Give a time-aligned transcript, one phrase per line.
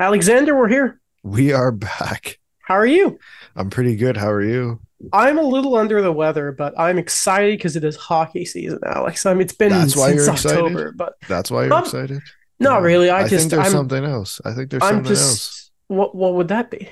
[0.00, 1.00] Alexander, we're here.
[1.22, 2.38] We are back.
[2.62, 3.18] How are you?
[3.56, 4.16] I'm pretty good.
[4.16, 4.80] How are you?
[5.12, 9.26] I'm a little under the weather, but I'm excited because it is hockey season, Alex.
[9.26, 10.58] I mean, it's been That's why since you're excited?
[10.58, 12.20] October, but That's why you're Um, excited?
[12.60, 13.10] not really.
[13.10, 14.40] I, I just think there's I'm, something else.
[14.44, 15.70] I think there's I'm something just else.
[15.88, 16.88] what what would that be?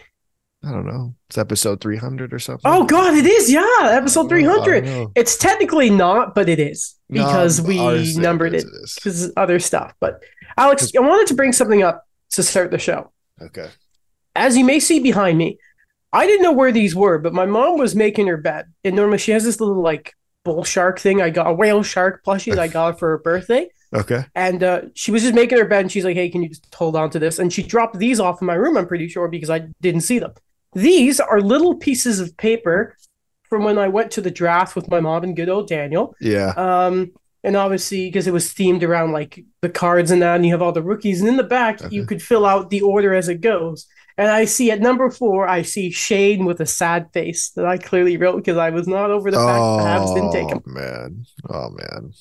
[0.64, 1.14] I don't know.
[1.28, 2.62] It's episode 300 or something.
[2.64, 3.50] Oh God, it is.
[3.52, 4.64] Yeah, episode I don't know.
[4.64, 4.84] 300.
[4.84, 5.12] Know.
[5.14, 8.64] It's technically not, but it is because No, we numbered it
[8.96, 9.94] because other stuff.
[10.00, 10.22] But
[10.56, 13.12] Alex, I wanted to bring something up to start the show.
[13.40, 13.68] Okay.
[14.34, 15.58] As you may see behind me,
[16.12, 19.18] I didn't know where these were, but my mom was making her bed, and normally
[19.18, 21.20] she has this little like bull shark thing.
[21.20, 24.24] I got a whale shark plushie that I got for her birthday, Okay.
[24.34, 26.72] and uh, she was just making her bed, and she's like, "Hey, can you just
[26.74, 28.76] hold on to this?" And she dropped these off in my room.
[28.76, 30.32] I'm pretty sure because I didn't see them.
[30.74, 32.96] These are little pieces of paper
[33.42, 36.14] from when I went to the draft with my mom and good old Daniel.
[36.20, 36.48] Yeah.
[36.56, 37.12] Um,
[37.46, 40.60] and obviously, because it was themed around like the cards and that, and you have
[40.60, 43.40] all the rookies, and in the back you could fill out the order as it
[43.40, 43.86] goes.
[44.18, 47.76] And I see at number four, I see Shane with a sad face that I
[47.78, 50.62] clearly wrote because I was not over the fact that the Habs didn't take him.
[50.66, 51.26] Oh, man.
[51.50, 52.12] Oh, man.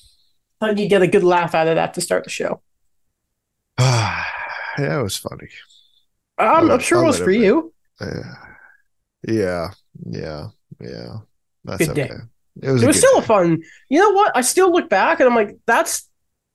[0.60, 2.60] Thought you'd get a good laugh out of that to start the show.
[3.78, 4.24] yeah,
[4.78, 5.48] it was funny.
[6.38, 7.72] I'll- I'm sure it was for you.
[8.00, 8.34] Yeah.
[9.26, 9.70] Yeah.
[10.10, 10.48] Yeah.
[10.80, 11.16] Yeah.
[11.64, 12.10] That's Good day.
[12.62, 13.62] It was, It was still a fun.
[13.88, 14.36] You know what?
[14.36, 16.08] I still look back and I'm like, that's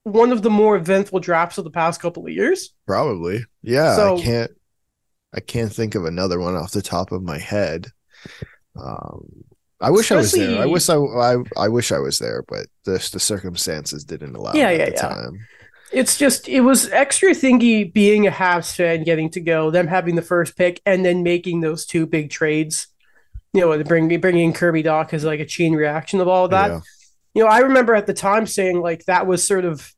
[0.03, 2.73] one of the more eventful drafts of the past couple of years.
[2.87, 3.45] Probably.
[3.61, 3.95] Yeah.
[3.95, 4.51] So- I can't
[5.33, 7.87] I can't think of another one off the top of my head.
[8.75, 9.43] Um
[9.79, 10.61] I wish I was there.
[10.61, 14.53] I wish I, I I wish I was there, but the the circumstances didn't allow
[14.53, 15.01] Yeah, yeah, the yeah.
[15.01, 15.47] time.
[15.91, 20.15] It's just it was extra thingy being a Habs fan, getting to go, them having
[20.15, 22.87] the first pick, and then making those two big trades.
[23.53, 26.71] You know, bringing bringing Kirby Dach as like a chain reaction of all of that.
[26.71, 26.79] Yeah.
[27.33, 29.93] You know, I remember at the time saying like that was sort of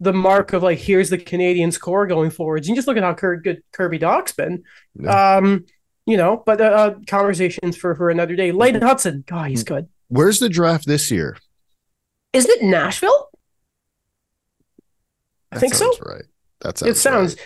[0.00, 2.68] the mark of like here's the Canadiens core going forwards.
[2.68, 4.64] And just look at how Kir- good Kirby Dach's been.
[4.94, 5.36] Yeah.
[5.36, 5.66] Um,
[6.06, 8.50] you know, but uh, uh, conversations for for another day.
[8.52, 9.88] Layton Hutson, God, he's good.
[10.08, 11.36] Where's the draft this year?
[12.32, 13.30] Isn't it Nashville?
[15.50, 15.92] I That think so.
[16.04, 16.24] Right.
[16.60, 17.36] That sounds it sounds.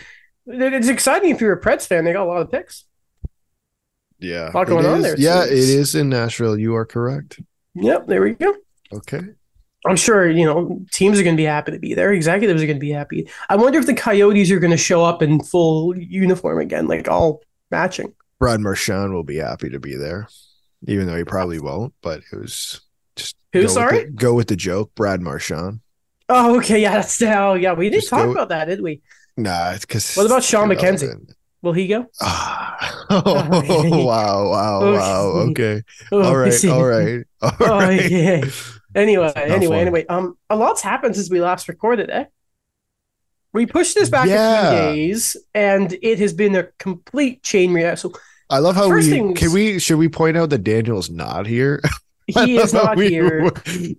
[0.47, 0.73] right.
[0.75, 2.05] It's exciting if you're a Preds fan.
[2.05, 2.85] They got a lot of picks.
[4.19, 4.51] Yeah.
[4.51, 6.59] A lot going It on there, Yeah, so it's- in Nashville.
[6.59, 7.41] You are correct.
[7.75, 8.55] Yep, there we go.
[8.93, 9.21] Okay.
[9.87, 12.13] I'm sure you know teams are going to be happy to be there.
[12.13, 13.29] Executives are going to be happy.
[13.49, 17.09] I wonder if the Coyotes are going to show up in full uniform again, like
[17.09, 18.13] all matching.
[18.41, 20.29] Brad Marchand will be happy to be there,
[20.89, 21.95] even though he probably won't.
[22.03, 22.81] But it was
[23.15, 24.05] just Who, go with sorry?
[24.07, 25.81] the- go with the joke, Brad Marchand.
[26.29, 27.73] Oh, okay, yeah, that's oh yeah.
[27.75, 29.03] We didn't Just talk go- about that, did we?
[29.37, 30.15] Nah, it's because.
[30.17, 31.15] What about Sean McKenzie?
[31.63, 32.07] Will he go?
[32.21, 32.93] Ah.
[33.09, 35.23] Oh, wow, wow, wow.
[35.51, 35.83] Okay.
[36.11, 36.53] Oh, All right.
[36.53, 36.69] see.
[36.69, 37.25] All right.
[37.43, 38.45] Oh, yeah.
[38.97, 39.75] Anyway, anyway, fun.
[39.79, 40.07] anyway.
[40.07, 42.25] Um, a lot's happened since we last recorded, eh?
[43.53, 48.13] We pushed this back a few days, and it has been a complete chain reaction.
[48.51, 51.47] I love how First we things- can we should we point out that Daniel's not
[51.47, 51.81] here?
[52.27, 53.51] he is not We- here.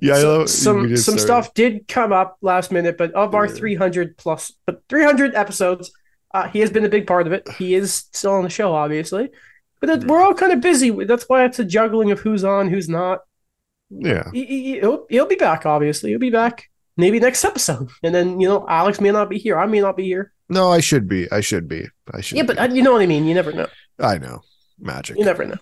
[0.01, 1.19] Yeah, I So- some some started.
[1.21, 3.53] stuff did come up last minute, but of our Yeah.
[3.53, 5.91] 300 plus, but 300 episodes,
[6.31, 7.47] uh, he has been a big part of it.
[7.57, 9.29] He is still on the show, obviously,
[9.79, 10.89] but it, we're all kind of busy.
[11.05, 13.19] That's why it's a juggling of who's on, who's not.
[13.89, 14.29] Yeah.
[14.33, 16.09] He, he, he'll, he'll be back, obviously.
[16.09, 19.57] He'll be back maybe next episode, and then you know Alex may not be here.
[19.57, 20.33] I may not be here.
[20.49, 21.31] No, I should be.
[21.31, 21.87] I should be.
[22.13, 22.37] I should.
[22.37, 22.61] Yeah, but be.
[22.61, 23.25] uh, you know what I mean.
[23.25, 23.67] You never know.
[23.99, 24.41] I know
[24.79, 25.17] magic.
[25.17, 25.57] You never know.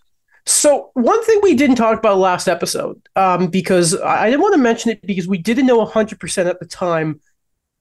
[0.47, 4.53] So one thing we didn't talk about last episode, um, because I I didn't want
[4.53, 7.19] to mention it because we didn't know hundred percent at the time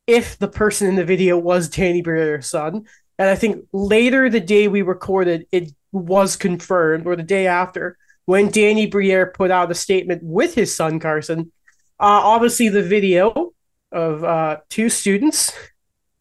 [0.07, 2.85] if the person in the video was Danny Briere's son.
[3.19, 7.97] And I think later the day we recorded, it was confirmed, or the day after,
[8.27, 11.53] when Danny Briere put out a statement with his son Carson.
[12.01, 13.53] Uh, obviously, the video
[13.93, 15.53] of uh, two students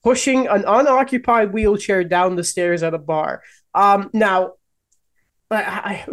[0.03, 3.41] pushing an unoccupied wheelchair down the stairs at a bar.
[3.73, 4.53] Um, now,
[5.49, 6.05] I, I,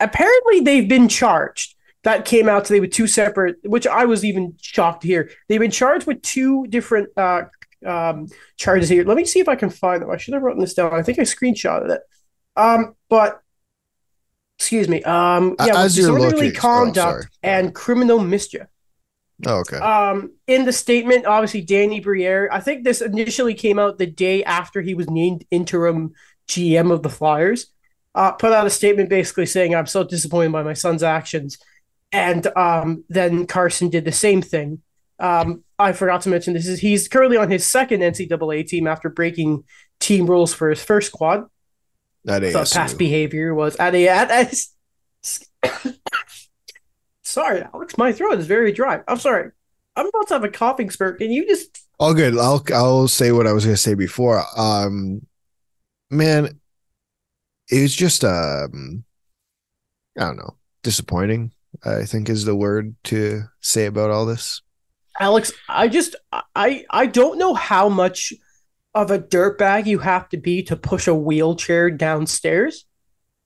[0.00, 1.74] apparently they've been charged.
[2.04, 5.30] That came out today with two separate, which I was even shocked to hear.
[5.48, 7.44] They've been charged with two different uh,
[7.84, 9.04] um, charges here.
[9.04, 10.10] Let me see if I can find them.
[10.10, 10.94] I should have written this down.
[10.94, 12.02] I think I screenshotted it.
[12.56, 13.40] Um, but
[14.58, 15.02] excuse me.
[15.02, 17.24] Um, yeah, as disorderly oh, conduct sorry.
[17.42, 18.66] and criminal mischief.
[19.46, 19.78] Oh, okay.
[19.78, 24.44] Um, in the statement, obviously, Danny Briere, I think this initially came out the day
[24.44, 26.14] after he was named interim
[26.48, 27.66] GM of the Flyers,
[28.14, 31.58] uh, put out a statement basically saying, I'm so disappointed by my son's actions.
[32.14, 34.82] And um, then Carson did the same thing.
[35.18, 39.08] Um, I forgot to mention this is he's currently on his second NCAA team after
[39.08, 39.64] breaking
[40.00, 41.46] team rules for his first squad.
[42.24, 42.72] That ASU.
[42.72, 44.54] past behavior was at a at, at
[47.22, 49.02] sorry, Alex, my throat is very dry.
[49.06, 49.50] I'm sorry.
[49.96, 51.18] I'm about to have a coughing spurt.
[51.18, 52.38] Can you just All good.
[52.38, 54.42] I'll I'll say what I was going to say before.
[54.56, 55.26] Um,
[56.10, 56.60] man,
[57.70, 59.04] it was just um,
[60.18, 61.52] I don't know, disappointing.
[61.84, 64.62] I think is the word to say about all this.
[65.20, 66.16] Alex, I just
[66.54, 68.32] I I don't know how much
[68.94, 72.84] of a dirtbag you have to be to push a wheelchair downstairs.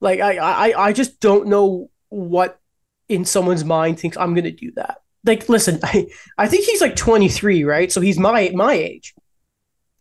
[0.01, 2.59] Like I I I just don't know what
[3.07, 5.01] in someone's mind thinks I'm gonna do that.
[5.25, 6.07] Like, listen, I
[6.37, 7.91] I think he's like 23, right?
[7.91, 9.13] So he's my my age.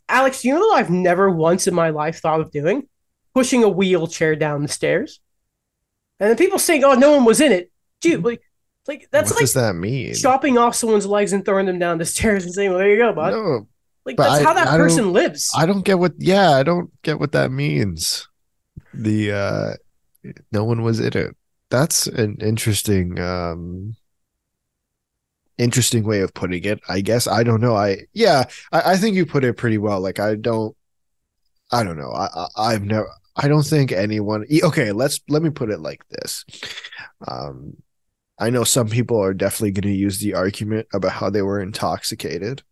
[0.08, 2.88] Alex, you know what I've never once in my life thought of doing?
[3.34, 5.20] Pushing a wheelchair down the stairs.
[6.18, 7.70] And then people saying, "Oh, no one was in it."
[8.00, 8.42] Dude, like,
[8.86, 10.14] like that's what like does that mean?
[10.14, 12.96] chopping off someone's legs and throwing them down the stairs and saying, "Well, there you
[12.98, 13.68] go, bud." No,
[14.06, 15.50] like that's I- how that I person lives.
[15.56, 16.12] I don't get what.
[16.18, 18.28] Yeah, I don't get what that means.
[18.94, 19.72] The uh,
[20.52, 21.36] no one was in it.
[21.70, 23.94] That's an interesting, um,
[25.58, 26.80] interesting way of putting it.
[26.88, 27.76] I guess I don't know.
[27.76, 30.00] I yeah, I, I think you put it pretty well.
[30.00, 30.74] Like I don't,
[31.72, 32.10] I don't know.
[32.12, 33.08] I, I I've never.
[33.36, 34.46] I don't think anyone.
[34.64, 36.44] Okay, let's let me put it like this.
[37.26, 37.76] Um,
[38.38, 41.60] I know some people are definitely going to use the argument about how they were
[41.60, 42.62] intoxicated.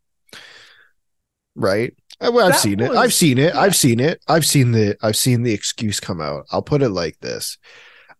[1.54, 1.94] Right?
[2.20, 2.94] Uh, Well, I've That seen it.
[2.94, 3.54] I've seen it.
[3.54, 3.60] yeah.
[3.60, 4.20] I've seen it.
[4.28, 6.46] I've seen the I've seen the excuse come out.
[6.50, 7.58] I'll put it like this.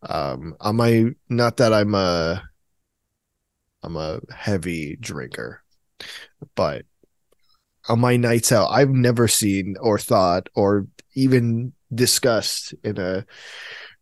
[0.02, 2.42] Um am my not that I'm a
[3.82, 5.62] I'm a heavy drinker,
[6.56, 6.86] but
[7.88, 13.24] on my nights out, I've never seen or thought or even discussed in a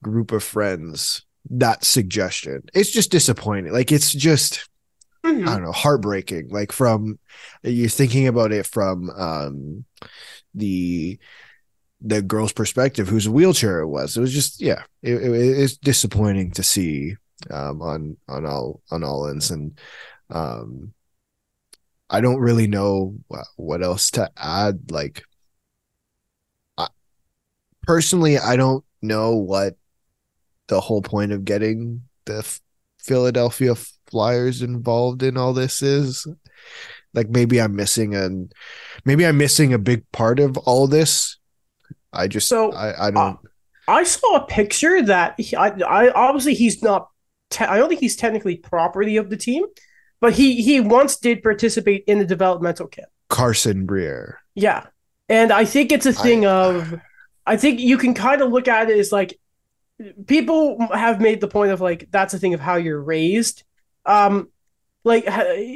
[0.02, 2.62] group of friends that suggestion.
[2.74, 3.72] It's just disappointing.
[3.72, 4.68] Like it's just
[5.24, 5.48] Mhm.
[5.48, 6.48] I don't know, heartbreaking.
[6.50, 7.18] Like from
[7.62, 9.84] you're thinking about it from um
[10.54, 11.18] the
[12.02, 14.16] the girl's perspective, whose wheelchair it was.
[14.16, 17.16] It was just yeah, it, it, it's disappointing to see
[17.50, 19.78] um on on all on all ends, and
[20.30, 20.92] um
[22.10, 23.16] I don't really know
[23.56, 24.90] what else to add.
[24.90, 25.24] Like
[26.76, 26.88] I,
[27.82, 29.76] personally, I don't know what
[30.68, 32.58] the whole point of getting the
[32.98, 33.74] Philadelphia
[34.06, 36.26] Flyers involved in all this is.
[37.12, 38.50] Like maybe I'm missing an
[39.04, 41.38] maybe I'm missing a big part of all this.
[42.12, 43.36] I just So, I, I don't uh,
[43.86, 47.08] I saw a picture that he, I, I obviously he's not.
[47.50, 49.64] Te- I don't think he's technically property of the team,
[50.20, 53.08] but he he once did participate in the developmental camp.
[53.28, 54.40] Carson Briere.
[54.54, 54.86] Yeah,
[55.28, 57.00] and I think it's a thing I- of.
[57.46, 59.38] I think you can kind of look at it as like
[60.26, 63.62] people have made the point of like that's a thing of how you're raised.
[64.06, 64.48] Um,
[65.04, 65.24] like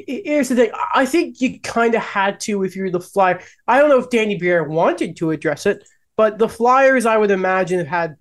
[0.06, 0.70] here's the thing.
[0.94, 3.40] I think you kind of had to if you're the Flyer.
[3.66, 5.86] I don't know if Danny Briere wanted to address it,
[6.16, 8.16] but the Flyers, I would imagine, have had.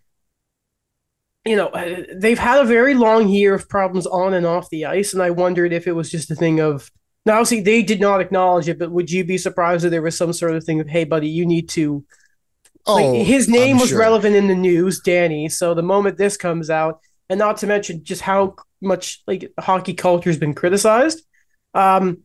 [1.46, 4.86] You know, uh, they've had a very long year of problems on and off the
[4.86, 6.92] ice, and I wondered if it was just a thing of.
[7.26, 10.18] Now, obviously, they did not acknowledge it, but would you be surprised if there was
[10.18, 12.06] some sort of thing of, "Hey, buddy, you need to
[12.94, 14.00] like Oh, his name I'm was sure.
[14.00, 15.50] relevant in the news, Danny.
[15.50, 17.00] So the moment this comes out,
[17.30, 21.22] and not to mention just how much like hockey culture has been criticized.
[21.74, 22.20] Um,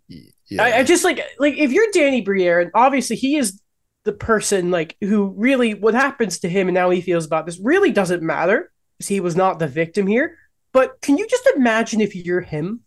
[0.49, 0.64] Yeah.
[0.64, 3.61] I, I just like like if you're Danny Briere, and obviously he is
[4.04, 7.61] the person like who really what happens to him and how he feels about this
[7.62, 10.37] really doesn't matter because he was not the victim here.
[10.73, 12.81] But can you just imagine if you're him,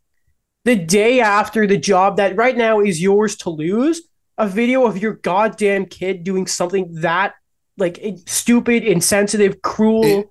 [0.66, 4.02] the day after the job that right now is yours to lose,
[4.38, 7.34] a video of your goddamn kid doing something that
[7.78, 10.04] like stupid, insensitive, cruel.
[10.04, 10.30] It-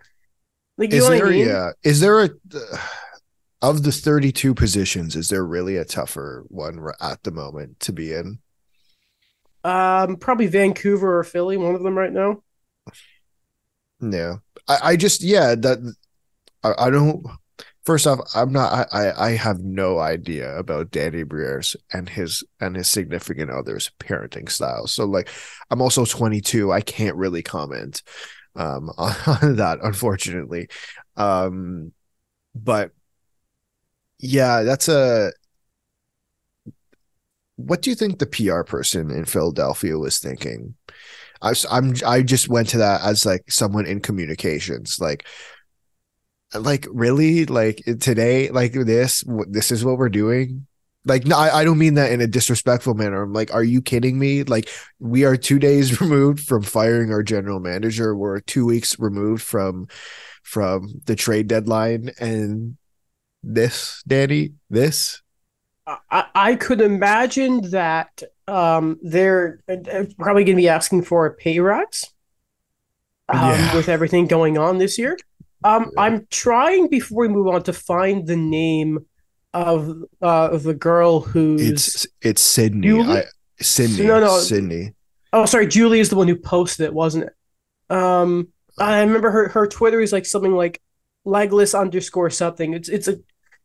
[0.76, 1.46] like you is know there I mean?
[1.46, 2.30] yeah is there a
[3.62, 8.12] of the 32 positions is there really a tougher one at the moment to be
[8.12, 8.38] in
[9.62, 12.42] Um, probably Vancouver or Philly, one of them right now.
[14.00, 14.36] yeah
[14.68, 15.78] i, I just yeah that
[16.62, 17.24] I, I don't
[17.84, 22.76] first off i'm not I, I have no idea about danny briere's and his and
[22.76, 24.86] his significant other's parenting style.
[24.86, 25.28] so like
[25.70, 28.02] i'm also 22 i can't really comment
[28.56, 30.68] um on, on that unfortunately.
[31.16, 31.92] Um
[32.54, 32.92] but
[34.18, 35.32] yeah that's a
[37.56, 40.74] what do you think the pr person in philadelphia was thinking?
[41.42, 45.26] I, I'm I just went to that as like someone in communications like
[46.54, 47.46] like really?
[47.46, 50.66] Like today like this this is what we're doing?
[51.04, 53.22] Like no I, I don't mean that in a disrespectful manner.
[53.22, 54.42] I'm like are you kidding me?
[54.44, 54.68] Like
[54.98, 58.16] we are two days removed from firing our general manager.
[58.16, 59.88] We're two weeks removed from
[60.42, 62.10] from the trade deadline.
[62.20, 62.76] And
[63.42, 65.20] this danny this?
[65.86, 71.34] I, I could imagine that um, they're uh, probably going to be asking for a
[71.34, 72.06] pay rise
[73.28, 73.76] um, Yeah.
[73.76, 75.18] with everything going on this year.
[75.64, 76.02] Um, Yeah.
[76.02, 78.98] I'm trying before we move on to find the name
[79.52, 79.88] of
[80.22, 81.60] uh, of the girl who's.
[81.62, 83.18] it's it's sydney Julie?
[83.18, 83.24] I,
[83.60, 84.38] sydney No, no.
[84.38, 84.94] sydney
[85.32, 87.32] oh, sorry, Julie is the one who posted it, wasn't it?
[87.94, 90.80] Um, I remember her her Twitter is like something like
[91.24, 92.74] legless underscore something.
[92.74, 93.18] It's it's a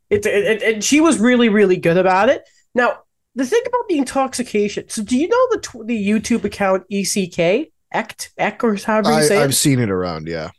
[0.08, 2.48] it's it, and she was really really good about it.
[2.74, 2.98] Now
[3.34, 4.88] the thing about the intoxication.
[4.88, 9.22] So do you know the the YouTube account ECK Ect Eck or however you I,
[9.22, 9.54] say I've it?
[9.54, 10.28] seen it around.
[10.28, 10.50] Yeah.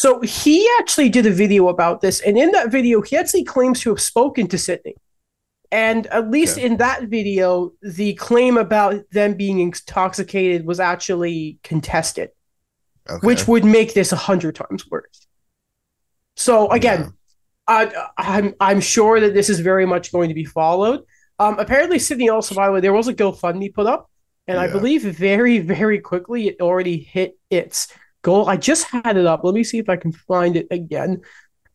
[0.00, 3.80] So he actually did a video about this, and in that video, he actually claims
[3.80, 4.94] to have spoken to Sydney.
[5.70, 6.66] And at least Okay.
[6.66, 12.30] in that video, the claim about them being intoxicated was actually contested,
[13.10, 13.26] Okay.
[13.26, 15.26] which would make this a hundred times worse.
[16.34, 17.12] So again,
[17.68, 17.80] I,
[18.16, 21.00] I'm I'm sure that this is very much going to be followed.
[21.38, 24.08] Um, apparently, Sydney also, by the way, there was a GoFundMe put up,
[24.48, 27.88] and I believe very very quickly it already hit its
[28.22, 28.48] goal.
[28.48, 29.44] I just had it up.
[29.44, 31.22] Let me see if I can find it again.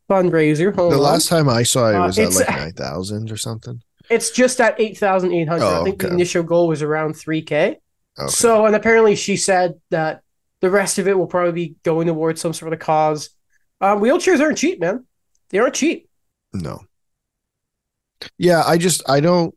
[0.08, 0.74] Fundraiser.
[0.74, 1.02] Hold the on.
[1.02, 3.82] last time I saw it Uh, was at like nine thousand or something.
[4.08, 5.64] It's just at eight thousand eight hundred.
[5.66, 7.78] I Oh, think the initial goal was around three k.
[8.18, 8.28] Okay.
[8.28, 10.22] So, and apparently she said that
[10.60, 13.30] the rest of it will probably be going towards some sort of cause.
[13.80, 15.04] Um, wheelchairs aren't cheap, man.
[15.50, 16.08] They aren't cheap.
[16.54, 16.80] No.
[18.38, 19.54] Yeah, I just I don't.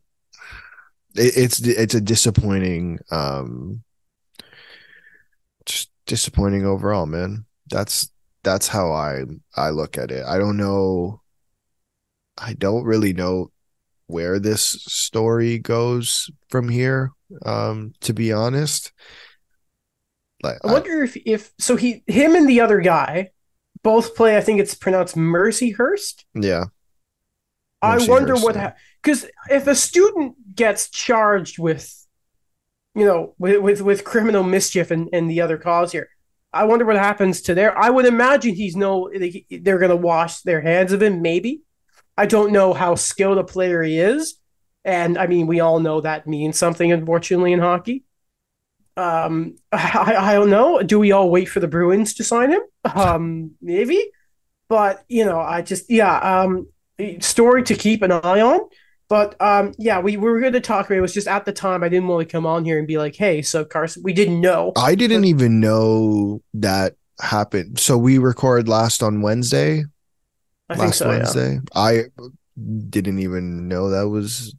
[1.14, 3.82] It, it's it's a disappointing, um,
[6.10, 7.46] disappointing overall, man.
[7.68, 8.10] That's
[8.42, 9.22] that's how I
[9.54, 10.26] I look at it.
[10.26, 11.22] I don't know.
[12.36, 13.52] I don't really know
[14.08, 17.12] where this story goes from here.
[17.46, 18.90] Um, to be honest,
[20.42, 23.30] like I wonder if if so he him and the other guy
[23.84, 24.36] both play.
[24.36, 26.24] I think it's pronounced Mercyhurst.
[26.34, 26.64] yeah,
[27.80, 28.72] I wonder what yeah.
[29.00, 31.99] because if a student gets charged with,
[32.94, 36.08] you know, with with, with criminal mischief and, and the other cause here,
[36.52, 37.76] I wonder what happens to there.
[37.78, 39.10] I would imagine he's no.
[39.14, 41.22] they- They're gonna wash their hands of him.
[41.22, 41.62] Maybe.
[42.16, 44.36] I don't know how skilled a player he is,
[44.84, 46.92] and I mean we all know that means something.
[46.92, 48.04] Unfortunately, in hockey.
[48.96, 50.82] Um, I, I don't know.
[50.82, 52.62] Do we all wait for the Bruins to sign him?
[52.84, 54.10] Um, maybe.
[54.68, 56.16] But you know, I just yeah.
[56.18, 56.68] Um,
[57.20, 58.60] story to keep an eye on.
[59.10, 61.00] But um, yeah, we, we were going to talk it.
[61.00, 63.16] Was just at the time I didn't want to come on here and be like,
[63.16, 64.72] hey, so Carson, we didn't know.
[64.76, 67.80] I didn't even know that happened.
[67.80, 69.84] So we record last on Wednesday.
[70.68, 71.10] I think last so.
[71.10, 71.16] Yeah.
[71.18, 71.58] Wednesday.
[71.74, 72.04] I
[72.88, 74.54] didn't even know that was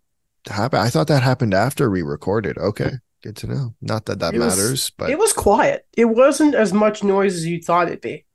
[0.50, 0.82] happened.
[0.82, 2.58] I thought that happened after we recorded.
[2.58, 2.92] Okay,
[3.24, 3.74] good to know.
[3.82, 5.86] Not that that It was- matters, but It was quiet.
[5.96, 8.26] It wasn't as much noise as you thought it'd be.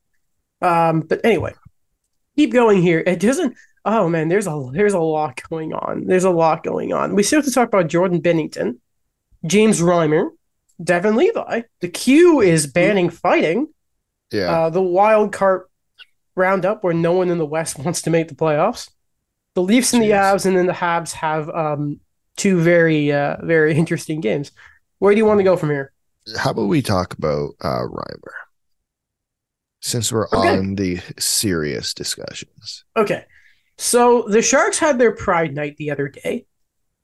[0.63, 1.53] Um, but anyway,
[2.37, 3.03] keep going here.
[3.07, 3.55] It doesn't.
[3.87, 6.07] Oh man, there's a there's a lot going on.
[6.07, 7.15] There's a lot going on.
[7.15, 8.81] We still have to talk about Jordan Bennington,
[9.47, 10.31] James Reimer,
[10.83, 11.63] Devin Levi.
[11.81, 13.69] The Q is banning fighting.
[14.33, 15.63] yeah, Uh, the wild card
[16.35, 18.91] roundup where no one in the West wants to make the playoffs.
[19.55, 20.35] The Leafs and the Jeez.
[20.35, 22.01] Avs and then the Habs have um,
[22.37, 24.51] two very uh, very interesting games.
[24.99, 25.93] Where do you want to go from here?
[26.39, 28.35] how about we talk about uh Reimer?
[29.81, 30.59] Since we're Okay.
[30.59, 32.85] on the serious discussions.
[32.97, 33.25] Okay.
[33.79, 36.47] So the Sharks had their Pride night the other day.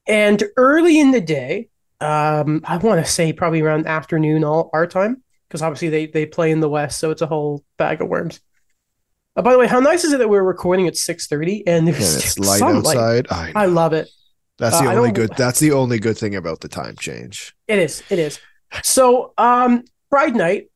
[0.07, 1.69] And early in the day,
[2.01, 6.27] um, I want to say probably around afternoon all our time, because obviously they, they
[6.27, 8.41] play in the West, so it's a whole bag of worms.
[9.37, 11.89] Uh, by the way, how nice is it that we're recording at 6.30 and And
[11.89, 12.97] there's it's light sunlight?
[12.97, 13.27] outside.
[13.31, 14.09] I, I love it.
[14.59, 17.55] that's uh, the I only good that's the only good thing about the time change.
[17.69, 18.03] It is.
[18.11, 18.41] It is.
[18.83, 20.67] So, um, Pride night,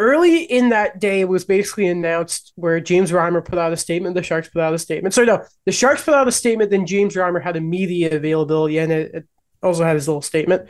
[0.00, 4.16] early in that day, it was basically announced where James Reimer put out a statement,
[4.16, 5.14] the Sharks put out a statement.
[5.14, 8.78] So, no, the Sharks put out a statement, then James Reimer had a media availability,
[8.78, 9.28] and it, it
[9.62, 10.68] also had his little statement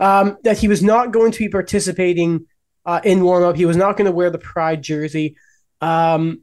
[0.00, 2.46] um, that he was not going to be participating
[2.86, 3.56] uh, in warm up.
[3.56, 5.36] He was not going to wear the Pride jersey.
[5.80, 6.40] Um,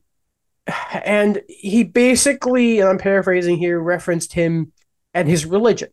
[0.93, 4.71] and he basically, and I'm paraphrasing here, referenced him
[5.13, 5.89] and his religion.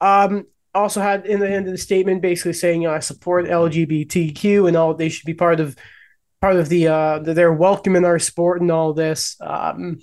[0.00, 3.46] Um, also had in the end of the statement basically saying, you know, I support
[3.46, 5.76] LGBTQ and all they should be part of
[6.40, 9.36] part of the uh the, they're welcome in our sport and all this.
[9.40, 9.98] Um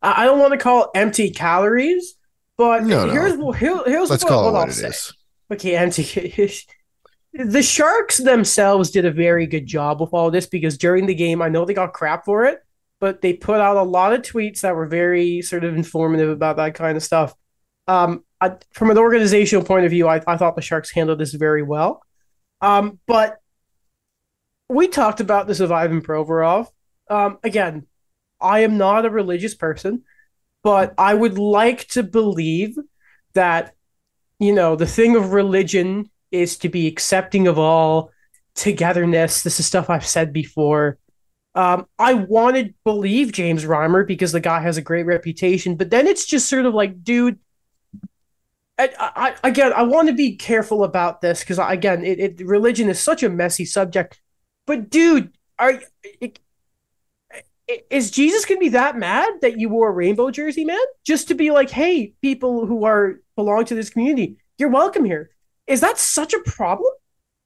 [0.00, 2.14] I don't want to call it empty calories,
[2.56, 3.12] but No, no.
[3.12, 4.88] here's here, here's Let's what, call what what I'll it say.
[4.88, 5.12] is.
[5.52, 6.34] Okay, empty.
[7.34, 11.40] the Sharks themselves did a very good job with all this because during the game,
[11.40, 12.60] I know they got crap for it,
[13.00, 16.56] but they put out a lot of tweets that were very sort of informative about
[16.56, 17.34] that kind of stuff.
[17.86, 21.32] Um, I, from an organizational point of view, I, I thought the Sharks handled this
[21.32, 22.02] very well.
[22.60, 23.38] Um, but
[24.68, 26.68] we talked about this with Ivan Provorov.
[27.08, 27.86] Um, again,
[28.40, 30.02] I am not a religious person,
[30.62, 32.76] but I would like to believe
[33.34, 33.74] that
[34.42, 38.10] you know, the thing of religion is to be accepting of all
[38.56, 39.42] togetherness.
[39.44, 40.98] This is stuff I've said before.
[41.54, 45.90] Um, I wanted to believe James Reimer because the guy has a great reputation, but
[45.90, 47.38] then it's just sort of like, dude.
[48.78, 52.88] I, I, again, I want to be careful about this because again, it, it religion
[52.88, 54.20] is such a messy subject.
[54.66, 55.80] but dude, are
[57.90, 60.80] is Jesus gonna be that mad that you wore a rainbow jersey, man?
[61.04, 65.30] Just to be like, hey, people who are belong to this community, you're welcome here.
[65.66, 66.90] Is that such a problem?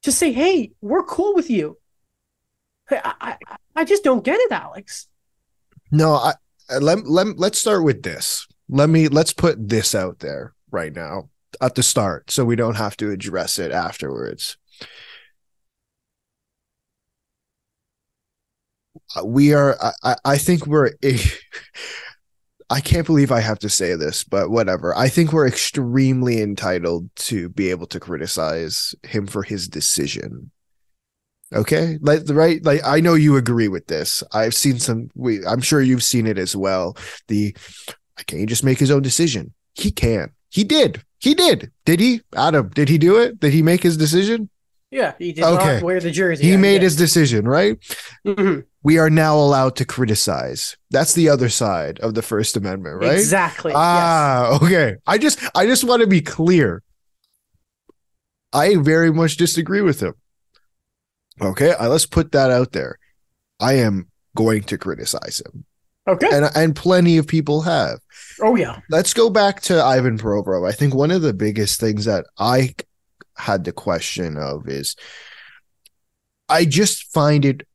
[0.02, 1.78] To say, hey, we're cool with you.
[2.90, 5.08] I, I, I just don't get it, Alex.
[5.90, 6.34] No, I
[6.70, 8.46] uh, let, let let's start with this.
[8.68, 11.28] Let me let's put this out there right now
[11.60, 14.56] at the start so we don't have to address it afterwards.
[19.16, 20.92] Uh, we are I, I think we're
[22.68, 24.96] I can't believe I have to say this, but whatever.
[24.96, 30.50] I think we're extremely entitled to be able to criticize him for his decision.
[31.54, 34.24] Okay, like right, like I know you agree with this.
[34.32, 35.10] I've seen some.
[35.14, 36.96] We, I'm sure you've seen it as well.
[37.28, 37.56] The,
[38.26, 39.54] can't he just make his own decision?
[39.74, 40.32] He can.
[40.50, 41.02] He did.
[41.18, 41.72] He did.
[41.84, 42.68] Did he, Adam?
[42.70, 43.40] Did he do it?
[43.40, 44.50] Did he make his decision?
[44.90, 45.74] Yeah, he did okay.
[45.74, 46.44] not wear the jersey.
[46.44, 47.78] He made his decision, right?
[48.24, 48.60] Mm-hmm.
[48.82, 50.76] We are now allowed to criticize.
[50.90, 53.18] That's the other side of the First Amendment, right?
[53.18, 53.72] Exactly.
[53.74, 54.62] Ah, yes.
[54.62, 54.96] okay.
[55.06, 56.82] I just I just want to be clear.
[58.52, 60.14] I very much disagree with him.
[61.40, 62.98] Okay, let's put that out there.
[63.60, 65.64] I am going to criticize him.
[66.08, 66.28] Okay.
[66.32, 67.98] And and plenty of people have.
[68.40, 68.80] Oh yeah.
[68.90, 70.68] Let's go back to Ivan Provorov.
[70.68, 72.74] I think one of the biggest things that I
[73.36, 74.96] had the question of is
[76.48, 77.66] I just find it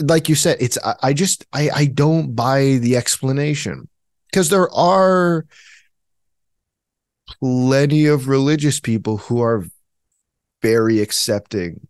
[0.00, 3.88] like you said, it's I, I just I I don't buy the explanation.
[4.30, 5.44] Because there are
[7.40, 9.66] plenty of religious people who are
[10.62, 11.86] very accepting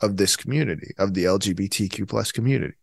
[0.00, 2.74] of this community, of the LGBTQ plus community.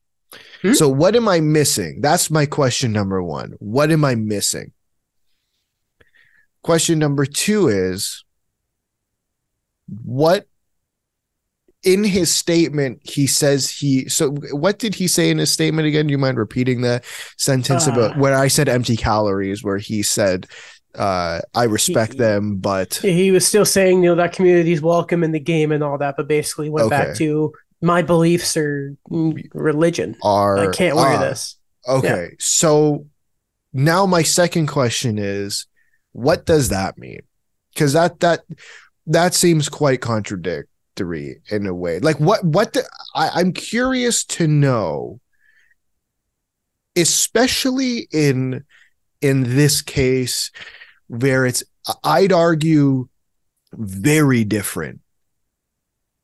[0.62, 0.74] Hmm?
[0.74, 2.02] So what am I missing?
[2.02, 3.54] That's my question number one.
[3.60, 4.72] What am I missing?
[6.63, 8.24] Question number two is
[10.04, 10.48] what
[11.84, 16.06] in his statement he says he so what did he say in his statement again
[16.06, 17.02] do you mind repeating the
[17.38, 20.48] sentence uh, about where i said empty calories where he said
[20.96, 24.82] uh, I respect he, them, but he was still saying, you know, that community is
[24.82, 27.06] welcome in the game and all that, but basically went okay.
[27.06, 30.15] back to my beliefs or religion.
[30.24, 31.58] Are I can't wear uh, this.
[31.88, 32.36] Okay, yeah.
[32.39, 33.08] so
[33.74, 35.65] now my second question is,
[36.12, 37.22] what does that mean?
[37.74, 38.41] Because that that
[39.08, 42.00] that seems quite contradictory in a way.
[42.00, 42.84] Like what what the,
[43.15, 45.20] I, I'm curious to know,
[46.96, 48.63] especially in
[49.22, 50.52] in this case
[51.08, 51.63] where it's
[52.04, 53.08] I'd argue
[53.74, 55.00] very different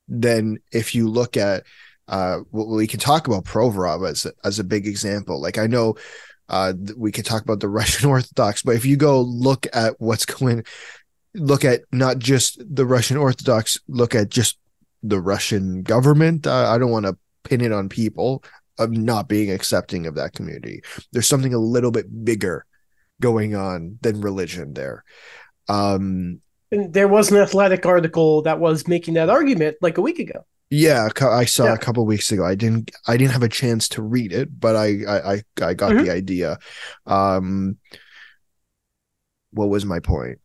[0.07, 1.63] than if you look at
[2.07, 5.41] uh we can talk about Provorov as as a big example.
[5.41, 5.95] Like I know
[6.49, 10.25] uh we can talk about the Russian Orthodox, but if you go look at what's
[10.25, 10.63] going
[11.33, 14.57] look at not just the Russian Orthodox, look at just
[15.03, 16.47] the Russian government.
[16.47, 18.43] Uh, I don't want to pin it on people
[18.77, 20.81] of not being accepting of that community.
[21.11, 22.65] There's something a little bit bigger
[23.19, 25.03] going on than religion there.
[25.67, 26.41] Um,
[26.71, 30.45] and there was an athletic article that was making that argument like a week ago.
[30.69, 31.73] Yeah, I saw yeah.
[31.73, 32.45] a couple weeks ago.
[32.45, 35.91] I didn't I didn't have a chance to read it, but I I I got
[35.91, 36.05] mm-hmm.
[36.05, 36.59] the idea.
[37.05, 37.77] Um
[39.51, 40.39] what was my point?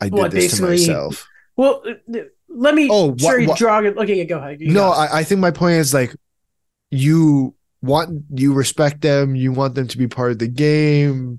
[0.00, 1.28] I did this to myself.
[1.56, 1.84] Well,
[2.48, 3.96] let me oh, sorry, you draw it.
[3.96, 4.60] Okay, go ahead.
[4.60, 6.16] You no, I, I think my point is like
[6.90, 11.38] you want you respect them you want them to be part of the game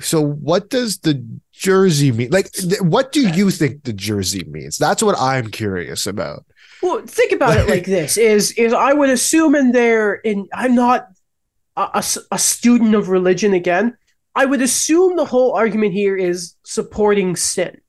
[0.00, 2.30] so what does the jersey mean?
[2.30, 4.78] Like th- what do you think the jersey means?
[4.78, 6.44] That's what i'm curious about.
[6.82, 10.74] Well think about it like this is is i would assume in there in i'm
[10.74, 11.08] not
[11.76, 13.96] a, a, a student of religion again.
[14.34, 17.81] I would assume the whole argument here is supporting sin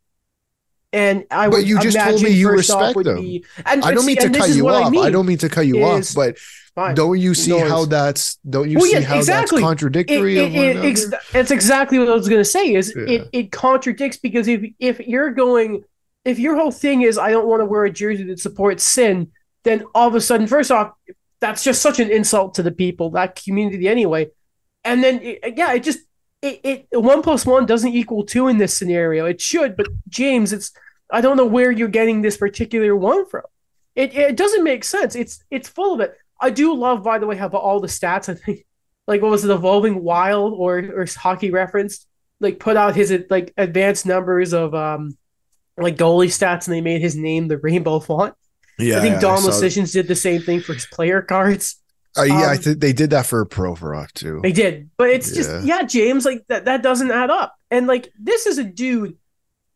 [0.94, 3.18] and I would but you just told me you respect them.
[3.18, 4.86] Be, and I don't mean to cut you off.
[4.86, 6.38] I, mean I, don't mean to cut you off, but
[6.76, 6.96] Fine.
[6.96, 9.62] Don't you see how that's don't you well, see yeah, how exactly.
[9.62, 10.40] that's contradictory?
[10.40, 12.74] It, it, it, ex- that's exactly what I was going to say.
[12.74, 13.04] Is yeah.
[13.04, 15.84] it it contradicts because if if you're going
[16.26, 19.32] if your whole thing is I don't want to wear a jersey that supports sin,
[19.64, 20.94] then all of a sudden, first off,
[21.40, 24.32] that's just such an insult to the people that community anyway.
[24.84, 25.22] And then
[25.56, 26.00] yeah, it just
[26.44, 29.26] it, it one plus one doesn't equal two in this scenario.
[29.26, 30.72] It should, but James, it's
[31.10, 33.44] I don't know where you're getting this particular one from.
[33.96, 35.16] It it doesn't make sense.
[35.16, 36.18] It's it's full of it.
[36.40, 38.28] I do love, by the way, how about all the stats.
[38.28, 38.66] I think,
[39.08, 42.06] like, what was it, Evolving Wild or or hockey reference,
[42.40, 45.18] like put out his like advanced numbers of um
[45.78, 48.36] like goalie stats, and they made his name the rainbow font.
[48.78, 51.80] Yeah, I think yeah, Dom Decisions did the same thing for his player cards.
[52.18, 54.40] Uh, yeah, um, I think they did that for Provorov too.
[54.44, 55.36] They did, but it's yeah.
[55.36, 57.56] just yeah, James, like that that doesn't add up.
[57.72, 59.18] And like this is a dude,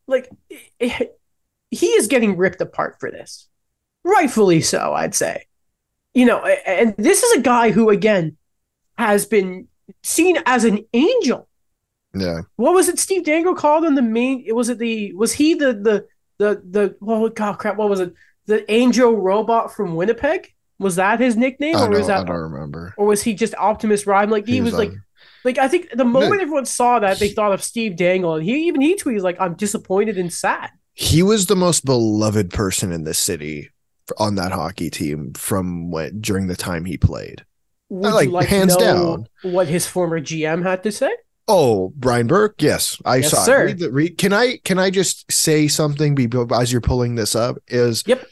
[0.08, 1.20] like it, it,
[1.72, 3.48] he is getting ripped apart for this.
[4.04, 5.46] rightfully so, I'd say.
[6.14, 8.38] You know, and this is a guy who, again,
[8.98, 9.68] has been
[10.02, 11.48] seen as an angel.
[12.16, 12.42] Yeah.
[12.56, 12.98] What was it?
[12.98, 14.46] Steve Dangle called him the main.
[14.56, 15.14] Was it the?
[15.14, 16.08] Was he the the
[16.40, 16.96] the the?
[17.02, 17.78] Oh God, crap!
[17.78, 18.14] What was it?
[18.48, 20.54] The angel robot from Winnipeg.
[20.80, 22.22] Was that his nickname, or was that?
[22.22, 22.94] I don't remember.
[22.98, 24.30] Or was he just Optimus Prime?
[24.30, 25.04] Like he, He was, was like, on-
[25.44, 28.68] like I think the moment everyone saw that, they thought of Steve Dangle, and he
[28.68, 33.04] even he tweeted like, "I'm disappointed and sad." He was the most beloved person in
[33.06, 33.70] the city
[34.18, 37.44] on that hockey team from when during the time he played.
[37.90, 39.28] Would like, like hands down.
[39.44, 41.12] what his former GM had to say?
[41.48, 42.62] Oh, Brian Burke.
[42.62, 43.44] Yes, I Yes, saw.
[43.44, 43.66] sir.
[43.68, 47.36] Read the, read, can I can I just say something be- as you're pulling this
[47.36, 47.58] up?
[47.68, 48.28] Is Yep.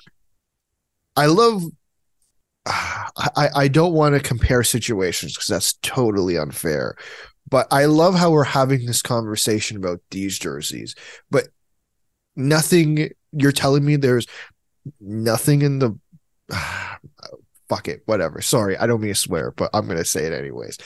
[1.15, 1.63] I love.
[2.67, 6.95] I I don't want to compare situations because that's totally unfair,
[7.49, 10.95] but I love how we're having this conversation about these jerseys,
[11.30, 11.47] but
[12.36, 13.10] nothing.
[13.38, 14.28] You're telling me there's
[14.99, 15.97] nothing in the.
[17.67, 18.41] fuck it, whatever.
[18.41, 20.78] Sorry, I don't mean to swear, but I'm gonna say it anyways.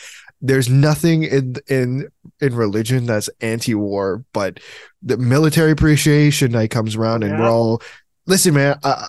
[0.41, 2.07] There's nothing in in
[2.39, 4.59] in religion that's anti-war, but
[5.01, 7.81] the military appreciation night comes around, and we're all
[8.25, 8.79] listen, man.
[8.83, 9.07] I,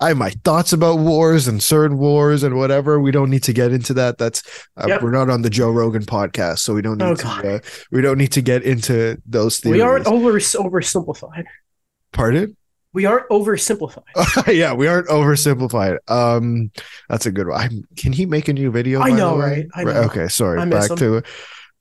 [0.00, 3.00] I have my thoughts about wars and certain wars and whatever.
[3.00, 4.18] We don't need to get into that.
[4.18, 4.42] That's
[4.76, 5.02] uh, Yep.
[5.02, 7.28] we're not on the Joe Rogan podcast, so we don't need Oh, to.
[7.56, 7.58] Uh,
[7.90, 9.78] we don't need to get into those theories.
[9.78, 11.44] We aren't over oversimplified.
[12.12, 12.56] Pardon?
[12.92, 14.02] We aren't oversimplified.
[14.56, 15.98] yeah, we aren't oversimplified.
[16.08, 16.70] Um,
[17.08, 17.60] that's a good one.
[17.60, 19.00] I'm, can he make a new video?
[19.00, 19.66] I know, right?
[19.74, 19.90] I know.
[20.04, 20.64] Okay, sorry.
[20.70, 20.96] Back him.
[20.96, 21.22] to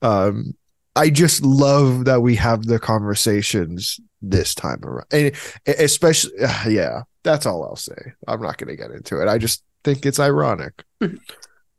[0.02, 0.54] um,
[0.96, 5.32] I just love that we have the conversations this time around, and
[5.68, 8.14] especially, uh, yeah, that's all I'll say.
[8.28, 9.28] I'm not going to get into it.
[9.28, 10.84] I just think it's ironic.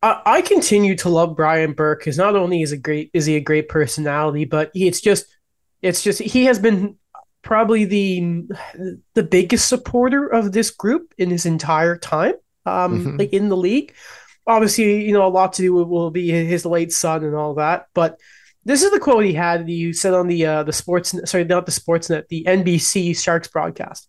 [0.03, 3.37] I, I continue to love Brian Burke because not only is a great is he
[3.37, 5.27] a great personality, but he, it's just
[5.83, 6.97] it's just he has been
[7.43, 8.45] probably the
[9.15, 12.35] the biggest supporter of this group in his entire time,
[12.67, 13.19] um, Mhm.
[13.19, 13.95] like in the league.
[14.47, 17.55] Obviously, you know a lot to do with will be his late son and all
[17.55, 18.19] that, but
[18.69, 19.67] this is the quote he had.
[19.67, 23.49] that You said on the uh, the sports sorry not the Sportsnet the NBC Sharks
[23.49, 24.09] broadcast.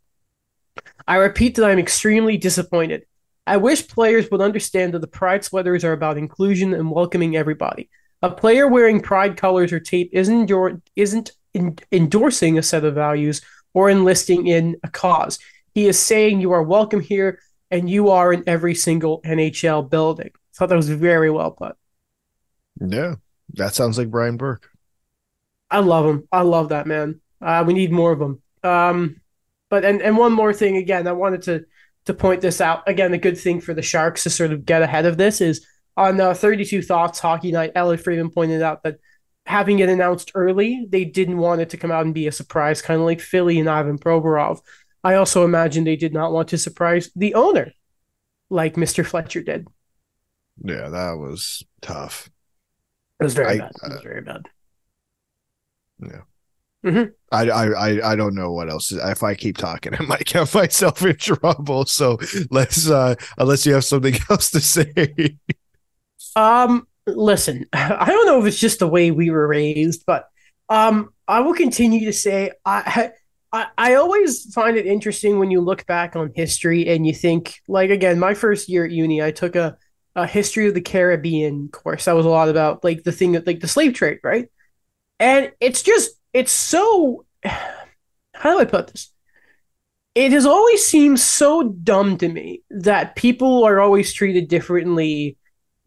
[1.07, 3.05] I repeat that I'm extremely disappointed.
[3.47, 7.89] I wish players would understand that the Pride sweaters are about inclusion and welcoming everybody.
[8.21, 10.51] A player wearing Pride colors or tape isn't
[10.97, 13.41] isn't in- endorsing a set of values
[13.73, 15.39] or enlisting in a cause.
[15.73, 17.39] He is saying you are welcome here
[17.71, 20.31] and you are in every single NHL building.
[20.35, 21.77] I thought that was very well put.
[22.81, 23.15] Yeah,
[23.53, 24.69] that sounds like Brian Burke.
[25.69, 26.27] I love him.
[26.31, 27.21] I love that man.
[27.41, 28.41] Uh, we need more of them.
[28.63, 29.21] Um,
[29.69, 31.65] but and and one more thing again, I wanted to
[32.05, 33.13] to point this out again.
[33.13, 36.19] A good thing for the Sharks to sort of get ahead of this is on
[36.19, 37.73] uh, 32 Thoughts Hockey Night.
[37.75, 38.97] Elliotte Friedman pointed out that
[39.45, 42.81] having it announced early, they didn't want it to come out and be a surprise,
[42.81, 44.59] kind of like Philly and Ivan Provorov.
[45.03, 47.71] I also imagine they did not want to surprise the owner,
[48.49, 49.05] like Mr.
[49.05, 49.67] Fletcher did.
[50.63, 52.29] Yeah, that was tough.
[53.19, 53.71] It was very I- bad.
[53.83, 54.45] It was very bad.
[56.01, 56.21] Yeah.
[57.31, 58.91] I I I I don't know what else.
[58.93, 61.85] If I keep talking, I might get myself in trouble.
[61.85, 62.17] So
[62.51, 65.37] let's uh unless you have something else to say.
[66.35, 70.29] Um, listen, I don't know if it's just the way we were raised, but
[70.69, 73.11] um, I will continue to say I,
[73.51, 77.55] I I always find it interesting when you look back on history and you think
[77.67, 79.75] like again, my first year at uni, I took a
[80.23, 82.05] a history of the Caribbean course.
[82.05, 84.49] That was a lot about like the thing that like the slave trade, right?
[85.19, 89.11] And it's just it's so how do I put this?
[90.15, 95.37] It has always seemed so dumb to me that people are always treated differently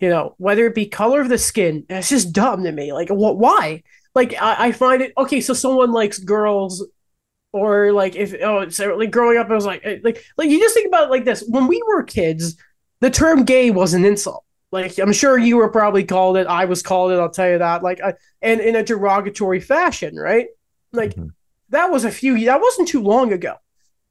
[0.03, 2.93] you know, whether it be color of the skin, it's just dumb to me.
[2.93, 3.39] Like, what?
[3.39, 3.85] Why?
[4.17, 5.41] Like, I, I find it okay.
[5.41, 6.85] So someone likes girls,
[7.53, 10.59] or like if oh, so like growing up, I was like, eh, like, like you
[10.59, 11.45] just think about it like this.
[11.47, 12.57] When we were kids,
[13.03, 14.45] the term "gay" was an insult.
[14.71, 16.47] Like, I'm sure you were probably called it.
[16.47, 17.19] I was called it.
[17.19, 17.83] I'll tell you that.
[17.83, 20.47] Like, I, and in a derogatory fashion, right?
[20.93, 21.31] Like, Mhm.
[21.69, 22.43] that was a few.
[22.47, 23.57] That wasn't too long ago,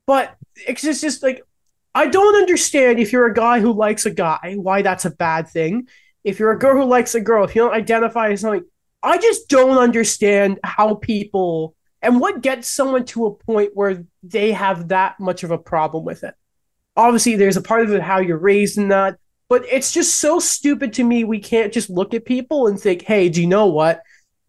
[0.06, 0.36] but
[0.68, 1.42] it's just, just like
[1.94, 5.50] I don't understand if you're a guy who likes a guy, why that's a bad
[5.50, 5.88] thing.
[6.24, 8.64] If you're a girl who likes a girl, if you don't identify as something,
[9.04, 14.52] I just don't understand how people and what gets someone to a point where they
[14.54, 16.36] have that much of a problem with it.
[16.96, 19.18] Obviously, there's a part of it how you're raised in that,
[19.50, 21.24] but it's just so stupid to me.
[21.24, 24.02] We can't just look at people and think, hey, do you know what?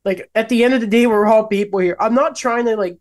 [0.05, 1.97] Like at the end of the day, we're all people here.
[2.01, 2.99] I'm not trying to like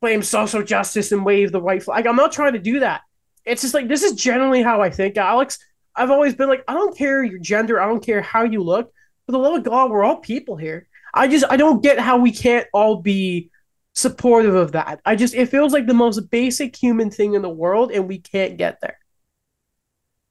[0.00, 2.06] blame social justice and wave the white flag.
[2.06, 3.00] I'm not trying to do that
[3.48, 5.58] it's just like this is generally how I think, Alex.
[5.96, 8.92] I've always been like, I don't care your gender, I don't care how you look.
[9.26, 10.86] For the love of God, we're all people here.
[11.12, 13.50] I just I don't get how we can't all be
[13.98, 15.00] supportive of that.
[15.04, 18.18] I just it feels like the most basic human thing in the world, and we
[18.18, 18.98] can't get there.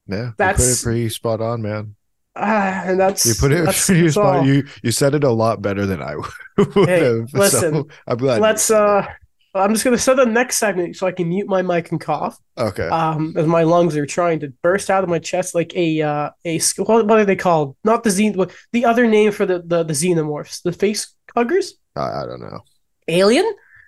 [0.08, 1.96] Yeah, you put it That's- pretty spot on, man.
[2.40, 4.36] Ah, and that's You put it that's, pretty that's spot.
[4.38, 4.46] all.
[4.46, 6.16] You you said it a lot better than I
[6.58, 7.34] would Hey, have.
[7.34, 8.42] listen, so I'm glad.
[8.42, 9.08] Let's uh
[9.56, 12.38] I'm just gonna set the next segment so I can mute my mic and cough.
[12.60, 12.88] okay.
[12.90, 16.30] Um, as my lungs are trying to burst out of my chest like a uh
[16.46, 17.76] a what, what are they called?
[17.84, 21.74] Not the xen what- the other name for the the, the xenomorphs, the face huggers,
[21.96, 22.60] I, I don't know.
[23.08, 23.46] Alien,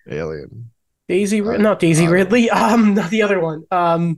[0.10, 0.72] Alien.
[1.08, 4.18] Daisy, I- not Daisy don't- Ridley, um, not the other one, um,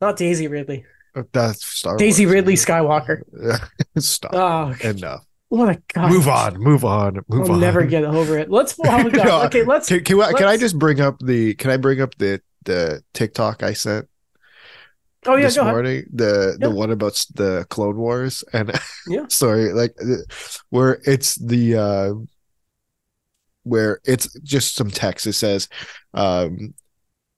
[0.00, 0.84] not Daisy Ridley,
[1.32, 2.34] That's Star Daisy Wars.
[2.34, 3.22] Ridley Skywalker.
[3.98, 4.30] Stop.
[4.34, 5.24] Oh, Enough.
[5.48, 6.10] what a god!
[6.10, 6.58] Move on.
[6.58, 7.20] Move on.
[7.28, 7.60] Move I'll on.
[7.60, 8.50] never get over it.
[8.50, 9.02] Let's oh.
[9.12, 11.54] No, okay, let's Can, can, I, can I just bring up the?
[11.54, 14.06] Can I bring up the the TikTok I sent
[15.26, 15.74] oh yeah, this go ahead.
[15.74, 16.04] morning?
[16.12, 16.74] The the Yeah.
[16.74, 18.70] one about the Clone Wars and
[19.08, 19.26] Yeah.
[19.28, 20.22] sorry, like uh,
[20.70, 22.12] where it's the uh
[23.64, 25.26] where it's just some text.
[25.26, 25.68] It says,
[26.14, 26.74] um,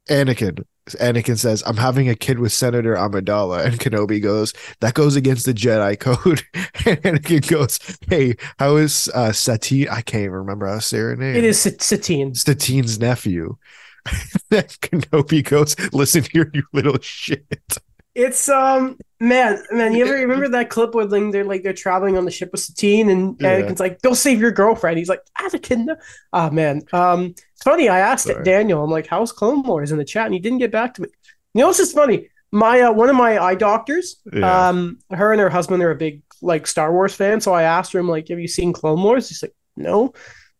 [0.08, 0.64] Anakin.
[0.88, 5.46] Anakin says, "I'm having a kid with Senator Amidala," and Kenobi goes, "That goes against
[5.46, 6.42] the Jedi code."
[6.86, 9.88] and Anakin goes, "Hey, how is uh, Satine?
[9.88, 11.36] I can't even remember how to say her name.
[11.36, 12.34] It is Sat- Satine.
[12.34, 13.56] Satine's nephew."
[14.50, 17.78] then Kenobi goes, "Listen here, you little shit."
[18.14, 19.94] It's um man, man.
[19.94, 22.60] You ever remember that clip where like, they're like they're traveling on the ship with
[22.60, 23.60] Satine and Yeah.
[23.62, 25.96] Anakin's like, "Go save your girlfriend." He's like, "Anakin." no."
[26.32, 26.82] Ah man.
[26.92, 27.88] Um, it's funny.
[27.88, 28.44] I asked Sorry.
[28.44, 28.84] Daniel.
[28.84, 31.08] I'm like, "How's Clone Wars?" in the chat, and he didn't get back to me.
[31.54, 32.28] You know, it's just funny.
[32.50, 34.68] My uh, one of my eye doctors, Yeah.
[34.68, 37.40] um, her and her husband are a big like Star Wars fan.
[37.40, 40.12] So I asked her, I'm like, "Have you seen Clone Wars?" She's like, "No."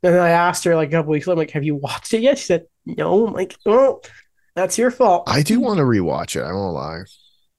[0.03, 2.15] And then I asked her like a couple weeks later, I'm like, "Have you watched
[2.15, 4.01] it yet?" She said, "No." I'm like, "Oh,
[4.57, 6.45] that's your fault." I do want to rewatch it.
[6.45, 7.03] I won't lie.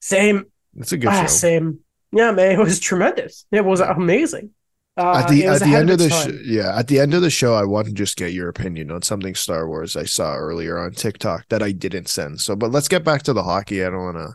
[0.04, 0.44] Same.
[0.76, 1.26] It's a good Ah, show.
[1.28, 1.78] same.
[2.12, 3.46] Yeah, man, it was tremendous.
[3.50, 4.50] It was amazing.
[4.98, 7.28] Uh, at the at the end of the sh- yeah at the end of the
[7.28, 10.78] show i want to just get your opinion on something star wars i saw earlier
[10.78, 13.90] on tiktok that i didn't send so but let's get back to the hockey i
[13.90, 14.32] don't want to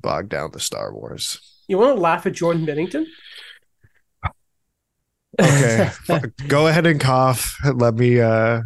[0.00, 3.04] bog down the star wars You want to laugh at Jordan Bennington?
[5.40, 5.90] okay
[6.46, 8.60] go ahead and cough let me uh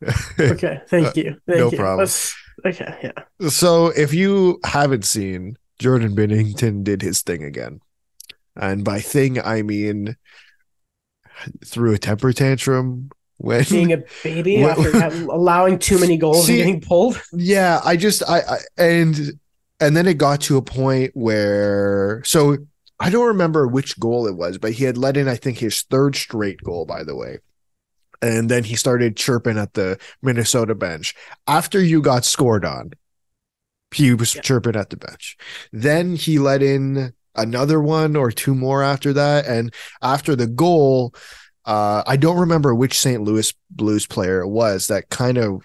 [0.38, 1.36] okay, thank you.
[1.48, 1.78] Thank no you.
[1.78, 1.98] problem.
[1.98, 3.48] Let's- okay, yeah.
[3.48, 7.80] so if you haven't seen jordan bennington did his thing again
[8.56, 10.16] and by thing i mean
[11.64, 16.60] threw a temper tantrum when Being a baby What- after allowing too many goals See-
[16.60, 17.20] and getting pulled.
[17.32, 19.32] yeah i just I, I and
[19.80, 22.56] and then it got to a point where so
[23.00, 25.82] i don't remember which goal it was but he had let in i think his
[25.82, 27.38] third straight goal by the way
[28.22, 31.14] and then he started chirping at the minnesota bench
[31.46, 32.90] after you got scored on
[33.92, 34.42] he was Yeah.
[34.42, 35.36] chirping at the bench
[35.72, 39.72] then he let in another one or two more after that and
[40.02, 41.14] after the goal
[41.64, 45.64] uh i don't remember which st louis blues player it was that kind of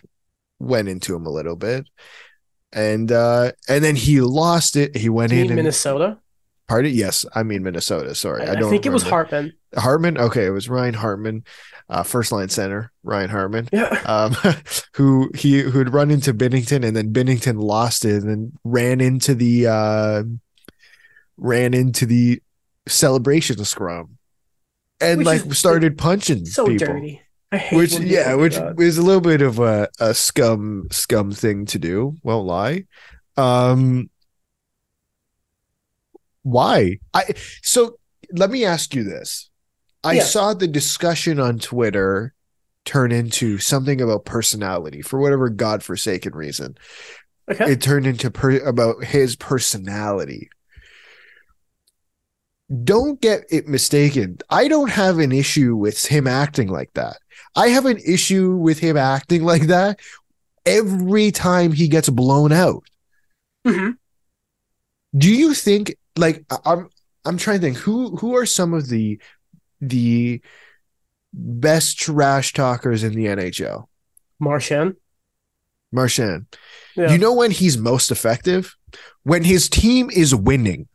[0.59, 1.87] went into him a little bit
[2.73, 6.17] and uh and then he lost it he went in mean and Minnesota?
[6.67, 9.03] pardon yes i mean minnesota sorry I, i, I don't think it was.
[9.03, 9.53] Hartman.
[9.75, 11.43] hartman okay it was ryan hartman
[11.89, 13.99] uh first line center ryan hartman Yeah.
[14.05, 14.35] um
[14.95, 19.01] who he who had run into bennington and then bennington lost it and then ran
[19.01, 20.23] into the uh
[21.37, 22.41] ran into the
[22.87, 24.17] celebration scrum
[25.01, 26.87] and Which like is- started punching So people.
[26.87, 27.21] dirty.
[27.51, 31.65] I hate which yeah which is a little bit of a, a scum scum thing
[31.67, 32.85] to do won't lie.
[33.37, 34.09] Um
[36.43, 36.99] why?
[37.13, 37.97] I so
[38.33, 39.48] let me ask you this
[40.03, 40.23] i Yeah.
[40.23, 42.33] saw the discussion on twitter
[42.85, 46.77] turn into something about personality for whatever godforsaken reason
[47.51, 47.71] Okay.
[47.73, 50.49] it turned into per- about his personality
[52.83, 57.17] don't get it mistaken i don't have an issue with him acting like that
[57.55, 59.99] i have an issue with him acting like that
[60.65, 62.83] every time he gets blown out
[63.65, 63.97] Mhm.
[65.17, 66.89] do you think like i'm
[67.25, 69.19] i'm trying to think who who are some of the
[69.81, 70.41] the
[71.33, 73.85] best trash talkers in the nhl
[74.39, 74.95] Marchand.
[75.91, 76.45] marchand
[76.95, 77.11] Yeah.
[77.11, 78.75] you know when he's most effective
[79.23, 80.87] when his team is winning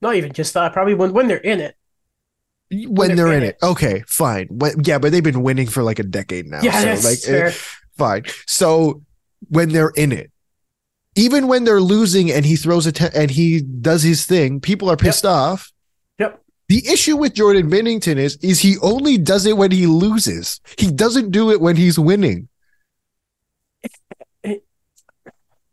[0.00, 0.72] Not even just that.
[0.72, 1.76] Probably when, when they're in it.
[2.70, 3.56] when they're in it.
[3.62, 4.48] Okay, fine.
[4.50, 6.60] When, yeah, but they've been winning for like a decade now.
[6.62, 7.46] Yeah, so that's like fair.
[7.46, 7.52] eh,
[7.96, 8.24] fine.
[8.46, 9.02] So
[9.48, 10.30] when they're in it,
[11.14, 14.90] even when they're losing and he throws a te- and he does his thing, people
[14.90, 15.72] are pissed off.
[16.18, 16.42] Yep.
[16.68, 20.60] The issue with Jordan Bennington is is he only does it when he loses.
[20.78, 22.48] He doesn't do it when he's winning.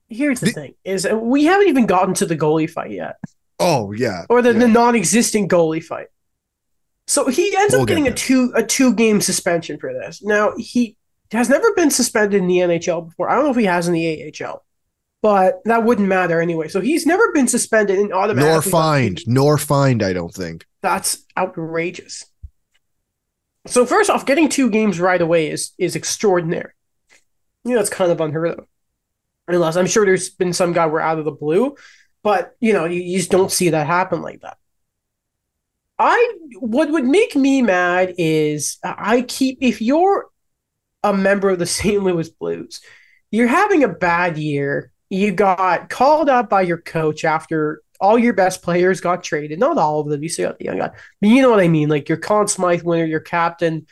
[0.09, 3.15] Here's the The- thing: is we haven't even gotten to the goalie fight yet.
[3.59, 4.25] Oh yeah.
[4.29, 4.59] or the, Yeah.
[4.59, 6.07] the non-existent goalie fight.
[7.07, 10.21] So he ends We'll up get getting a two a two game suspension for this.
[10.21, 10.97] Now he
[11.31, 13.29] has never been suspended in the NHL before.
[13.29, 14.63] I don't know if he has in the AHL.
[15.21, 16.67] but that wouldn't matter anyway.
[16.67, 20.03] So he's never been suspended and automatically nor fined, nor fined.
[20.03, 22.25] I don't think that's outrageous.
[23.67, 26.71] So first off, getting two games right away is is extraordinary.
[27.63, 28.67] You know, that's kind of unheard of.
[29.47, 31.75] Unless I'm sure there's been some guy where out of the blue,
[32.23, 34.57] but you know, you, you just don't see that happen like that.
[35.99, 40.27] I what would make me mad is I keep if you're
[41.03, 42.01] a member of the St.
[42.01, 42.81] Louis Blues,
[43.29, 44.91] you're having a bad year.
[45.09, 49.59] You got called up by your coach after all your best players got traded.
[49.59, 50.23] Not all of them.
[50.23, 50.89] You see, the young guy,
[51.21, 51.87] but you know what I mean.
[51.87, 53.85] Like your Conn Smythe winner, your captain,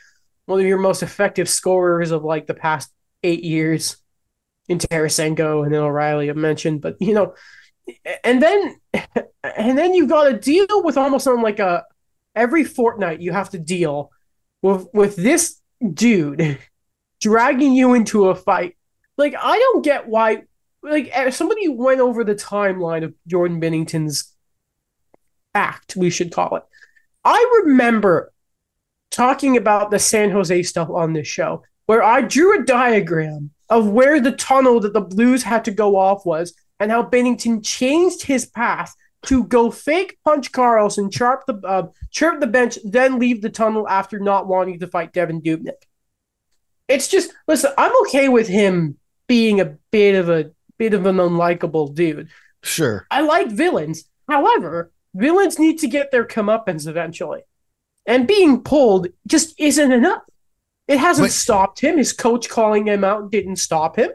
[0.46, 2.90] one of your most effective scorers of like the past
[3.22, 3.96] eight years,
[4.70, 6.80] in Tarasenko and then O'Reilly I mentioned.
[6.80, 7.34] But you know,
[8.24, 8.76] and then
[9.42, 11.84] and then you got to deal with almost on like a
[12.34, 14.10] every fortnight you have to deal
[14.62, 15.60] with with this
[15.92, 16.58] dude
[17.20, 18.76] dragging you into a fight.
[19.18, 20.44] Like I don't get why
[20.82, 24.32] like somebody went over the timeline of Jordan Binnington's
[25.54, 26.64] act, we should call it.
[27.24, 28.32] I remember
[29.10, 33.88] talking about the San Jose stuff on this show where I drew a diagram of
[33.88, 38.22] where the tunnel that the Blues had to go off was and how Binnington changed
[38.22, 43.42] his path to go fake punch Karlsson, chirp the uh, chirp the bench, then leave
[43.42, 45.82] the tunnel after not wanting to fight Devan Dubnyk.
[46.88, 47.72] It's just listen.
[47.76, 52.30] I'm okay with him being a bit of a bit of an unlikable dude.
[52.62, 54.04] Sure, I like villains.
[54.26, 57.42] However, villains need to get their comeuppance eventually,
[58.06, 60.22] and being pulled just isn't enough.
[60.88, 61.98] It hasn't but, stopped him.
[61.98, 64.10] His coach calling him out didn't stop him.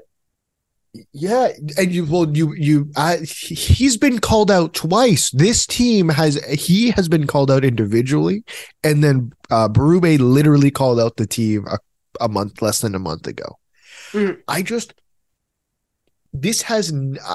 [1.14, 5.30] Yeah, and you well, you you uh, he's been called out twice.
[5.32, 8.44] This team has he has been called out individually,
[8.84, 11.78] and then uh Berube literally called out the team a,
[12.20, 13.60] a month less than a month ago.
[14.14, 14.40] Mm.
[14.48, 14.94] I just
[16.42, 16.94] this has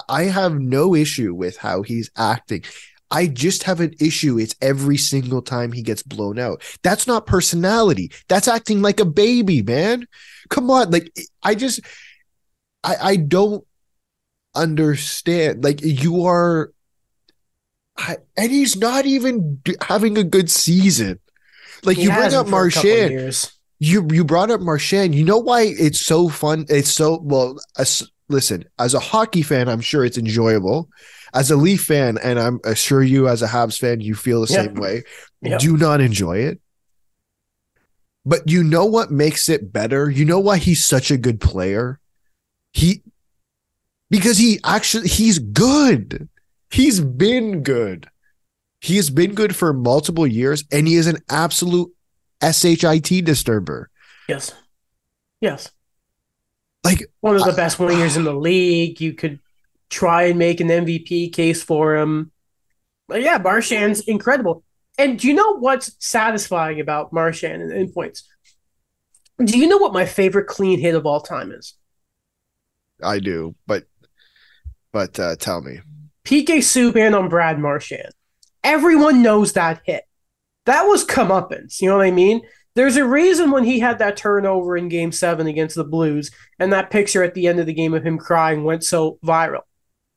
[0.08, 2.64] I have no issue with how he's acting.
[3.10, 4.38] I just have an issue.
[4.38, 6.62] It's every single time he gets blown out.
[6.82, 8.12] That's not personality.
[8.28, 10.06] That's acting like a baby, man.
[10.48, 10.90] Come on.
[10.90, 11.80] Like, I just,
[12.84, 13.64] I, I don't
[14.54, 15.64] understand.
[15.64, 16.72] Like you are,
[17.96, 21.18] I, and he's not even having a good season.
[21.82, 23.50] Like he you bring up Marchand.
[23.78, 25.14] You you brought up Marchand.
[25.14, 26.66] You know why it's so fun?
[26.68, 27.58] It's so well.
[28.30, 30.88] Listen, as a hockey fan, I'm sure it's enjoyable.
[31.34, 34.46] As a Leaf fan, and I'm sure you, as a Habs fan, you feel the
[34.46, 35.02] same way.
[35.58, 36.60] Do not enjoy it.
[38.24, 40.10] But you know what makes it better?
[40.10, 41.98] You know why he's such a good player?
[42.72, 43.02] He
[44.10, 46.28] because he actually he's good.
[46.70, 48.08] He's been good.
[48.80, 51.92] He has been good for multiple years and he is an absolute
[52.42, 53.90] SHIT disturber.
[54.28, 54.54] Yes.
[55.40, 55.70] Yes.
[56.84, 59.00] Like one of the I, best wingers in the league.
[59.00, 59.38] You could
[59.90, 62.30] try and make an MVP case for him.
[63.08, 64.64] But yeah, Marchand's incredible.
[64.98, 68.28] And do you know what's satisfying about Marchand and, and points?
[69.42, 71.74] Do you know what my favorite clean hit of all time is?
[73.02, 73.84] I do, but
[74.92, 75.80] but uh, tell me.
[76.24, 78.12] PK Subban on Brad Marchand.
[78.62, 80.04] Everyone knows that hit.
[80.66, 81.80] That was comeuppance.
[81.80, 82.42] You know what I mean?
[82.74, 86.72] There's a reason when he had that turnover in game seven against the Blues, and
[86.72, 89.62] that picture at the end of the game of him crying went so viral.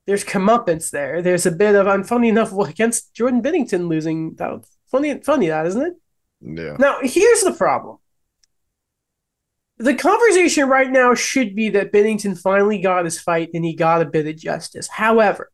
[0.06, 1.22] There's comeuppance there.
[1.22, 4.36] There's a bit of, I'm funny enough, against Jordan Binnington losing.
[4.36, 5.94] That funny, funny that, isn't it?
[6.42, 6.76] Yeah.
[6.78, 7.98] Now, here's the problem
[9.78, 14.02] the conversation right now should be that Binnington finally got his fight and he got
[14.02, 14.88] a bit of justice.
[14.88, 15.52] However,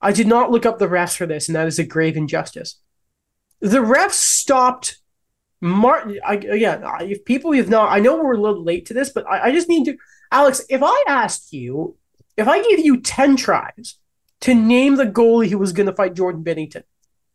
[0.00, 2.80] I did not look up the refs for this, and that is a grave injustice.
[3.60, 4.98] The refs stopped
[5.60, 6.18] Martin.
[6.26, 9.48] Again, if people have not, I know we're a little late to this, but I,
[9.48, 9.96] I just need to,
[10.32, 10.62] Alex.
[10.68, 11.96] If I asked you,
[12.36, 13.96] if I gave you ten tries
[14.40, 16.84] to name the goalie who was going to fight Jordan Binnington,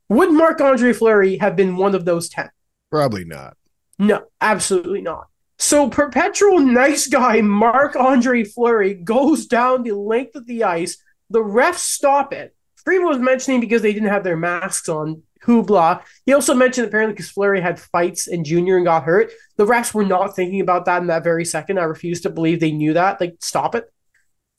[0.09, 2.49] would Marc Andre Fleury have been one of those ten?
[2.91, 3.57] Probably not.
[3.99, 5.27] No, absolutely not.
[5.57, 10.97] So perpetual nice guy Marc Andre Fleury goes down the length of the ice.
[11.29, 12.54] The refs stop it.
[12.85, 15.23] Friedman was mentioning because they didn't have their masks on.
[15.45, 16.01] Hoopla.
[16.25, 19.31] He also mentioned apparently because Fleury had fights in junior and got hurt.
[19.57, 21.79] The refs were not thinking about that in that very second.
[21.79, 23.21] I refuse to believe they knew that.
[23.21, 23.91] Like, stop it.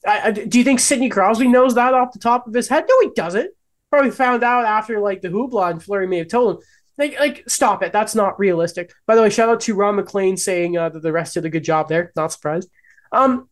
[0.05, 2.85] I, I, do you think Sidney Crosby knows that off the top of his head?
[2.87, 3.51] No, he doesn't.
[3.89, 6.63] Probably found out after like the hoopla, and Fleury may have told him.
[6.97, 7.93] Like, like, stop it.
[7.93, 8.91] That's not realistic.
[9.05, 11.49] By the way, shout out to Ron MacLean saying uh, that the rest did a
[11.49, 12.11] good job there.
[12.15, 12.69] Not surprised.
[13.11, 13.47] Um,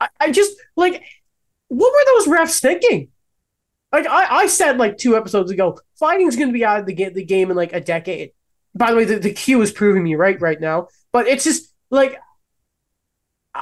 [0.00, 1.02] I, I just like,
[1.68, 3.08] what were those refs thinking?
[3.94, 6.94] Like, I, I said like two episodes ago, fighting's going to be out of the,
[6.94, 8.32] ga- the game in like a decade.
[8.74, 10.88] By the way, the, the Q is proving me right right now.
[11.12, 12.18] But it's just like,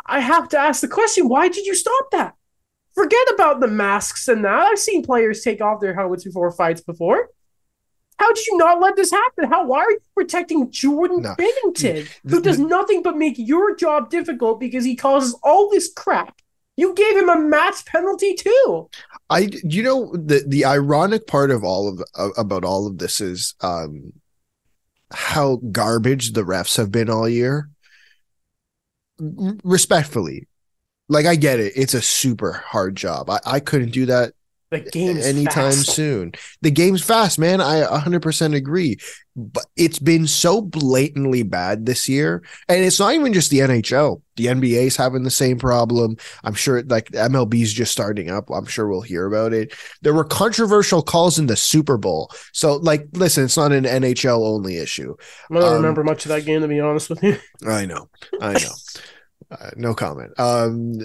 [0.06, 2.34] I have to ask the question: Why did you stop that?
[2.94, 4.58] Forget about the masks and that.
[4.58, 7.28] I've seen players take off their helmets before fights before.
[8.16, 9.50] How did you not let this happen?
[9.50, 11.34] How why are you protecting Jordan No.
[11.34, 16.40] Binnington, who does nothing but make your job difficult because he causes all this crap?
[16.76, 18.88] You gave him a match penalty too.
[19.28, 23.20] I you know the the ironic part of all of uh, about all of this
[23.20, 24.12] is um
[25.10, 27.68] how garbage the refs have been all year.
[29.18, 30.48] Respectfully,
[31.08, 33.28] like I get it, it's a super hard job.
[33.28, 34.32] I, I couldn't do that
[34.72, 35.90] The game anytime fast.
[35.90, 36.32] soon.
[36.62, 37.60] The game's fast, man.
[37.60, 38.96] I 100% agree.
[39.36, 42.42] But it's been so blatantly bad this year.
[42.68, 44.20] And it's not even just the NHL.
[44.36, 46.16] The NBA's having the same problem.
[46.44, 48.50] I'm sure like MLB's just starting up.
[48.50, 49.74] I'm sure we'll hear about it.
[50.02, 52.30] There were controversial calls in the Super Bowl.
[52.52, 55.14] So like listen, it's not an NHL only issue.
[55.50, 57.36] I don't Um, remember much of that game to be honest with you.
[57.66, 58.08] I know.
[58.40, 58.70] I know.
[59.50, 60.32] uh, no comment.
[60.38, 60.98] Um,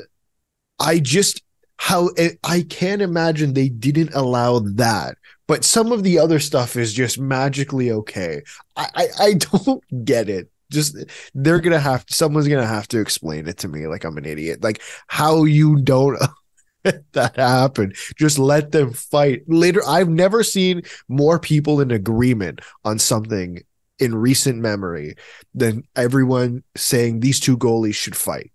[0.80, 1.42] I just
[1.78, 5.18] how it, I can't imagine they didn't allow that,
[5.48, 8.42] but some of the other stuff is just magically okay.
[8.76, 10.50] I I, I don't get it.
[10.72, 10.98] Just
[11.34, 14.64] they're gonna have someone's gonna have to explain it to me like I'm an idiot.
[14.64, 16.20] Like how you don't
[17.14, 17.94] that happen.
[18.18, 19.44] Just let them fight.
[19.48, 23.62] Later, I've never seen more people in agreement on something
[24.00, 25.16] in recent memory
[25.54, 28.52] than everyone saying these two goalies should fight.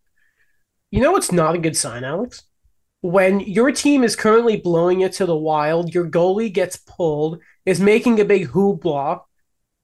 [0.90, 2.44] You know what's not a good sign, Alex?
[3.02, 7.80] When your team is currently blowing it to the wild, your goalie gets pulled, is
[7.80, 9.20] making a big hoopla,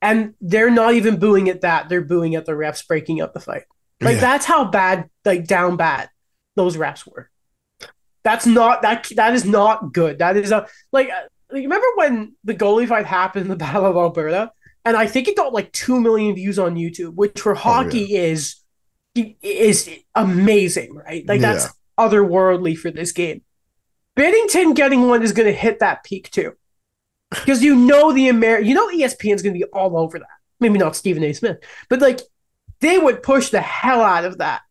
[0.01, 1.89] and they're not even booing at that.
[1.89, 3.65] They're booing at the refs breaking up the fight.
[4.01, 4.21] Like Yeah.
[4.21, 6.09] that's how bad, like down bad,
[6.57, 7.29] those refs were.
[8.23, 9.09] That's not that.
[9.17, 10.19] That is not good.
[10.19, 11.09] That is a like.
[11.11, 14.53] uh, like, Remember when the goalie fight happened in the Battle of Alberta,
[14.85, 18.57] and I think it got like two million views on YouTube, which for hockey is
[19.15, 21.27] is amazing, right?
[21.27, 21.69] Like that's
[21.99, 23.43] otherworldly for this game.
[24.17, 26.55] Binnington getting one is going to hit that peak too,
[27.31, 30.29] because you know the Amer, you know ESPN's going to be all over that.
[30.61, 31.33] Maybe not Stephen A.
[31.33, 32.21] Smith, but like
[32.81, 34.63] they would push the hell out of that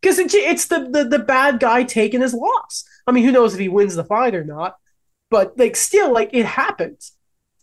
[0.00, 2.84] because it, it's the, the the bad guy taking his loss.
[3.06, 4.76] I mean, who knows if he wins the fight or not?
[5.30, 7.12] But like, still, like it happens.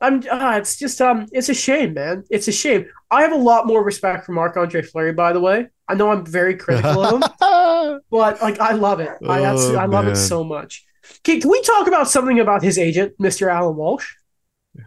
[0.01, 0.23] I'm.
[0.29, 1.27] Uh, it's just um.
[1.31, 2.23] It's a shame, man.
[2.29, 2.87] It's a shame.
[3.09, 5.13] I have a lot more respect for Marc Andre Fleury.
[5.13, 7.21] By the way, I know I'm very critical of him,
[8.11, 9.09] but like I love it.
[9.27, 10.13] I Oh, absolutely, I love man.
[10.13, 10.83] it so much.
[11.23, 13.47] Can, can we talk about something about his agent, Mr.
[13.51, 14.07] Alan Walsh?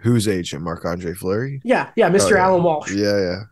[0.03, 0.63] Who's agent?
[0.63, 1.61] Marc Andre Fleury?
[1.65, 2.33] Yeah, yeah, Mr.
[2.33, 2.43] Oh, yeah.
[2.45, 2.93] Alan Walsh.
[2.93, 3.43] Yeah, yeah.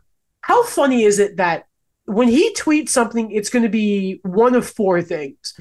[0.41, 1.65] How funny is it that
[2.05, 5.53] when he tweets something, it's going to be one of four things?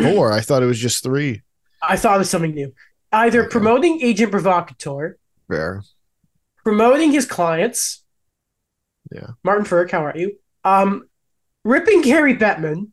[0.00, 0.30] Four.
[0.32, 1.42] I thought it was just three.
[1.82, 2.72] I thought it was something new.
[3.12, 3.50] Either Okay.
[3.50, 5.16] promoting agent provocateur,
[5.48, 5.82] Fair.
[6.62, 8.04] promoting his clients.
[9.12, 9.28] Yeah.
[9.42, 10.36] Martin Ferg, how are you?
[10.66, 11.08] Um,
[11.64, 12.88] ripping Gary Bettman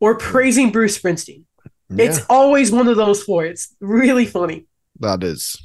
[0.00, 1.44] or praising Bruce Springsteen.
[1.90, 3.44] Yeah, It's always one of those four.
[3.46, 4.66] It's really funny.
[5.00, 5.56] that is.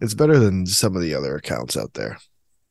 [0.00, 2.18] It's better than some of the other accounts out there.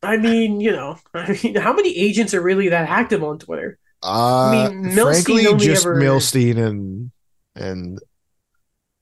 [0.03, 3.77] I mean, you know, I mean, how many agents are really that active on Twitter?
[4.01, 7.11] Uh, mean, Milstein frankly, just ever- Milstein and
[7.55, 7.99] and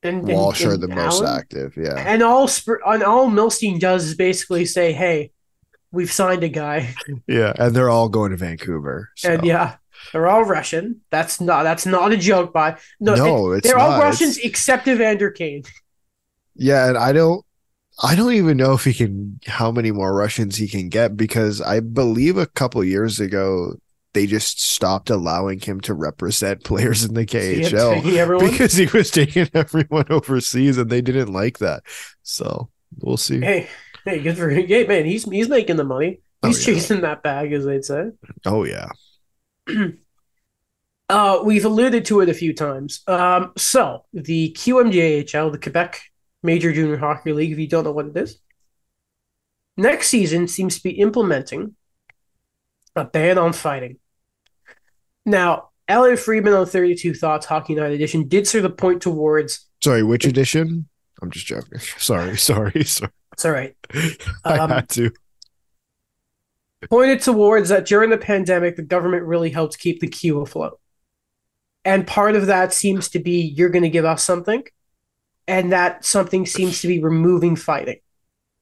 [0.03, 1.75] And, and- Walsh are and the most active.
[1.77, 2.49] Yeah, And all
[2.85, 5.31] and all Milstein does is basically say, "Hey,
[5.91, 6.93] we've signed a guy,"
[7.27, 9.09] yeah, and they're all going to Vancouver.
[9.15, 9.75] so- and yeah,
[10.13, 11.01] they're all Russian.
[11.09, 13.99] That's not that's not a joke, by no, no, it's they're all.
[13.99, 15.63] Russians It's- except Evander Kane.
[16.55, 17.45] Yeah, and I don't
[18.03, 21.61] I don't even know if he can how many more Russians he can get because
[21.61, 23.75] I believe a couple years ago
[24.13, 28.49] they just stopped allowing him to represent players in the KHL everyone.
[28.49, 31.83] because he was taking everyone overseas and they didn't like that.
[32.23, 32.69] So
[33.01, 33.39] we'll see.
[33.41, 33.67] hey,
[34.07, 35.05] hey, good for hey, man.
[35.05, 36.21] He's he's making the money.
[36.43, 36.73] Oh, He's yeah.
[36.75, 38.11] chasing that bag, as they'd say.
[38.45, 38.89] Oh yeah.
[41.09, 43.01] Uh, we've alluded to it a few times.
[43.07, 46.01] Um, so the QMJHL, the Quebec
[46.43, 48.39] Major Junior Hockey League, if you don't know what it is,
[49.77, 51.75] next season seems to be implementing
[52.93, 53.99] a ban on fighting.
[55.25, 59.65] Now, Elliotte Friedman on 32 Thoughts Hockey Night Edition did sort of point towards.
[59.81, 60.89] Sorry, which edition?
[61.21, 61.79] I'm just joking.
[61.97, 63.11] Sorry, sorry, sorry.
[63.37, 63.75] It's all right.
[64.45, 65.11] I Um, had to.
[66.89, 70.79] pointed towards that during the pandemic, the government really helped keep the queue afloat.
[71.85, 74.63] And part of that seems to be you're going to give us something,
[75.47, 77.99] and that something seems to be removing fighting.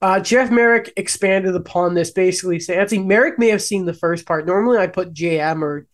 [0.02, 3.94] Uh, Jeff Marek expanded upon this, basically saying, I think Marek may have seen the
[3.94, 4.46] first part.
[4.46, 5.88] Normally, I put JM or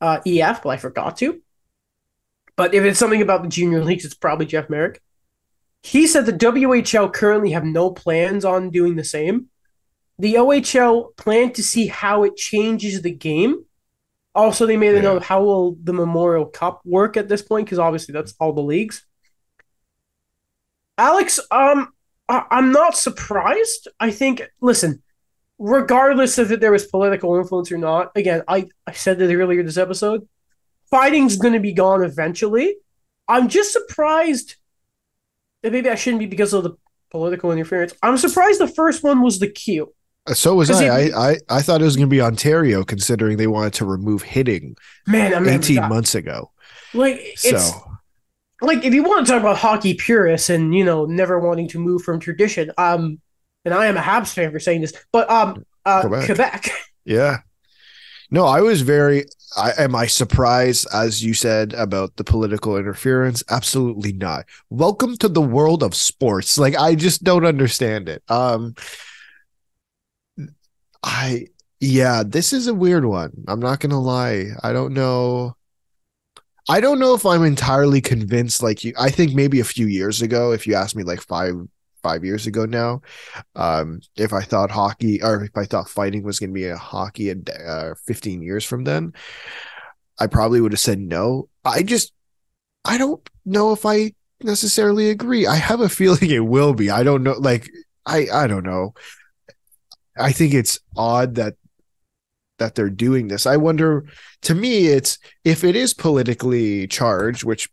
[0.00, 1.40] uh, EF, but I forgot to.
[2.56, 5.00] But if it's something about the junior leagues, it's probably Jeff Marek.
[5.82, 9.46] He said the WHL currently have no plans on doing the same
[10.20, 13.64] the OHL plan to see how it changes the game
[14.34, 15.02] Also, they made a Yeah.
[15.02, 17.66] note how will the Memorial Cup work at this point?
[17.66, 19.04] Because obviously that's all the leagues.
[20.96, 21.92] Alex, um,
[22.28, 23.88] I- I'm not surprised.
[23.98, 25.02] I think, listen,
[25.58, 29.62] regardless of if there was political influence or not, again, I, I said it earlier
[29.62, 30.28] this episode,
[30.90, 32.76] fighting's going to be gone eventually.
[33.28, 34.56] I'm just surprised.
[35.62, 36.76] And Maybe I shouldn't be because of the
[37.10, 37.94] political interference.
[38.02, 39.92] I'm surprised the first one was the Q.
[40.32, 40.82] So was I.
[41.04, 41.36] he- I, I.
[41.48, 45.34] I thought it was going to be Ontario, considering they wanted to remove hitting Man,
[45.34, 46.52] I mean, 18 months ago.
[46.92, 47.72] like So it's
[48.60, 51.78] like if you want to talk about hockey purists and you know never wanting to
[51.78, 53.20] move from tradition, um,
[53.64, 56.26] and I am a Habs fan for saying this, but um, uh, Quebec.
[56.26, 56.70] Quebec.
[57.04, 57.38] yeah.
[58.30, 59.24] No, I was very.
[59.56, 63.42] I, am I surprised, as you said, about the political interference?
[63.48, 64.44] Absolutely not.
[64.68, 66.58] Welcome to the world of sports.
[66.58, 68.22] Like I just don't understand it.
[68.28, 68.74] Um,
[71.02, 71.46] I
[71.80, 73.32] yeah, this is a weird one.
[73.48, 74.46] I'm not gonna lie.
[74.62, 75.56] I don't know.
[76.68, 78.62] I don't know if I'm entirely convinced.
[78.62, 81.54] Like you, I think maybe a few years ago, if you asked me like five
[82.08, 83.02] five years ago now,
[83.54, 86.76] um, if I thought hockey or if I thought fighting was going to be a
[86.76, 89.12] hockey in uh, 15 years from then,
[90.18, 91.48] I probably would have said no.
[91.64, 92.12] I just,
[92.84, 95.46] I don't know if I necessarily agree.
[95.46, 96.90] I have a feeling it will be.
[96.90, 97.34] I don't know.
[97.38, 97.68] Like,
[98.06, 98.94] I, I don't know.
[100.18, 101.54] I think it's odd that
[102.58, 103.46] that they're doing this.
[103.46, 104.04] I wonder.
[104.42, 107.68] To me, it's if it is politically charged, which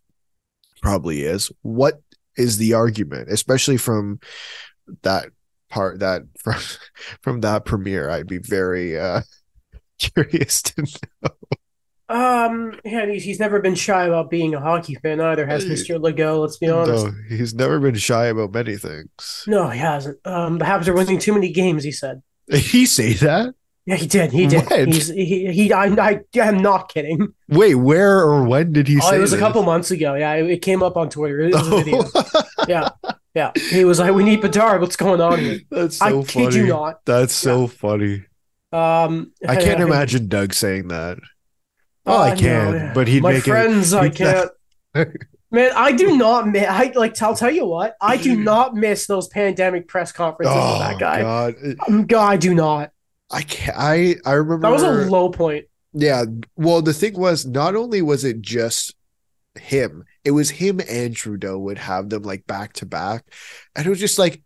[0.81, 1.51] probably is.
[1.63, 2.01] What
[2.37, 4.19] is the argument, especially from
[5.03, 5.27] that
[5.69, 6.61] part that from
[7.21, 8.09] from that premier?
[8.09, 9.21] I'd be very uh
[9.99, 11.29] curious to know.
[12.07, 15.45] Um, yeah, he's, he's never been shy about being a hockey fan either.
[15.47, 16.41] Has Mister Legault?
[16.41, 17.07] Let's be honest.
[17.07, 19.43] No, he's never been shy about many things.
[19.47, 20.19] No, he hasn't.
[20.25, 21.83] Um, the Habs are winning too many games.
[21.83, 22.21] He said.
[22.51, 23.55] He say that?
[23.85, 24.31] Yeah, he did.
[24.31, 24.67] He did.
[24.69, 24.91] When?
[24.91, 25.71] He's he he.
[25.73, 27.33] I I am not kidding.
[27.49, 30.15] Wait, where or when did he Oh, say it was a couple months ago.
[30.15, 31.41] Yeah, it, it came up on Twitter.
[31.41, 32.03] It was a video.
[32.15, 32.89] Oh, Yeah,
[33.35, 33.51] yeah.
[33.69, 34.81] He was like, "We need Bedard.
[34.81, 36.25] What's going on here?" That's so I funny.
[36.25, 37.05] kid you not.
[37.05, 38.25] That's so funny.
[38.71, 41.19] Um, I can't imagine Doug saying that.
[42.07, 43.93] Oh, I Uh, can, no, but he'd my make friends.
[43.93, 44.49] I can't.
[45.51, 46.65] Man, I do not miss.
[46.67, 47.21] I like.
[47.21, 47.95] I'll tell you what.
[48.01, 51.21] I do not miss those pandemic press conferences Oh with that guy.
[51.21, 51.55] God,
[51.87, 52.91] Um, God, I do not.
[53.31, 53.77] I can't.
[53.77, 55.65] I I remember That was a low point.
[55.93, 56.25] Yeah.
[56.55, 58.93] Well, the thing was, not only was it just
[59.55, 63.23] him, it was him and Trudeau would have them like back to back.
[63.75, 64.41] And it was just like,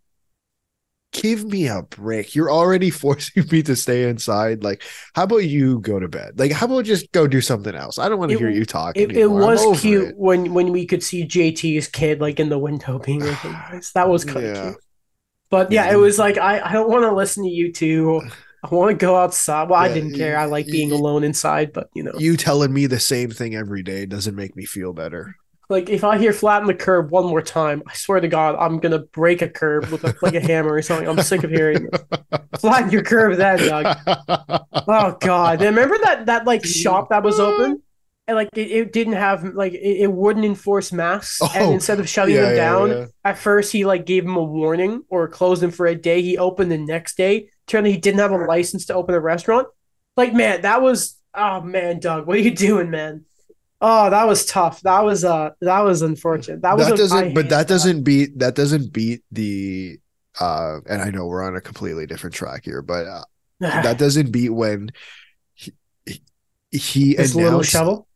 [1.12, 2.36] give me a break.
[2.36, 4.64] You're already forcing me to stay inside.
[4.64, 4.84] Like,
[5.16, 6.38] how about you go to bed?
[6.38, 7.98] Like, how about just go do something else?
[7.98, 8.96] I don't want to hear you talk.
[8.96, 10.18] It, it was cute it.
[10.18, 13.96] when when we could see JT's kid like in the window being recognized.
[13.96, 14.62] That was kind of Yeah.
[14.70, 14.78] cute.
[15.50, 15.94] But yeah, Yeah.
[15.94, 18.22] it was like I, I don't want to listen to you two.
[18.64, 19.70] I want to go outside.
[19.70, 20.38] Well, I didn't care.
[20.38, 23.32] I like being y- y- alone inside, but you know, You telling me the same
[23.32, 25.36] thing every day doesn't make me feel better.
[25.70, 28.80] like if I hear flatten the curb one more time, I swear to God, I'm
[28.80, 31.08] gonna break a curb with a, like a hammer or something.
[31.08, 32.02] I'm sick of hearing it.
[32.60, 33.98] flatten your curb, then, Doug.
[34.88, 35.62] Oh God!
[35.62, 37.82] And remember that that like shop that was open,
[38.28, 42.00] and like it, it didn't have like it, it wouldn't enforce masks, and Oh, instead
[42.00, 43.06] of shutting Yeah, them yeah, down, yeah.
[43.24, 46.22] at first he like gave him a warning or closed him for a day.
[46.22, 47.50] He opened the next day.
[47.78, 49.68] Out he didn't have a license to open a restaurant.
[50.18, 53.26] Like man, that was oh man, Doug, what are you doing, man?
[53.82, 54.82] Oh, that was tough.
[54.82, 56.62] That was uh that was unfortunate.
[56.62, 60.00] That was that doesn't but hate that doesn't beat that doesn't beat the
[60.40, 63.24] uh and I know we're on a completely different track here, but uh,
[63.60, 64.90] that doesn't beat when
[65.54, 65.74] he
[66.06, 66.22] he,
[66.72, 68.08] he this little announced shovel.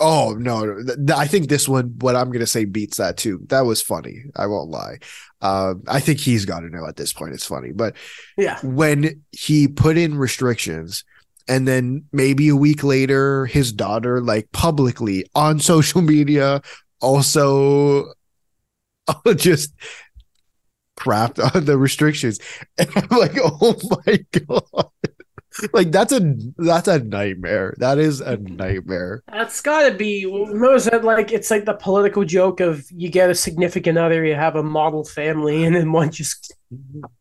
[0.00, 1.16] Oh no, no.
[1.16, 3.40] I think this one, what I'm gonna say, beats that too.
[3.48, 4.24] That was funny.
[4.36, 4.98] I won't lie.
[5.40, 7.72] Um, I think he's got to know at this point it's funny.
[7.72, 7.96] But
[8.36, 8.58] Yeah.
[8.62, 11.04] when he put in restrictions,
[11.48, 16.62] and then maybe a week later, his daughter, like publicly on social media,
[17.00, 18.12] also
[19.36, 19.72] just
[20.96, 22.38] crapped on the restrictions,
[22.78, 23.74] and I'm like, oh
[24.06, 24.90] my god.
[25.72, 27.74] Like that's a that's a nightmare.
[27.78, 29.22] That is a nightmare.
[29.32, 30.24] That's got to be.
[30.24, 34.56] That like it's like the political joke of you get a significant other, you have
[34.56, 36.54] a model family, and then one just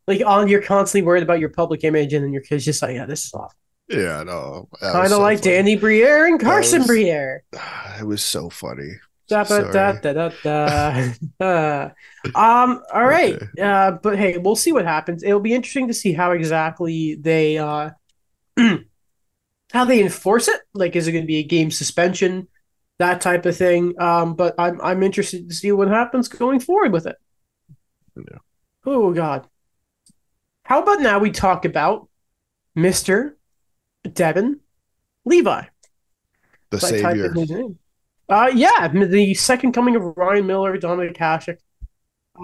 [0.08, 2.96] like on you're constantly worried about your public image, and then your kids just like,
[2.96, 3.56] yeah, this is awful.
[3.90, 4.68] Yeah, no.
[4.82, 5.52] Kind of like funny.
[5.56, 7.44] Danny Briere and Carson was- Briere.
[8.00, 8.92] It was so funny.
[9.28, 11.90] Da, da, da, da, da.
[12.36, 12.82] um.
[12.94, 13.42] All right.
[13.60, 13.92] Uh.
[13.92, 15.24] But hey, we'll see what happens.
[15.24, 17.90] It'll be interesting to see how exactly they uh
[19.74, 20.60] how they enforce it.
[20.74, 22.48] Like, is it going to be a game suspension,
[23.00, 24.00] that type of thing?
[24.02, 24.36] Um.
[24.36, 27.16] But I'm I'm interested to see what happens going forward with it.
[28.16, 28.40] Yeah.
[28.86, 29.48] Oh God.
[30.64, 32.10] How about now we talk about
[32.76, 33.38] Mister
[34.14, 34.60] Devon
[35.26, 35.66] Levi.
[36.70, 37.66] The So I typed savior.
[38.30, 41.60] Uh, yeah, the second coming of Ryan Miller, Dominik Hasek.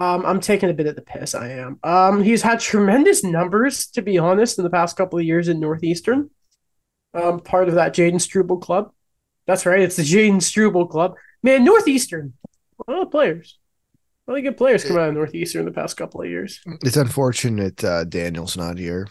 [0.00, 1.34] Um, I'm taking a bit of the piss.
[1.34, 1.78] I am.
[1.84, 5.60] Um, he's had tremendous numbers, to be honest, in the past couple of years in
[5.60, 6.30] Northeastern.
[7.12, 8.92] Um, part of that Jayden Struble club.
[9.46, 9.80] That's right.
[9.80, 11.14] It's the Jayden Struble club.
[11.42, 12.32] Man, Northeastern.
[12.86, 13.58] A lot of players.
[14.26, 16.60] Really good players come out of Northeastern in the past couple of years.
[16.82, 19.06] It's unfortunate uh, Daniel's not here.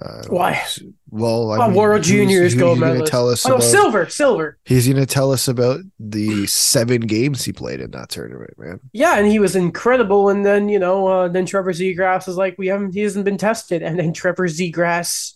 [0.00, 0.62] Uh, Why?
[1.10, 3.10] Well, I Oh, mean, World who's- Juniors gold medalist.
[3.10, 4.58] Tell us Oh, about, silver, silver.
[4.64, 8.80] He's going to tell us about the seven games he played in that tournament, man.
[8.92, 10.28] Yeah, and he was incredible.
[10.28, 13.38] And then you know, uh, then Trevor Zegras is like, we haven't, he hasn't been
[13.38, 13.82] tested.
[13.82, 15.34] And then Trevor Zegras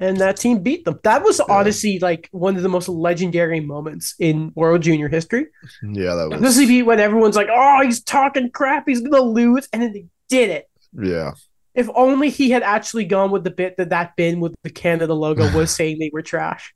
[0.00, 0.98] and that team beat them.
[1.04, 5.46] That was honestly like one of the most legendary moments in World Junior history.
[5.82, 6.42] Yeah, that was.
[6.42, 10.50] Especially when everyone's like, oh, he's talking crap, he's gonna lose, and then they did
[10.50, 10.68] it.
[11.00, 11.32] Yeah,
[11.78, 15.14] If only he had actually gone with the bit that that bin with the Canada
[15.14, 16.74] logo was saying they were trash.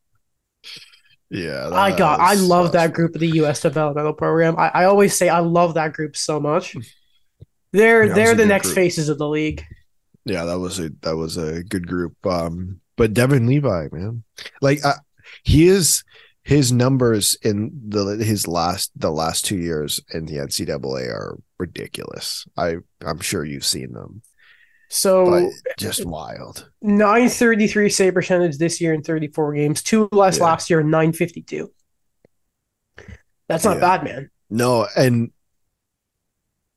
[1.29, 1.69] yeah.
[1.73, 3.61] I got, I love that group of the U.S.
[3.61, 4.57] developmental program.
[4.57, 6.77] I, I always say I love that group so much.
[7.73, 8.77] They're Yeah, they're the next group.
[8.77, 9.65] faces of the league.
[10.25, 12.15] Yeah, that was a that was a good group.
[12.25, 14.23] Um, but Devon Levi, man,
[14.61, 14.95] like uh,
[15.43, 16.05] he is
[16.45, 22.47] his numbers in the his last the last two years in the NCAA are ridiculous.
[22.57, 24.23] I I'm sure you've seen them,
[24.95, 26.71] So but just wild.
[26.83, 30.45] nine thirty three save percentage this year in thirty four games, two less Yeah.
[30.45, 31.73] last year, nine fifty two.
[33.49, 33.81] That's not Yeah.
[33.81, 34.31] bad, man.
[34.51, 35.31] No, and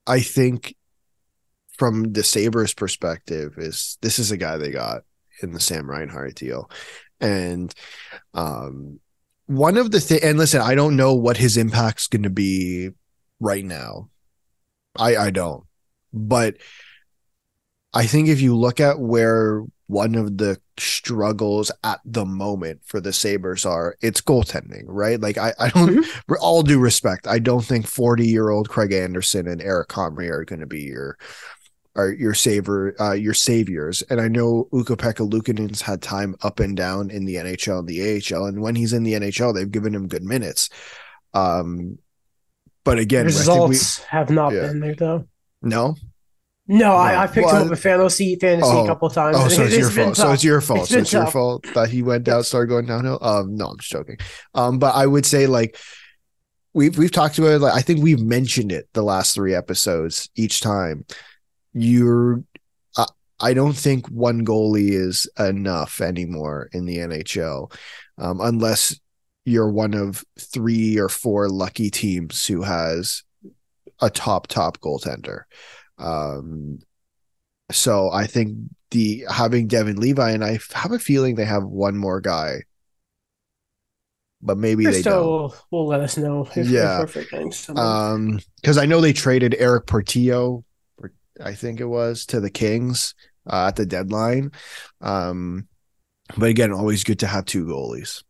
[0.07, 0.75] I think
[1.77, 5.03] from the Sabres perspective is this is a guy they got
[5.41, 6.69] in the Sam Reinhart deal.
[7.19, 7.73] And
[8.33, 9.01] um
[9.47, 12.91] one of the thing and listen, I don't know what his impact's gonna be
[13.41, 14.09] right now.
[14.97, 15.65] I I don't.
[16.13, 16.55] But
[17.95, 22.99] I think if you look at where one of the struggles at the moment for
[22.99, 25.19] the Sabres are, it's goaltending, right?
[25.19, 28.91] Like I, I don't with all due respect, I don't think 40 year old Craig
[28.91, 31.17] Anderson and Eric Comrie are going to be your
[31.95, 34.01] are your savior uh, your saviors.
[34.09, 38.35] And I know Ukko-Pekka Luukkonen's had time up and down in the NHL and the
[38.35, 40.69] AHL, and when he's in the NHL, they've given him good minutes.
[41.33, 41.97] Um,
[42.83, 44.67] but again, think we- Results have not yeah.
[44.67, 45.27] been there though.
[45.61, 45.95] no.
[46.67, 46.95] No, No.
[46.95, 48.83] I, I picked Well, him up in fantasy fantasy oh.
[48.83, 49.37] a couple times.
[49.39, 50.17] Oh, so it- it's your fault.
[50.17, 50.79] So it's your fault.
[50.81, 53.19] It's so it's your fault that he went down, started going downhill.
[53.21, 54.17] Um, no, I'm just joking.
[54.53, 55.77] Um, but I would say like
[56.73, 57.59] we've we've talked about it.
[57.59, 61.05] Like I think we've mentioned it the last three episodes each time.
[61.73, 62.43] You're,
[62.97, 63.05] I,
[63.39, 67.71] I don't think one goalie is enough anymore in the NHL,
[68.17, 68.99] um, unless
[69.45, 73.23] you're one of three or four lucky teams who has
[74.01, 75.43] a top top goaltender.
[75.97, 76.79] Um,
[77.71, 78.57] so I think
[78.91, 82.63] the having Devon Levi and I have a feeling they have one more guy,
[84.41, 85.61] but maybe they still don't.
[85.71, 87.01] will, let us know if, Yeah.
[87.01, 87.85] if we're forgetting someone.
[87.85, 90.63] Um, because I know they traded Erik Portillo,
[91.43, 93.15] I think it was, to the Kings
[93.49, 94.51] uh, at the deadline.
[95.01, 95.67] Um,
[96.37, 98.23] but again, always good to have two goalies.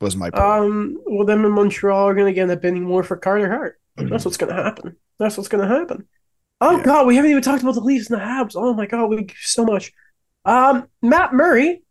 [0.00, 0.42] Was my point.
[0.42, 3.80] Um, well, them in Montreal are going to end up bidding more for Carter Hart.
[3.96, 4.96] That's what's going to happen.
[5.20, 6.08] That's what's going to happen.
[6.62, 6.84] Oh Yeah.
[6.84, 8.52] God, we haven't even talked about the Leafs and the Habs.
[8.54, 9.92] Oh my God, we so much.
[10.44, 11.82] Um, Matt Murray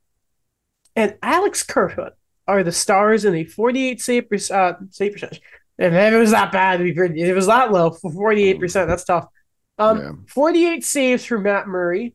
[0.96, 2.14] and Alex Kerfoot
[2.48, 5.42] are the stars in the 48 save, uh, save percentage.
[5.78, 8.12] And if it was that bad, it'd be pretty- if it was that low for
[8.12, 9.28] 48%, that's tough.
[9.78, 10.12] Um, Yeah.
[10.28, 12.14] 48 saves for Matt Murray,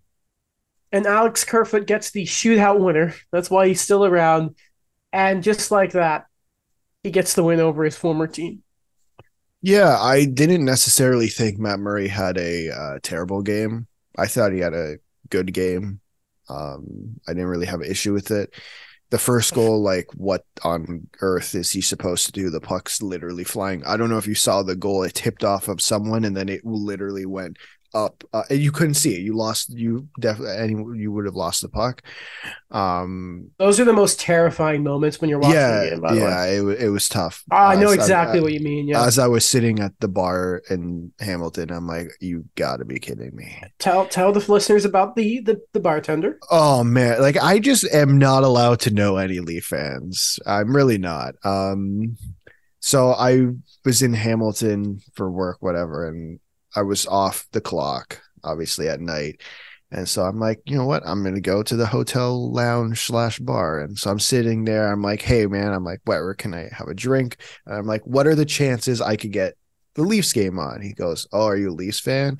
[0.92, 3.14] and Alex Kerfoot gets the shootout winner.
[3.32, 4.54] That's why he's still around.
[5.12, 6.26] And just like that,
[7.02, 8.62] he gets the win over his former team.
[9.66, 13.88] Yeah, I didn't necessarily think Matt Murray had a uh, terrible game.
[14.16, 14.98] I thought he had a
[15.28, 15.98] good game.
[16.48, 18.54] Um, I didn't really have an issue with it.
[19.10, 22.48] The first goal, like, what on earth is he supposed to do?
[22.48, 23.84] The puck's literally flying.
[23.84, 25.02] I don't know if you saw the goal.
[25.02, 27.56] It tipped off of someone, and then it literally went
[27.96, 28.22] up.
[28.32, 29.20] Uh, and you couldn't see it.
[29.22, 29.70] You lost.
[29.70, 30.56] You definitely.
[30.56, 32.02] Any you would have lost the puck.
[32.70, 33.50] Um.
[33.58, 35.84] Those are the most terrifying moments when you're watching Yeah.
[35.84, 36.44] the game, by yeah.
[36.46, 37.42] It it was tough.
[37.50, 38.88] Oh, I know Uh, exactly I- what you mean.
[38.88, 39.04] Yeah.
[39.04, 43.34] as I was sitting at the bar in Hamilton, I'm like, you gotta be kidding
[43.34, 43.56] me.
[43.78, 46.38] tell tell the listeners about the, the, the bartender.
[46.50, 50.38] Oh man, like I just am not allowed to know any Leaf fans.
[50.46, 51.34] I'm really not.
[51.44, 52.16] Um
[52.80, 53.48] so I
[53.84, 56.38] was in Hamilton for work, whatever, and
[56.76, 59.40] I was off the clock, obviously at night.
[59.90, 61.02] And so I'm like, you know what?
[61.06, 63.80] I'm gonna go to the hotel lounge slash bar.
[63.80, 64.92] And so I'm sitting there.
[64.92, 67.38] I'm like, hey man, I'm like, where can I have a drink?
[67.66, 69.54] And I'm like, what are the chances I could get
[69.94, 70.80] the Leafs game on?
[70.82, 72.38] He goes, Oh, are you a Leafs fan?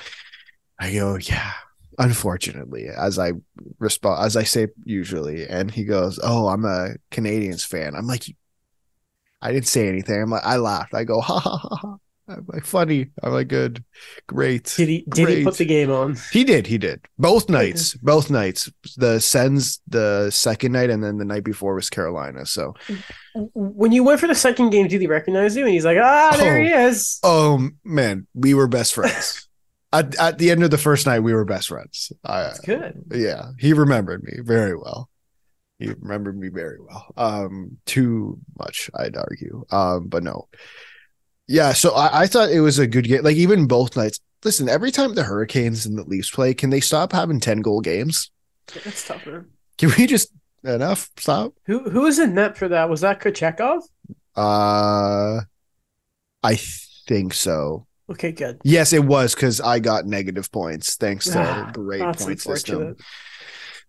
[0.78, 1.52] I go, Yeah,
[1.98, 3.32] unfortunately, as I
[3.78, 5.48] respond as I say usually.
[5.48, 7.94] And he goes, Oh, I'm a Canadiens fan.
[7.94, 8.26] I'm like,
[9.42, 10.20] I didn't say anything.
[10.20, 10.94] I'm like, I laughed.
[10.94, 11.96] I go, ha ha ha ha.
[12.28, 13.10] I'm like, funny.
[13.22, 13.84] I'm like, good,
[14.26, 14.72] great.
[14.76, 16.16] Did he did he put the game on?
[16.32, 16.66] He did.
[16.66, 17.00] He did.
[17.18, 17.94] Both nights.
[17.94, 18.70] Both nights.
[18.96, 22.44] The Sens the second night, and then the night before was Carolina.
[22.44, 22.74] So,
[23.54, 25.64] When you went for the second game, did he recognize you?
[25.64, 26.62] And he's like, ah, there Oh.
[26.64, 27.20] he is.
[27.22, 29.48] oh man, we were best friends.
[29.92, 32.10] at, at the end of the first night, we were best friends.
[32.24, 33.04] I, That's good.
[33.14, 35.08] yeah, he remembered me very well.
[35.78, 37.12] He remembered me very well.
[37.16, 39.64] Um, too much, I'd argue.
[39.70, 40.48] Um, but no.
[41.48, 43.22] Yeah, so I, I thought it was a good game.
[43.22, 44.20] Like even both nights.
[44.44, 47.80] Listen, every time the Hurricanes and the Leafs play, can they stop having 10 goal
[47.80, 48.30] games?
[48.84, 49.46] That's tough, man.
[49.78, 50.30] Can we just
[50.64, 51.10] enough?
[51.16, 51.54] Stop?
[51.66, 52.88] Who who was in net for that?
[52.88, 53.82] Was that Kochetkov?
[54.34, 55.42] Uh
[56.42, 56.56] I
[57.08, 57.86] think so.
[58.10, 58.60] Okay, good.
[58.62, 62.96] Yes, it was because I got negative points thanks to our great point system.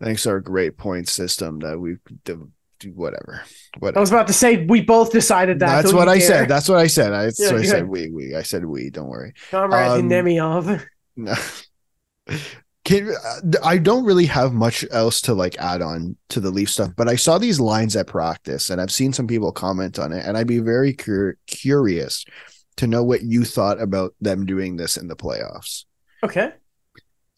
[0.02, 2.52] Thanks to our great point system that we do
[2.94, 3.42] whatever.
[3.82, 5.82] I was about to say we both decided that.
[5.82, 6.28] That's what I dare.
[6.28, 6.50] said.
[6.50, 7.14] That's what I said.
[7.14, 7.88] I, that's Yeah, what I said.
[7.88, 8.36] We, we.
[8.36, 8.90] I said we.
[8.90, 9.34] Don't worry.
[9.52, 10.86] Comrade Um, Nemyov.
[11.16, 11.36] No.
[12.86, 13.12] Can,
[13.64, 17.10] I don't really have much else to like add on to the Leaf stuff, but
[17.10, 20.38] I saw these lines at practice, and I've seen some people comment on it, and
[20.38, 22.24] I'd be very cur- curious
[22.78, 25.84] to know what you thought about them doing this in the playoffs.
[26.24, 26.54] Okay.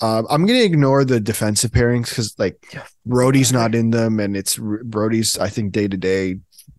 [0.02, 2.58] Um, I'm gonna ignore the defensive pairings because like.
[3.06, 6.36] Brodie's not in them, and it's Brodie's I think day to day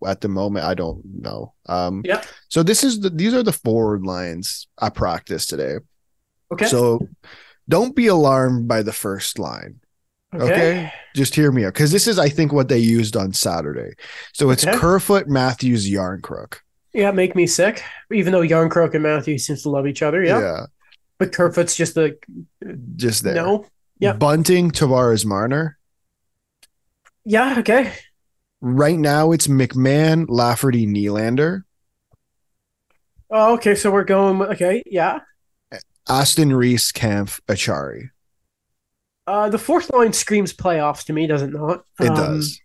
[0.07, 0.65] at the moment.
[0.65, 1.55] I don't know.
[1.67, 2.23] Um, Yeah.
[2.49, 5.79] So this is the these are the forward lines I practice today.
[6.53, 6.67] Okay.
[6.67, 7.09] So
[7.69, 9.81] don't be alarmed by the first line.
[10.33, 10.93] okay.
[11.17, 13.95] Just hear me out because this is I think what they used on Saturday.
[14.33, 14.79] So it's Okay.
[14.79, 16.59] Kerfoot, Matthews, Jarnkrok.
[16.93, 17.83] Yeah, make me sick.
[18.13, 20.23] Even though Jarnkrok and Matthews seems to love each other.
[20.25, 20.41] Yeah.
[20.41, 20.67] Yeah.
[21.21, 22.17] But Kerfoot's just the
[22.97, 23.35] just there.
[23.35, 23.67] no.
[23.99, 24.15] yeah.
[24.15, 25.79] Bunting, Tavares, Marner.
[27.27, 27.93] Yeah, okay.
[28.63, 31.65] Right now it's McMann, Lafferty, Nylander.
[33.31, 33.75] Oh, okay.
[33.75, 34.41] So we're going.
[34.41, 35.21] Okay, yeah.
[36.09, 38.09] Aston Reese, Kampf, Acciari.
[39.27, 41.85] Uh, the fourth line screams playoffs to me, does it not?
[42.01, 42.59] It Um, does.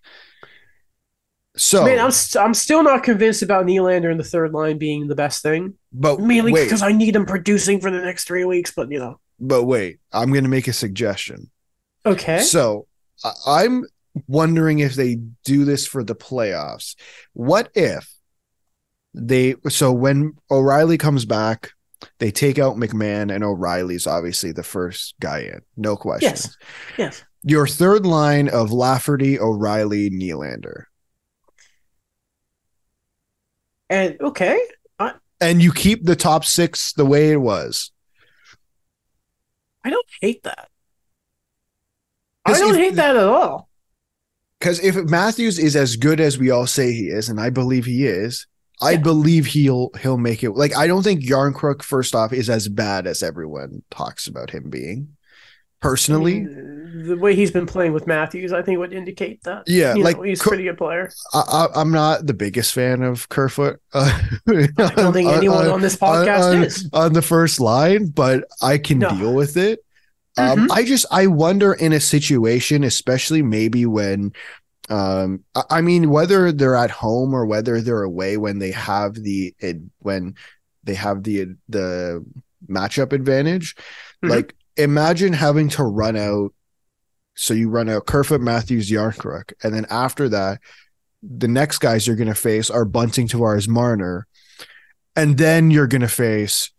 [1.58, 5.08] So, Man, I'm st- I'm still not convinced about Nylander in the third line being
[5.08, 5.76] the best thing.
[5.98, 8.72] But Mainly wait, because I need him producing for the next three weeks.
[8.76, 11.50] But you know, but wait, I'm going to make a suggestion.
[12.06, 12.41] okay.
[12.41, 12.88] So,
[13.24, 13.32] I-
[13.64, 13.86] I'm
[14.28, 15.16] wondering if they
[15.46, 16.96] do this for the playoffs.
[17.34, 18.14] What if
[19.14, 19.56] they?
[19.70, 21.72] So when O'Reilly comes back,
[22.20, 26.30] they take out McMann, and O'Reilly's obviously the first guy in, no question.
[26.30, 26.58] Yes.
[26.98, 27.24] Yes.
[27.43, 30.86] Your third line of Lafferty, O'Reilly, Nylander.
[33.89, 34.60] And okay,
[35.42, 37.92] and you keep the top six the way it was.
[39.84, 40.70] I don't hate that.
[42.46, 43.70] I don't if- hate that at all.
[44.60, 47.86] Because if Matthews is as good as we all say he is, and I believe
[47.86, 48.48] he is,
[48.82, 48.98] I Yeah.
[48.98, 50.52] believe he'll he'll make it.
[50.52, 54.70] Like I don't think Jarnkrok, first off, is as bad as everyone talks about him
[54.70, 55.16] being.
[55.86, 59.64] I Personally, mean, the way he's been playing with Matthews, I think would indicate that.
[59.68, 61.12] yeah, like know, he's a Ker- pretty good player.
[61.34, 61.40] I,
[61.76, 63.80] I, I'm not the biggest fan of Kerfoot.
[63.94, 64.20] Uh,
[64.50, 66.90] I don't think anyone on this podcast on, is.
[66.94, 69.10] on the first line, but I can No.
[69.10, 69.80] deal with it.
[70.38, 70.72] Um, Mhm.
[70.72, 74.34] I just I wonder in a situation, especially maybe when,
[74.90, 79.14] um, I, I mean whether they're at home or whether they're away when they have
[79.16, 80.36] the it, when
[80.84, 82.26] they have the the
[82.68, 83.76] matchup advantage.
[84.24, 84.30] Mhm.
[84.30, 86.53] Like imagine having to run out.
[87.36, 90.59] So you run out Kerfoot, Matthews, Jarnkrok, and then after that,
[91.21, 94.26] the next guys you're going to face are Bunting, Tavares, Marner,
[95.15, 96.71] and then you're going to face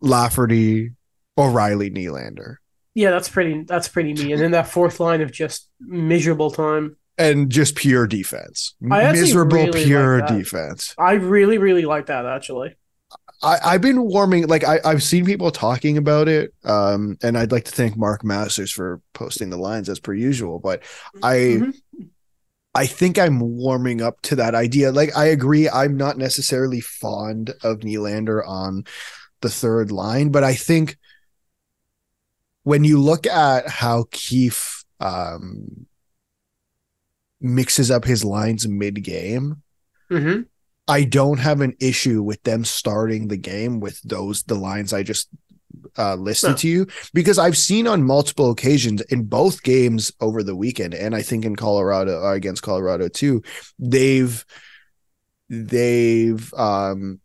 [0.00, 0.92] Lafferty,
[1.36, 2.56] O'Reilly, Nylander,
[2.94, 3.64] Yeah, that's pretty.
[3.64, 4.32] That's pretty mean.
[4.32, 6.96] And then that fourth line of just miserable time.
[7.18, 10.94] and just pure defense, I miserable really pure like defense.
[10.96, 12.74] I really, really like that actually.
[13.44, 17.52] I, I've been warming, like I, I've seen people talking about it, um, and I'd
[17.52, 20.58] like to thank Mark Masters for posting the lines as per usual.
[20.58, 20.82] But
[21.22, 21.74] I, Mhm.
[22.74, 24.90] I think I'm warming up to that idea.
[24.90, 28.84] Like I agree, I'm not necessarily fond of Nylander on
[29.42, 30.96] the third line, but I think
[32.64, 35.86] when you look at how Keefe um,
[37.40, 39.62] mixes up his lines mid game,
[40.10, 40.46] Mhm.
[40.86, 45.02] I don't have an issue with them starting the game with those the lines I
[45.02, 45.28] just
[45.98, 46.56] uh, listed No.
[46.56, 51.14] to you because I've seen on multiple occasions in both games over the weekend, and
[51.14, 53.42] I think in Colorado uh, against Colorado too,
[53.78, 54.44] they've
[55.48, 57.20] they've um,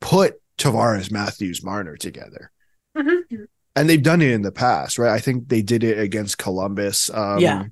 [0.00, 2.50] put Tavares, Matthews, Marner together,
[2.96, 3.46] Mhm.
[3.76, 5.12] and they've done it in the past, right?
[5.12, 7.10] I think they did it against Columbus.
[7.10, 7.64] Um, Yeah.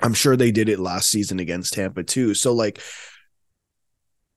[0.00, 2.34] I'm sure they did it last season against Tampa too.
[2.34, 2.80] So like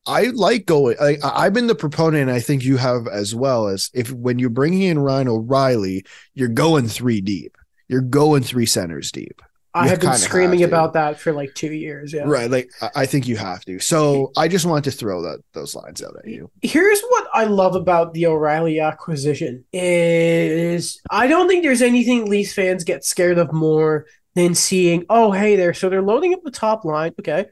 [0.07, 0.95] I like going.
[1.01, 2.29] I, I've been the proponent.
[2.29, 6.47] I think you have as well as if when you're bringing in Ryan O'Reilly, you're
[6.47, 7.57] going three deep.
[7.87, 9.41] You're going three centers deep.
[9.73, 12.13] I have been screaming have about that for like two years.
[12.13, 12.23] Yeah.
[12.25, 12.49] Right.
[12.49, 13.77] Like I- I think you have to.
[13.79, 16.49] So I just want to throw that those lines out at you.
[16.61, 22.53] Here's what I love about the O'Reilly acquisition is I don't think there's anything Leafs
[22.53, 26.51] fans get scared of more than seeing, oh hey there, so they're loading up the
[26.51, 27.13] top line.
[27.19, 27.45] Okay.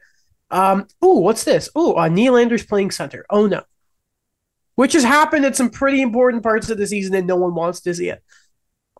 [0.54, 1.68] Um, oh, what's this?
[1.74, 3.26] Oh, uh, Nylander's playing center.
[3.28, 3.62] Oh no.
[4.76, 7.80] Which has happened at some pretty important parts of the season and no one wants
[7.82, 8.22] to see it.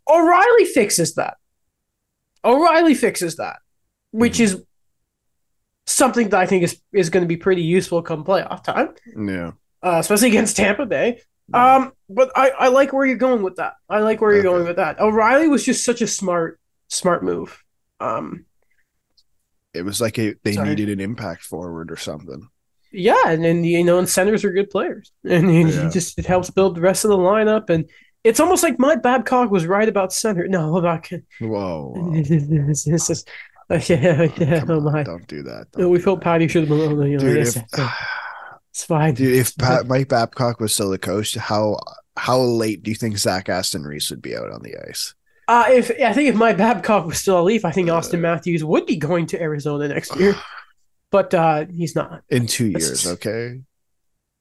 [0.09, 1.37] O'Reilly fixes that.
[2.45, 3.57] O'Reilly fixes that,
[4.11, 4.63] which is
[5.87, 9.53] something that I think is, is going to be pretty useful come playoff time Yeah.
[9.83, 11.21] uh, especially against Tampa Bay.
[11.53, 13.75] Um, but I, I like where you're going with that.
[13.89, 14.99] I like where you're going with that.
[15.01, 17.63] O'Reilly was just such a smart, smart move.
[18.01, 18.47] Um,
[19.75, 20.69] It was like a, they Sorry.
[20.71, 22.49] needed an impact forward or something.
[22.93, 25.91] yeah, and then you know, and centers are good players, and it Yeah.
[25.91, 27.71] just it helps build the rest of the lineup.
[27.71, 27.89] And
[28.23, 30.47] it's almost like Mike Babcock was right about center.
[30.49, 31.09] No, about
[31.41, 31.93] Whoa.
[31.97, 32.13] whoa.
[32.23, 33.25] this is this is-
[33.71, 34.61] yeah, yeah.
[34.61, 35.67] Come Oh on, my, don't do that.
[35.73, 36.25] Don't we do felt that.
[36.25, 36.81] Patty should have been.
[36.93, 37.91] on the- You know, Dude, yes, if,
[38.71, 39.15] it's fine.
[39.15, 41.79] dude, if Pat, Mike Babcock was still the coach, how
[42.17, 45.15] how late do you think Zach Aston Reese would be out on the ice?
[45.47, 48.21] Uh, if I think if my Babcock was still a Leaf, I think Uh, Auston
[48.21, 50.35] Matthews would be going to Arizona next year,
[51.11, 52.23] but uh, he's not.
[52.31, 53.61] In two That's- years, okay?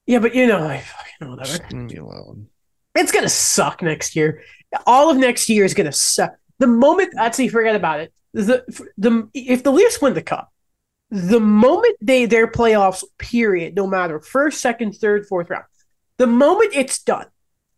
[0.06, 1.66] Yeah, but you know, I fucking whatever.
[1.72, 2.48] Leave alone.
[2.96, 4.44] It's gonna suck next year.
[4.86, 6.36] All of next year is gonna suck.
[6.60, 8.14] The moment actually forget about it.
[8.34, 8.64] The
[8.98, 10.52] the if the Leafs win the cup,
[11.10, 15.66] the moment they their playoffs period, no matter first, second, third, fourth round,
[16.18, 17.28] the moment it's done,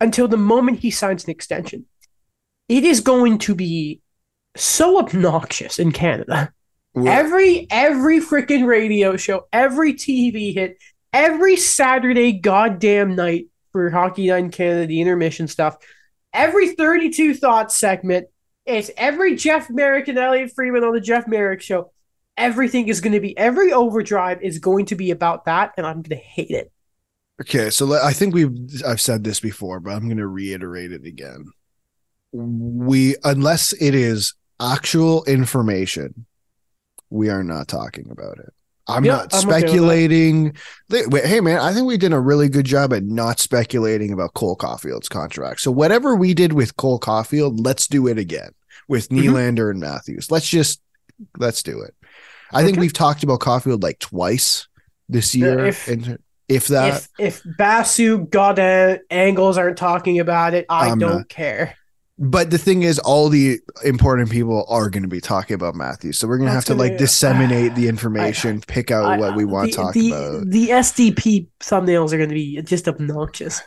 [0.02, 1.86] until the moment he signs an extension,
[2.68, 4.02] it is going to be
[4.56, 6.52] so obnoxious in Canada.
[6.96, 10.78] Every every freaking radio show, every TV hit,
[11.12, 15.76] every Saturday goddamn night for Hockey Night in Canada, the intermission stuff,
[16.32, 18.28] every 32 Thoughts segment,
[18.66, 21.92] it's every Jeff Marek and Elliotte Friedman on the Jeff Marek show.
[22.38, 26.02] Everything is going to be every overdrive is going to be about that, and I'm
[26.02, 26.72] going to hate it.
[27.42, 31.06] Okay, so I think we've I've said this before, but I'm going to reiterate it
[31.06, 31.52] again.
[32.36, 36.26] We unless it is actual information,
[37.10, 38.54] we are not talking about it.
[38.88, 40.56] I'm Yeah, not I'm okay speculating.
[40.90, 44.34] Wait, hey man, I think we did a really good job at not speculating about
[44.36, 45.62] Cole Caufield's contract.
[45.62, 48.50] So whatever we did with Cole Caufield, let's do it again
[48.88, 49.24] with Mhm.
[49.30, 50.30] Nylander and Matthews.
[50.30, 50.82] Let's just
[51.38, 51.96] let's do it.
[52.54, 54.68] I think we've talked about Caufield like twice
[55.10, 60.66] this year, if- and if that if if Basu, Godin, Engels aren't talking about it,
[60.70, 61.30] I I'm don't not.
[61.30, 61.76] care.
[62.18, 66.14] But the thing is, all the important people are going to be talking about matthew
[66.14, 69.46] so we're going to have to like disseminate the information, pick out I- what we
[69.46, 70.50] want to talk the, about.
[70.50, 73.62] The SDP thumbnails are going to be just obnoxious.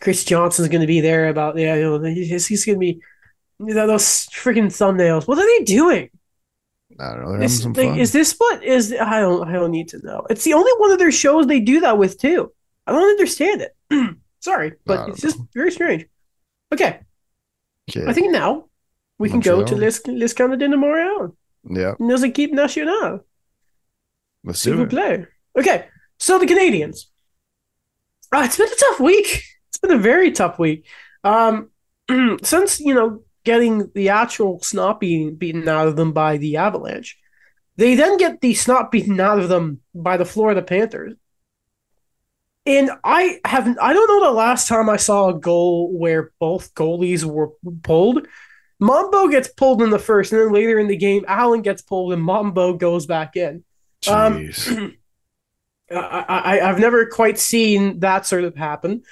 [0.00, 3.00] Chris Johnson's going to be there about yeah, you know, he's, he's going to be
[3.58, 5.26] you know, those freaking thumbnails.
[5.26, 6.10] What are they doing?
[6.98, 7.44] I don't know.
[7.44, 8.92] Is, like, is this what is?
[8.92, 9.48] I don't.
[9.48, 10.26] I don't need to know.
[10.30, 12.52] It's the only one of their shows they do that with too.
[12.86, 14.16] I don't understand it.
[14.40, 16.06] Sorry, but it's just very strange.
[16.72, 17.00] Okay,
[17.90, 18.06] Okay.
[18.06, 18.66] I think now
[19.18, 21.32] we can go to Les Les Canadiens de Montréal.
[21.68, 23.20] yeah, Nos équipes nationales.
[24.44, 24.90] let's S'il do vous it.
[24.90, 25.26] plaît.
[25.58, 25.86] Okay,
[26.18, 27.06] so the Canadiens.
[28.34, 29.42] Uh, it's been a tough week.
[29.68, 30.86] It's been a very tough week.
[31.22, 31.70] Um,
[32.42, 37.16] since you know getting the actual snot beaten beaten out of them by the Avalanche,
[37.76, 41.14] they then get the snot beaten out of them by the Florida Panthers.
[42.66, 43.78] And I haven't.
[43.80, 47.52] I don't know the last time I saw a goal where both goalies were
[47.82, 48.26] pulled.
[48.82, 52.12] Mombo gets pulled in the first, and then later in the game, Allen gets pulled,
[52.12, 53.64] and Mombo goes back in.
[54.08, 54.94] Um, Jeez.
[55.90, 59.02] I, I, I've never quite seen that sort of happen.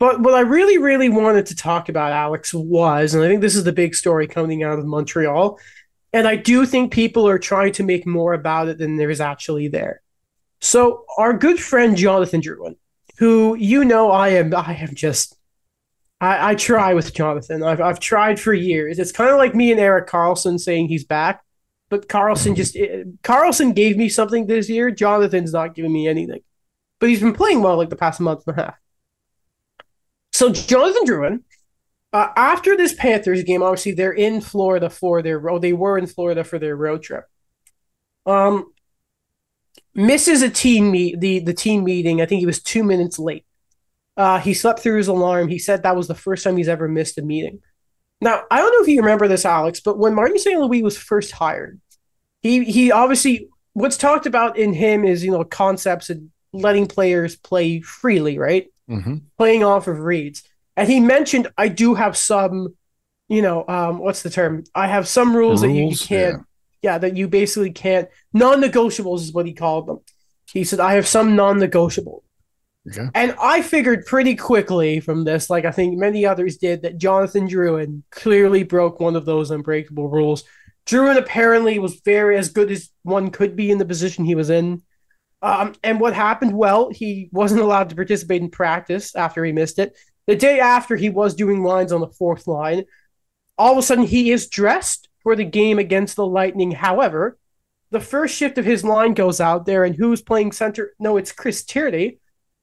[0.00, 3.54] But what I really, really wanted to talk about, Alex, was, and I think this
[3.54, 5.58] is the big story coming out of Montreal,
[6.12, 9.20] and I do think people are trying to make more about it than there is
[9.20, 10.02] actually there.
[10.60, 12.76] So our good friend Jonathan Drouin,
[13.18, 15.36] who you know I am, I am just,
[16.20, 17.62] I, I try with Jonathan.
[17.62, 18.98] I've I've tried for years.
[18.98, 21.44] It's kind of like me and Erik Karlsson saying he's back,
[21.88, 24.90] but Karlsson just eh, Karlsson gave me something this year.
[24.90, 26.40] Jonathan's not giving me anything,
[26.98, 28.76] but he's been playing well like the past month and a half.
[30.32, 31.42] So Jonathan Drouin,
[32.12, 35.62] uh, after this Panthers game, obviously they're in Florida for their road.
[35.62, 37.24] They were in Florida for their road trip.
[38.26, 38.72] Um,
[39.94, 42.20] misses a team meet the the team meeting.
[42.20, 43.44] I think he was two minutes late.
[44.16, 45.48] Uh, he slept through his alarm.
[45.48, 47.60] He said that was the first time he's ever missed a meeting.
[48.20, 50.60] Now I don't know if you remember this, Alex, but when Martin St.
[50.60, 51.80] Louis was first hired,
[52.40, 57.36] he he obviously what's talked about in him is you know concepts and letting players
[57.36, 58.68] play freely, right?
[58.88, 59.22] Mhm.
[59.36, 60.42] Playing off of reads.
[60.76, 62.74] And he mentioned, I do have some,
[63.28, 64.64] you know, um, what's the term?
[64.74, 66.42] I have some rules, that you, you can't, yeah.
[66.84, 70.00] That you basically can't, non negotiables is what he called them.
[70.52, 72.24] He said, I have some non negotiable.
[72.86, 73.08] Okay.
[73.14, 77.48] And I figured pretty quickly from this, like I think many others did, that Jonathan
[77.48, 80.44] Drouin clearly broke one of those unbreakable rules.
[80.86, 84.50] Drouin apparently was very as good as one could be in the position he was
[84.50, 84.82] in.
[85.40, 86.52] Um, and what happened?
[86.54, 89.96] Well, he wasn't allowed to participate in practice after he missed it.
[90.26, 92.84] The day after, he was doing lines on the fourth line.
[93.56, 96.70] All of a sudden, he is dressed for the game against the Lightning.
[96.70, 97.36] However,
[97.90, 100.94] the first shift of his line goes out there, and who's playing center?
[101.00, 102.18] No, it's Chris Tierney.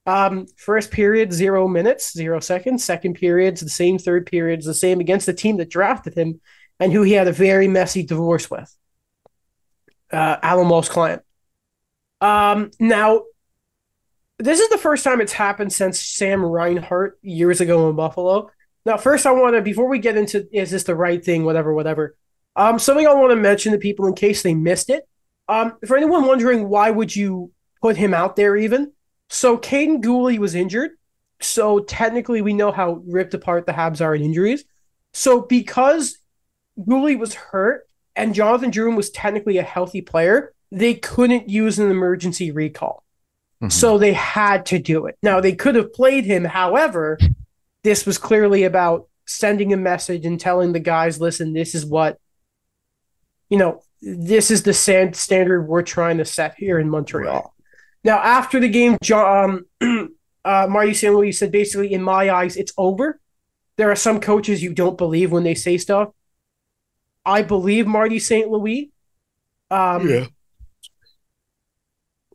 [0.05, 2.83] Um, first period, zero minutes, zero seconds.
[2.83, 3.97] Second period's the same.
[3.97, 6.39] Third period's the same against the team that drafted him
[6.79, 8.75] and who he had a very messy divorce with.
[10.11, 11.21] Uh, Allan Walsh client.
[12.19, 13.23] Um, now,
[14.39, 18.49] this is the first time it's happened since Sam Reinhart years ago in Buffalo.
[18.85, 21.73] Now, first, I want to, before we get into is this the right thing, whatever,
[21.73, 22.15] whatever,
[22.55, 25.07] um, something I want to mention to people in case they missed it.
[25.47, 28.93] Um, for anyone wondering why would you put him out there even?
[29.29, 30.91] So, Kaiden Guhle was injured.
[31.41, 34.65] So, technically, we know how ripped apart the Habs are in injuries.
[35.13, 36.17] So, because
[36.87, 41.91] Gooley was hurt and Jonathan Drouin was technically a healthy player, they couldn't use an
[41.91, 43.03] emergency recall.
[43.61, 43.71] Mhm.
[43.71, 45.17] So they had to do it.
[45.21, 46.45] Now they could have played him.
[46.45, 47.19] However,
[47.83, 52.17] this was clearly about sending a message and telling the guys, listen, this is what,
[53.51, 57.33] you know, this is the sand standard we're trying to set here in Montreal.
[57.33, 57.43] Right.
[58.03, 61.13] Now, after the game, John, um, uh, Marty St.
[61.13, 63.19] Louis said basically, in my eyes, it's over.
[63.75, 66.09] There are some coaches you don't believe when they say stuff.
[67.25, 68.49] I believe Marty St.
[68.49, 68.89] Louis.
[69.69, 70.25] Um, yeah.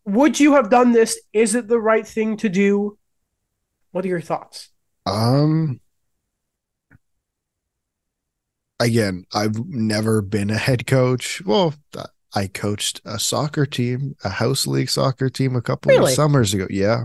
[0.05, 1.19] Would you have done this?
[1.33, 2.99] Is it the right thing to do?
[3.91, 4.69] What are your thoughts?
[5.07, 5.81] Um.
[8.79, 11.41] Again, I've never been a head coach.
[11.47, 11.75] Well,
[12.35, 16.13] I coached a soccer team, a house league soccer team, a couple Really?
[16.13, 16.67] of summers ago.
[16.69, 17.05] Yeah,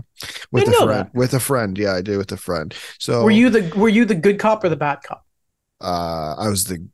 [0.50, 0.90] with a friend.
[0.90, 1.14] that.
[1.14, 1.78] With a friend.
[1.78, 2.74] Yeah, I did with a friend.
[2.98, 5.24] So Were you the were you the good cop or the bad cop?
[5.80, 6.86] Uh, I was the.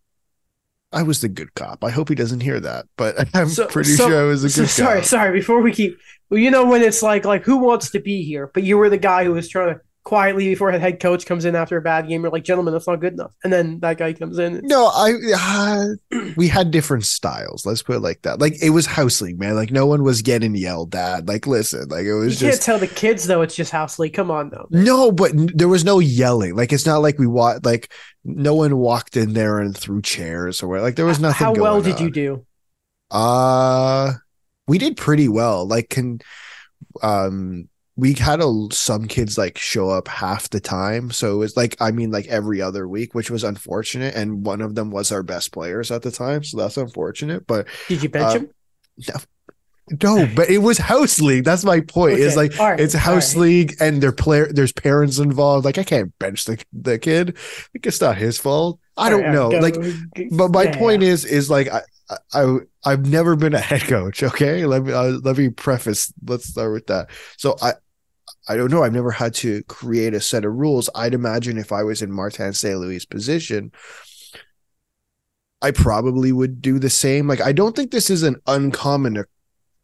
[0.90, 1.84] I was the good cop.
[1.84, 4.48] I hope he doesn't hear that, but I'm So- pretty so- sure I was a
[4.50, 5.04] So- good sorry, cop.
[5.04, 5.26] sorry.
[5.28, 5.38] Sorry.
[5.40, 5.98] Before we keep,
[6.30, 8.88] well, you know when it's like like who wants to be here, but you were
[8.88, 11.82] the guy who was trying to quietly before the head coach comes in after a
[11.82, 12.22] bad game.
[12.22, 14.60] You're like, gentlemen, that's not good enough, and then that guy comes in.
[14.64, 15.86] No, I uh,
[16.36, 17.66] we had different styles.
[17.66, 18.40] Let's put it like that.
[18.40, 19.54] Like it was house league, man.
[19.54, 21.26] Like no one was getting yelled at.
[21.26, 22.32] Like listen, like it was.
[22.38, 23.42] Just You was can't tell the kids though.
[23.42, 24.14] It's just house league.
[24.14, 24.66] Come on, though.
[24.70, 26.56] no, but there was no yelling.
[26.56, 27.92] Like it's not like we wa- like
[28.24, 30.82] no one walked in there and threw chairs or what.
[30.82, 31.44] Like there was nothing.
[31.44, 32.46] How well did you do?
[33.10, 34.12] Uh
[34.66, 35.66] we did pretty well.
[35.66, 36.20] Like can
[37.02, 37.68] um
[37.98, 41.10] we had a some kids like show up half the time.
[41.12, 44.14] So it was like I mean like every other week, which was unfortunate.
[44.16, 46.44] And one of them was our best players at the time.
[46.44, 47.46] So that's unfortunate.
[47.46, 48.52] But Did you bench Um, him?
[49.08, 49.14] no,
[50.02, 51.44] no, but it was house league.
[51.44, 52.20] That's my point.
[52.20, 53.42] It's like right, it's house right.
[53.42, 55.64] league and their player there's parents involved.
[55.64, 57.36] Like I can't bench the the kid.
[57.74, 58.80] Like it's not his fault.
[58.96, 59.50] I don't right, know.
[59.50, 59.76] go- Like
[60.30, 61.82] but my yeah, point is is like I,
[62.34, 64.22] I I've never been a head coach.
[64.22, 66.12] Okay, let me uh, let me preface.
[66.26, 67.10] Let's start with that.
[67.38, 67.74] So I
[68.48, 68.82] I don't know.
[68.82, 70.88] I've never had to create a set of rules.
[70.94, 72.78] I'd imagine if I was in Martin St.
[72.78, 73.72] Louis' position,
[75.60, 77.26] I probably would do the same.
[77.28, 79.24] Like I don't think this is an uncommon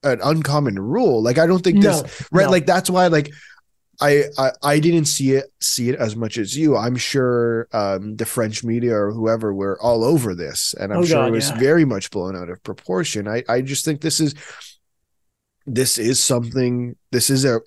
[0.02, 1.22] an uncommon rule.
[1.22, 2.50] Like I don't think this right no.
[2.50, 3.30] like that's why like
[4.00, 8.16] I, I i didn't see it see it as much as you i'm sure um
[8.16, 11.30] the french media or whoever were all over this and i'm Oh, sure God, it
[11.30, 11.58] was yeah.
[11.58, 14.34] very much blown out of proportion i i just think this is
[15.66, 17.60] this is something this is a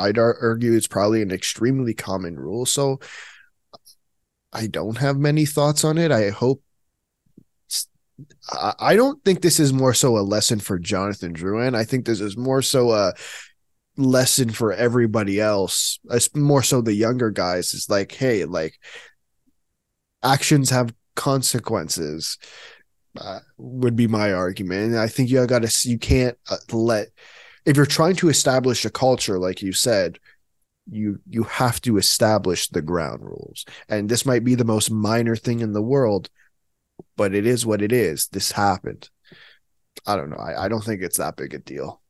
[0.00, 3.00] i'd argue it's probably an extremely common rule so
[4.52, 6.62] i don't have many thoughts on it i hope
[8.80, 11.76] I don't think this is more so a lesson for Jonathan Drouin.
[11.76, 13.14] I think this is more so a
[13.96, 15.98] lesson for everybody else.
[16.10, 17.74] It's more so the younger guys.
[17.74, 18.78] It's like, hey, like
[20.22, 22.38] actions have consequences.
[23.18, 24.92] Uh, would be my argument.
[24.92, 25.88] And I think you got to.
[25.88, 27.08] You can't uh, let
[27.68, 30.18] if you're trying to establish a culture, like you said.
[30.90, 35.36] You you have to establish the ground rules, and this might be the most minor
[35.36, 36.30] thing in the world,
[37.14, 38.28] but it is what it is.
[38.28, 39.10] This happened.
[40.06, 40.38] I don't know.
[40.38, 42.00] I, I don't think it's that big a deal.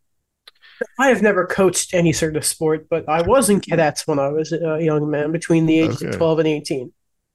[0.98, 4.28] I have never coached any sort of sport, but I was in cadets when I
[4.28, 6.10] was a young man, between the ages Okay.
[6.10, 6.92] of 12 and 18.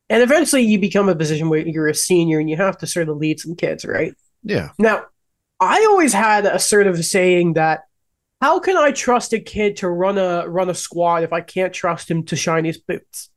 [0.10, 3.10] And eventually you become a position where you're a senior and you have to sort
[3.10, 4.14] of lead some kids, right?
[4.44, 4.70] Yeah.
[4.80, 5.06] Now,
[5.60, 7.82] I always had a sort of saying that
[8.44, 11.72] how can I trust a kid to run a run a squad if I can't
[11.72, 13.30] trust him to shine his boots?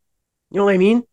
[0.50, 1.04] You know what I mean?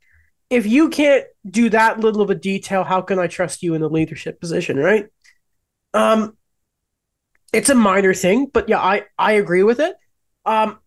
[0.49, 3.83] If you can't do that little of a detail, how can I trust you in
[3.83, 5.09] a leadership position, right?
[5.93, 6.35] Um,
[7.53, 9.95] it's a minor thing, but yeah, I I agree with it.
[10.43, 10.79] Um,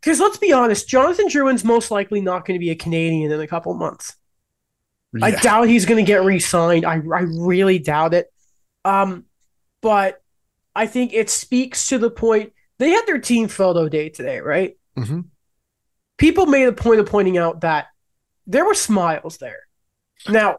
[0.00, 3.40] because let's be honest, Jonathan Drouin's most likely not going to be a Canadian in
[3.40, 4.16] a couple months.
[5.12, 5.26] Yeah.
[5.26, 6.84] I doubt he's going to get re-signed.
[6.84, 8.26] I I really doubt it.
[8.84, 9.26] Um,
[9.80, 10.20] but
[10.74, 14.76] I think it speaks to the point they had their team photo day today, right?
[14.96, 15.20] Mm-hmm.
[16.16, 17.88] People made a point of pointing out that
[18.46, 19.60] there were smiles there.
[20.28, 20.58] Now,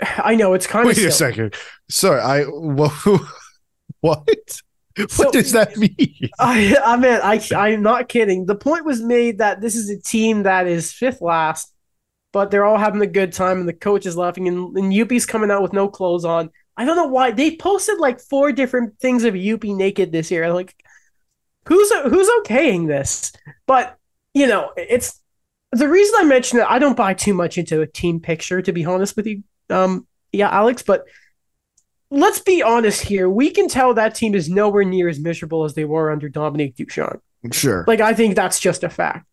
[0.00, 1.02] I know it's kind Wait of.
[1.02, 1.54] Wait a second.
[1.88, 2.42] Sorry, I
[4.00, 4.60] what?
[4.96, 6.30] So, what does that mean?
[6.38, 8.46] I, I mean, I, I'm not kidding.
[8.46, 11.72] The point was made that this is a team that is fifth last,
[12.32, 15.26] but they're all having a good time, and the coach is laughing, and, and Youppi's
[15.26, 16.50] coming out with no clothes on.
[16.76, 20.52] I don't know why they posted like four different things of Youppi naked this year.
[20.52, 20.74] Like,
[21.68, 23.32] who's who's okaying this?
[23.66, 23.96] But
[24.32, 25.20] you know, it's
[25.72, 26.66] the reason I mention it.
[26.68, 29.42] I don't buy too much into a team picture, to be honest with you.
[29.70, 31.04] Um, yeah, Alex, but
[32.10, 33.28] let's be honest here.
[33.28, 36.76] We can tell that team is nowhere near as miserable as they were under Dominique
[36.76, 37.20] Ducharme.
[37.52, 37.84] Sure.
[37.86, 39.26] Like, I think that's just a fact.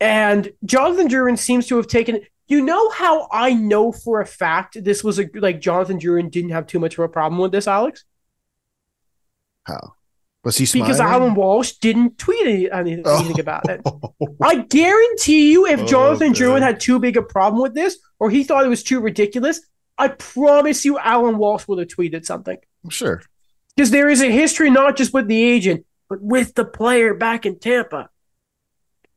[0.00, 2.20] And Jonathan Drouin seems to have taken.
[2.46, 6.50] You know how I know for a fact this was a like Jonathan Drouin didn't
[6.50, 8.04] have too much of a problem with this, Alex?
[9.64, 9.94] How?
[10.44, 10.86] Was he smiling?
[10.86, 13.34] Because Allan Walsh didn't tweet any, anything, oh.
[13.38, 13.80] about it.
[14.42, 17.98] I guarantee you, if oh, Jonathan oh, Drouin had too big a problem with this,
[18.18, 19.60] or he thought it was too ridiculous,
[19.96, 22.58] I promise you, Allan Walsh would have tweeted something.
[22.90, 23.22] Sure.
[23.74, 27.46] Because there is a history not just with the agent, but with the player back
[27.46, 28.10] in Tampa.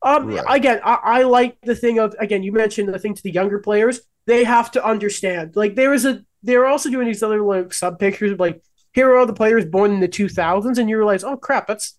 [0.08, 0.44] Um, right.
[0.48, 2.42] again, I, I like the thing of again.
[2.42, 5.54] You mentioned the thing to the younger players; they have to understand.
[5.54, 9.10] Like there is a, they're also doing these other like sub pictures of like here
[9.10, 11.98] are all the players born in the two thousands, and you realize, oh crap, that's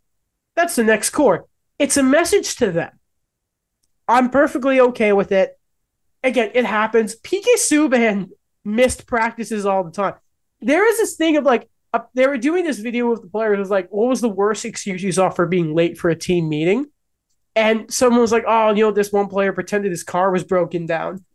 [0.55, 1.45] that's the next core.
[1.77, 2.91] It's a message to them.
[4.07, 5.59] I'm perfectly okay with it.
[6.23, 7.15] Again, it happens.
[7.15, 8.29] PK Subban
[8.65, 10.15] missed practices all the time.
[10.61, 13.57] There is this thing of like uh, they were doing this video with the players.
[13.57, 16.15] It was like, what was the worst excuse you saw for being late for a
[16.15, 16.87] team meeting?
[17.59, 20.85] And someone was like, oh, you know, this one player pretended his car was broken
[20.85, 21.25] down.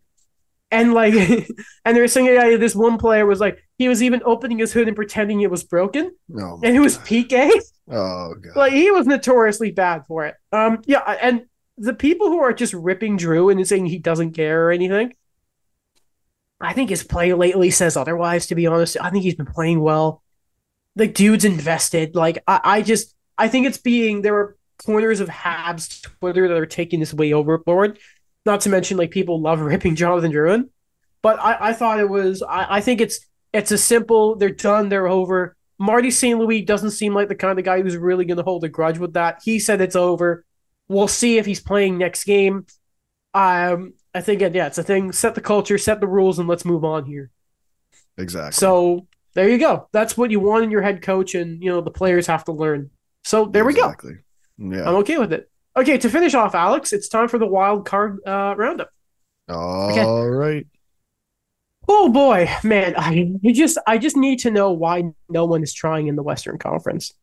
[0.71, 1.13] And like,
[1.85, 4.73] and they were saying, yeah, this one player was like, he was even opening his
[4.73, 6.15] hood and pretending it was broken.
[6.35, 7.51] Oh, and it was PK.
[7.91, 8.55] Oh, God.
[8.55, 10.33] Like, he was notoriously bad for it.
[10.51, 11.01] Um, yeah.
[11.21, 11.45] And
[11.77, 15.13] the people who are just ripping Drouin saying he doesn't care or anything,
[16.59, 18.97] I think his play lately says otherwise, to be honest.
[18.99, 20.23] I think he's been playing well.
[20.95, 22.15] The dude's invested.
[22.15, 26.57] Like, I, I just, I think it's being, there are corners of Habs Twitter that
[26.57, 27.99] are taking this way overboard.
[28.45, 30.69] Not to mention, like, people love ripping Jonathan Drouin.
[31.21, 33.19] But I, I thought it was, I, I think it's,
[33.51, 35.55] it's a simple, they're done, they're over.
[35.77, 36.39] Marty St.
[36.39, 38.97] Louis doesn't seem like the kind of guy who's really going to hold a grudge
[38.97, 39.41] with that.
[39.43, 40.45] He said it's over.
[40.87, 42.65] We'll see if he's playing next game.
[43.33, 45.11] Um, I think yeah, it's a thing.
[45.11, 47.31] Set the culture, set the rules, and let's move on here.
[48.17, 48.53] Exactly.
[48.53, 49.89] So there you go.
[49.91, 52.53] That's what you want in your head coach, and you know the players have to
[52.53, 52.91] learn.
[53.25, 54.11] So there exactly.
[54.11, 54.21] we go.
[54.57, 55.49] Yeah, I'm okay with it.
[55.77, 58.89] Okay, to finish off, Alex, it's time for the wild card uh, roundup.
[59.49, 60.03] All okay.
[60.03, 60.67] right.
[61.87, 66.07] Oh boy, man, I just I just need to know why no one is trying
[66.07, 67.13] in the Western Conference.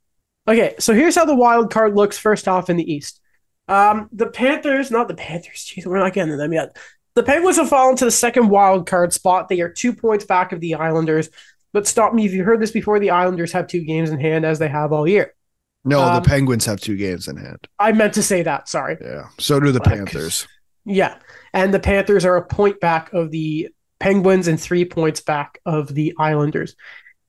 [0.46, 3.20] Okay, so here's how the wild card looks first off in the East.
[3.68, 5.64] Um, the Panthers, not the Panthers.
[5.64, 6.76] Jeez, we're not getting to them yet.
[7.14, 9.48] The Penguins have fallen to the second wild card spot.
[9.48, 11.30] They are two points back of the Islanders.
[11.72, 12.98] But stop me if you heard this before.
[12.98, 15.34] The Islanders have two games in hand, as they have all year.
[15.84, 17.66] No, um, the Penguins have two games in hand.
[17.78, 18.68] I meant to say that.
[18.68, 18.96] Sorry.
[19.00, 19.24] Yeah.
[19.38, 20.46] So do the Panthers.
[20.84, 21.16] Yeah,
[21.52, 23.68] and the Panthers are a point back of the
[24.00, 26.74] Penguins and three points back of the Islanders.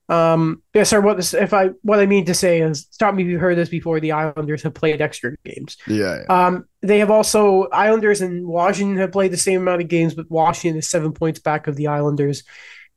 [0.08, 1.00] Um, yeah, sir.
[1.00, 3.56] What this, if I what I mean to say is, stop me if you've heard
[3.56, 4.00] this before.
[4.00, 5.76] The Islanders have played extra games.
[5.86, 6.46] Yeah, yeah.
[6.46, 10.30] Um, they have also Islanders and Washington have played the same amount of games, but
[10.30, 12.42] Washington is seven points back of the Islanders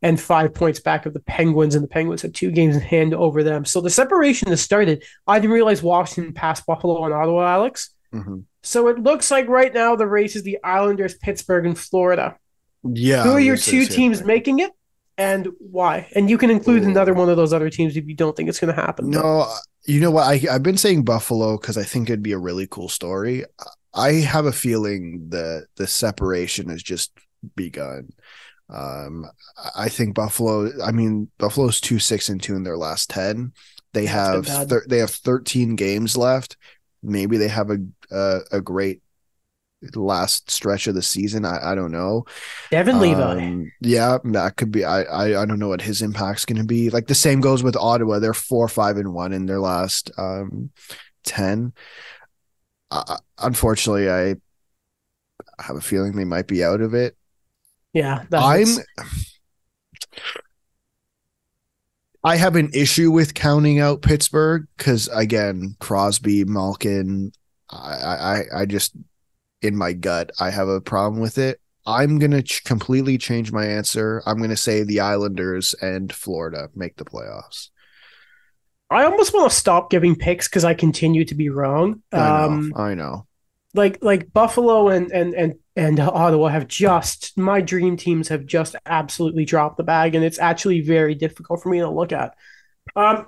[0.02, 3.14] and five points back of the Penguins, and the Penguins have two games in hand
[3.14, 3.66] over them.
[3.66, 5.04] So the separation has started.
[5.26, 7.90] I didn't realize Washington passed Buffalo and Ottawa, Alex.
[8.14, 8.40] Mm-hmm.
[8.64, 12.38] So it looks like right now the race is the Islanders, Pittsburgh, and Florida.
[12.84, 13.24] Yeah.
[13.24, 14.72] Who are your two teams making it?
[15.18, 16.08] and why?
[16.16, 16.90] And you can include Ooh.
[16.90, 19.10] another one of those other teams if you don't think it's going to happen.
[19.10, 19.52] No,
[19.86, 20.28] you know what?
[20.28, 23.44] I, I've been saying Buffalo because I think it'd be a really cool story.
[23.94, 27.12] I have a feeling that the separation has just
[27.56, 28.10] begun.
[28.70, 29.26] Um,
[29.76, 30.72] I think Buffalo.
[30.84, 33.54] I mean, Buffalo's two six and two in their last ten.
[33.94, 36.58] They have thir- they have thirteen games left.
[37.02, 37.78] Maybe they have a
[38.12, 39.02] a, a great
[39.96, 41.46] last stretch of the season.
[41.46, 42.26] I, I don't know.
[42.72, 43.22] Devon Levi.
[43.22, 44.84] Um, yeah, that could be.
[44.84, 46.90] I, I I don't know what his impact's going to be.
[46.90, 48.20] Like the same goes with Ottawa.
[48.20, 50.72] They're four, five, and one in their last um
[51.24, 51.74] ten.
[52.92, 54.36] Uh, unfortunately, I
[55.60, 57.16] have a feeling they might be out of it.
[57.98, 58.68] Yeah, I'm.
[62.24, 67.32] I have an issue with counting out Pittsburgh because again, Crosby, Malkin,
[67.72, 68.96] I, I, I just
[69.62, 71.60] in my gut, I have a problem with it.
[71.88, 74.22] I'm gonna ch- completely change my answer.
[74.28, 77.70] I'm gonna say the Islanders and Florida make the playoffs.
[78.92, 82.04] I almost want to stop giving picks because I continue to be wrong.
[82.12, 82.46] I know.
[82.46, 83.26] Um, I know.
[83.74, 88.76] like like Buffalo and and and and Ottawa have just my dream teams have just
[88.86, 92.34] absolutely dropped the bag, and it's actually very difficult for me to look at.
[92.96, 93.28] Um,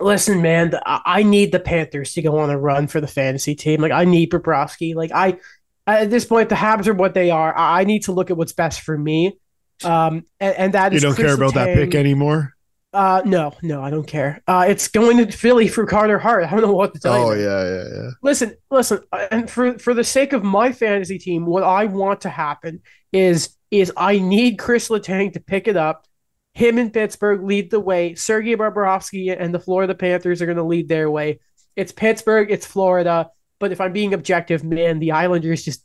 [0.00, 3.54] listen, man, the- I need the Panthers to go on a run for the fantasy
[3.54, 3.80] team.
[3.80, 4.94] Like I need Bobrovsky.
[4.94, 5.38] Like I
[5.86, 7.56] at this point, the Habs are what they are.
[7.56, 9.38] I I need to look at what's best for me.
[9.84, 11.54] Um, and, and that is Chris care about Letang.
[11.54, 12.54] That pick anymore.
[12.92, 14.42] Uh, no, no, I don't care.
[14.46, 16.44] Uh, it's going to Philly for Carter Hart.
[16.44, 17.46] I don't know what to tell Oh you.
[17.46, 18.10] Oh yeah, yeah, yeah.
[18.22, 22.22] Listen, listen, uh, and for for the sake of my fantasy team, what I want
[22.22, 22.80] to happen
[23.12, 26.06] is is I need Chris Letang to pick it up.
[26.54, 28.14] Him and Pittsburgh lead the way.
[28.14, 31.40] Sergei Bobrovsky and the Florida Panthers are going to lead their way.
[31.76, 35.84] It's Pittsburgh, it's Florida, but if I'm being objective, man, the Islanders just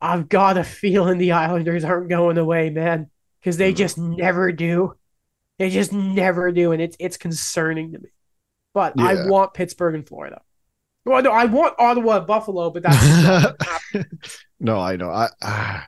[0.00, 3.10] I've got a feeling the Islanders aren't going away, man,
[3.40, 3.76] because they Mhm.
[3.76, 4.94] just never do.
[5.58, 8.10] They just never do, and it's it's concerning to me.
[8.74, 10.40] But I want Pittsburgh and Florida.
[11.04, 14.18] Well, no, I want Ottawa and Buffalo, but that's not gonna happen.
[14.60, 15.10] no, I know.
[15.10, 15.86] I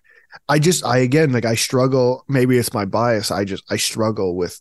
[0.49, 2.25] I just I again like I struggle.
[2.29, 3.31] Maybe it's my bias.
[3.31, 4.61] I just I struggle with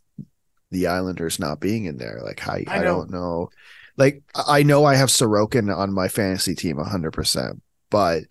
[0.72, 2.22] the Islanders not being in there.
[2.24, 3.50] Like I I I, don't know.
[3.98, 8.24] Like I know I have Sorokin on my fantasy team hundred percent, but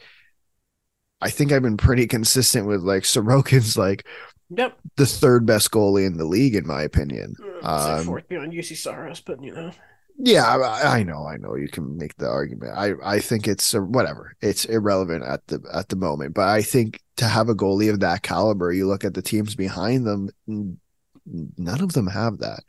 [1.21, 4.07] I think I've been pretty consistent with like Sorokin's like
[4.51, 4.79] Yep.
[4.97, 7.35] the third best goalie in the league in my opinion.
[7.63, 9.71] Um, Um, fourth behind Juuse Saros, but you know,
[10.19, 11.55] Yeah, I, I know, I know.
[11.55, 12.73] You can make the argument.
[12.77, 14.35] I, I think it's uh, whatever.
[14.41, 16.35] It's irrelevant at the at the moment.
[16.35, 19.55] But I think to have a goalie of that caliber, you look at the teams
[19.55, 20.31] behind them.
[20.47, 22.61] None of them have that.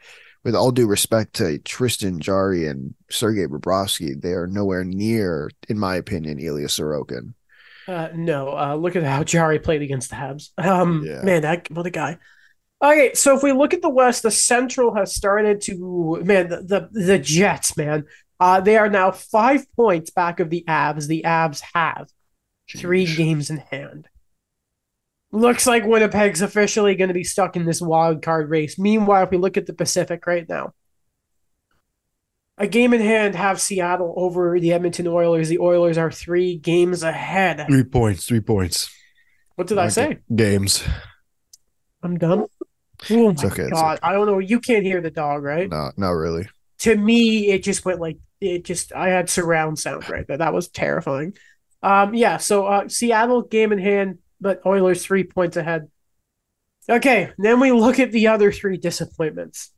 [0.43, 5.77] With all due respect to Tristan Jarry and Sergei Bobrovsky, they are nowhere near, in
[5.80, 7.34] my opinion, Ilya Sorokin.
[7.90, 8.56] Uh, no.
[8.56, 10.49] Uh, look at how Jarry played against the Habs.
[10.57, 11.22] Um, Yeah.
[11.24, 12.20] man, that what a guy.
[12.82, 16.61] Okay, so if we look at the West, the Central has started to man the
[16.61, 18.06] the, the Jets, man.
[18.40, 21.07] Uh, they are now five points back of the Avs.
[21.07, 22.07] The Avs have
[22.78, 23.18] three Jeez.
[23.18, 24.07] games in hand.
[25.32, 28.80] Looks like Winnipeg's officially going to be stuck in this wild card race.
[28.80, 30.74] Meanwhile, if we look at the Pacific right now,
[32.60, 35.49] a game in hand have Seattle over the Edmonton Oilers.
[35.49, 37.65] The Oilers are three games ahead.
[37.68, 38.26] Three points.
[38.27, 38.90] Three points.
[39.56, 39.90] What did I Okay.
[39.90, 40.18] say?
[40.36, 40.84] Games.
[42.03, 42.45] I'm done.
[43.10, 43.99] Oh my It's okay, it's god!
[44.03, 44.40] I don't know.
[44.40, 45.69] You can't hear the dog, right?
[45.69, 46.48] No, not really.
[46.80, 48.94] To me, it just went like it just.
[48.94, 50.38] I had surround sound right there.
[50.38, 51.34] That was terrifying.
[51.81, 52.38] Um, yeah.
[52.38, 55.90] So uh, Seattle game in hand, but Oilers three points ahead.
[56.90, 59.72] Okay, then we look at the other three disappointments.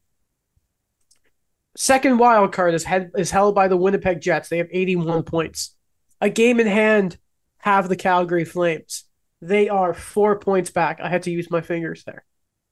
[1.75, 4.49] Second wild card is head is held by the Winnipeg Jets.
[4.49, 5.75] They have 81 points.
[6.19, 7.17] A game in hand
[7.59, 9.05] have the Calgary Flames.
[9.41, 10.99] They are four points back.
[11.01, 12.25] I had to use my fingers there.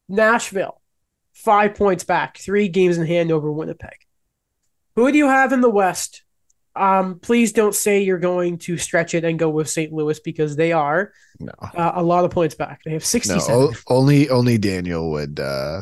[0.07, 0.81] Nashville,
[1.33, 3.95] five points back, three games in hand over Winnipeg.
[4.95, 6.23] Who do you have in the West?
[6.75, 9.91] Um, please don't say you're going to stretch it and go with St.
[9.91, 11.51] Louis because they are No.
[11.61, 12.81] uh, a lot of points back.
[12.83, 13.55] They have No, 67.
[13.55, 15.81] o- only only Daniel would uh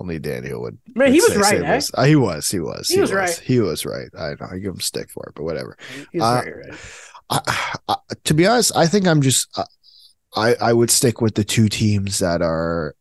[0.00, 2.00] only Daniel would Man, he was say- right, say eh?
[2.00, 3.30] Uh, he was, he was, He was right.
[3.44, 4.08] He was right.
[4.18, 4.48] I know.
[4.50, 5.76] I give him stick for it, but whatever.
[6.12, 6.78] He's uh, right.
[7.30, 9.64] I, I, to be honest, I think I'm just uh,
[10.36, 12.94] I I would stick with the two teams that are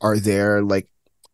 [0.00, 0.62] are there.
[0.62, 0.88] Like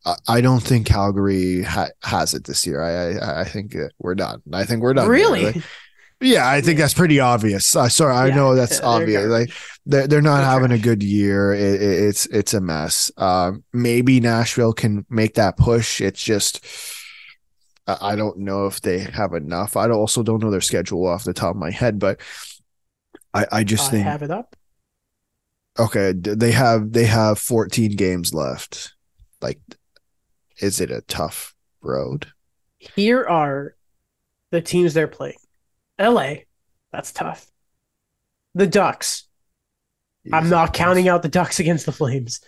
[0.07, 2.83] I, I don't think Calgary ha- has it this year.
[2.83, 4.41] I I, I think we're done.
[4.53, 5.09] I think we're done.
[5.09, 5.45] Really?
[5.53, 5.63] Like,
[6.21, 7.75] yeah, I think that's pretty obvious.
[7.77, 9.29] Uh, sorry, I Yeah, know that's they're obvious.
[9.29, 9.31] garbage.
[9.31, 9.53] Like
[9.87, 11.53] they're they're not They're having a good year.
[11.53, 13.11] It, it, it's it's a mess.
[13.17, 16.01] Um, maybe Nashville can make that push.
[16.01, 16.65] It's just
[17.87, 19.77] I I don't know if they have enough.
[19.77, 22.21] I also don't know their schedule off the top of my head, but
[23.35, 24.57] I I just I think have it up.
[25.79, 28.95] okay, they have they have 14 games left.
[29.41, 29.61] Like,
[30.61, 32.29] is it a tough road?
[32.79, 33.77] Here are
[34.51, 35.39] the teams they're playing.
[35.99, 36.35] LA,
[36.93, 37.47] that's tough.
[38.55, 39.25] The Ducks.
[40.33, 42.41] I'm not counting out the Ducks against the Flames.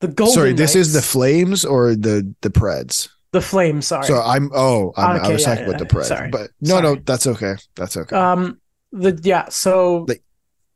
[0.00, 3.08] The Golden Sorry, this is the Flames or the the Preds.
[3.30, 3.86] the Flames.
[3.86, 4.06] Sorry.
[4.06, 6.30] So I'm oh I'm, I was yeah, talking with yeah, the Preds, sorry.
[6.30, 7.02] but no, no, Sorry.
[7.04, 7.54] that's okay.
[7.76, 8.16] That's okay.
[8.16, 8.60] Um,
[8.92, 10.24] The yeah, so Like-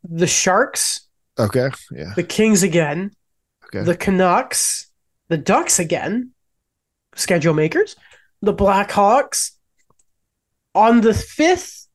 [0.05, 1.01] the Sharks,
[1.38, 1.68] Okay.
[1.90, 2.12] Yeah.
[2.14, 3.10] the Kings again,
[3.66, 3.82] Okay.
[3.84, 4.88] the Canucks,
[5.28, 6.30] the Ducks again,
[7.16, 7.97] schedule makers,
[8.43, 9.51] the Blackhawks.
[10.76, 11.85] On the fifth,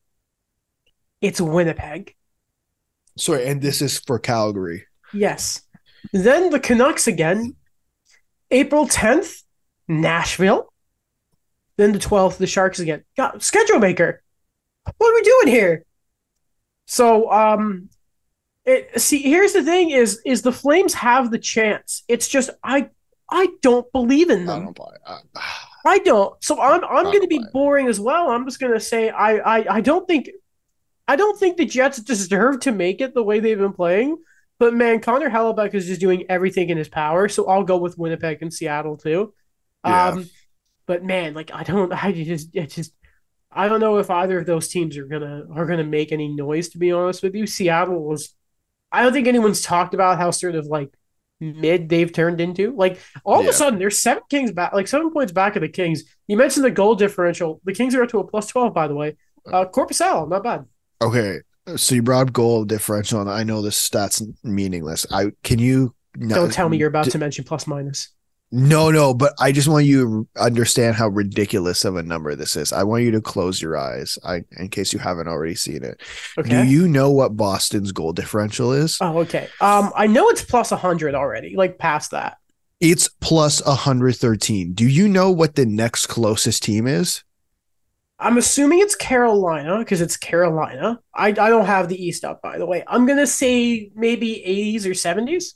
[1.22, 2.14] it's Winnipeg.
[3.16, 4.84] Sorry, and this is for Calgary.
[5.14, 5.62] Yes.
[6.12, 7.56] Then the Canucks again.
[8.50, 9.42] April 10th,
[9.88, 10.72] Nashville.
[11.78, 13.04] Then the 12th, the Sharks again.
[13.16, 14.22] God, schedule maker.
[14.98, 15.84] What are we doing here?
[16.86, 17.88] So, um,
[18.64, 22.04] it see here's the thing is is the Flames have the chance.
[22.08, 22.90] It's just I
[23.30, 24.62] I don't believe in them.
[24.62, 24.96] I don't buy.
[25.06, 25.18] I,
[25.84, 26.42] I don't.
[26.44, 28.30] So I'm I'm going to be boring as well.
[28.30, 30.30] I'm just going to say I, I I don't think
[31.08, 34.18] I don't think the Jets deserve to make it the way they've been playing.
[34.58, 37.28] But man, Connor Hellebuyck is just doing everything in his power.
[37.28, 39.34] So I'll go with Winnipeg and Seattle too.
[39.84, 40.08] Yeah.
[40.08, 40.30] Um,
[40.86, 42.92] but man, like I don't, I just, I just,
[43.50, 46.68] I don't know if either of those teams are gonna are gonna make any noise.
[46.70, 48.34] To be honest with you, Seattle was.
[48.92, 50.94] I don't think anyone's talked about how sort of like
[51.40, 52.74] mid they've turned into.
[52.76, 55.68] Like all of a sudden, there's seven Kings back, like seven points back of the
[55.68, 56.04] Kings.
[56.28, 57.60] You mentioned the goal differential.
[57.64, 59.16] The Kings are up to a plus twelve, by the way.
[59.50, 60.66] Uh, Korpisalo, not bad.
[61.06, 61.40] Okay.
[61.76, 65.06] So you brought up goal differential, and I know this stat's meaningless.
[65.10, 68.08] I can you no, Don't tell me you're about d- to mention plus minus.
[68.54, 72.54] No, no, but I just want you to understand how ridiculous of a number this
[72.54, 72.70] is.
[72.70, 76.02] I want you to close your eyes, I in case you haven't already seen it.
[76.36, 76.48] Okay.
[76.50, 78.98] Do you know what Boston's goal differential is?
[79.00, 79.48] Oh, okay.
[79.62, 81.56] Um, I know it's plus hundred already.
[81.56, 82.38] Like past that.
[82.82, 84.72] It's plus 113.
[84.72, 87.22] Do you know what the next closest team is?
[88.22, 91.00] I'm assuming it's Carolina because it's Carolina.
[91.14, 92.84] I, I don't have the East up, by the way.
[92.86, 95.54] I'm gonna say maybe 80s or 70s.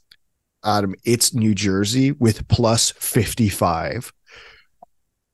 [0.64, 4.12] Adam, it's New Jersey with plus 55.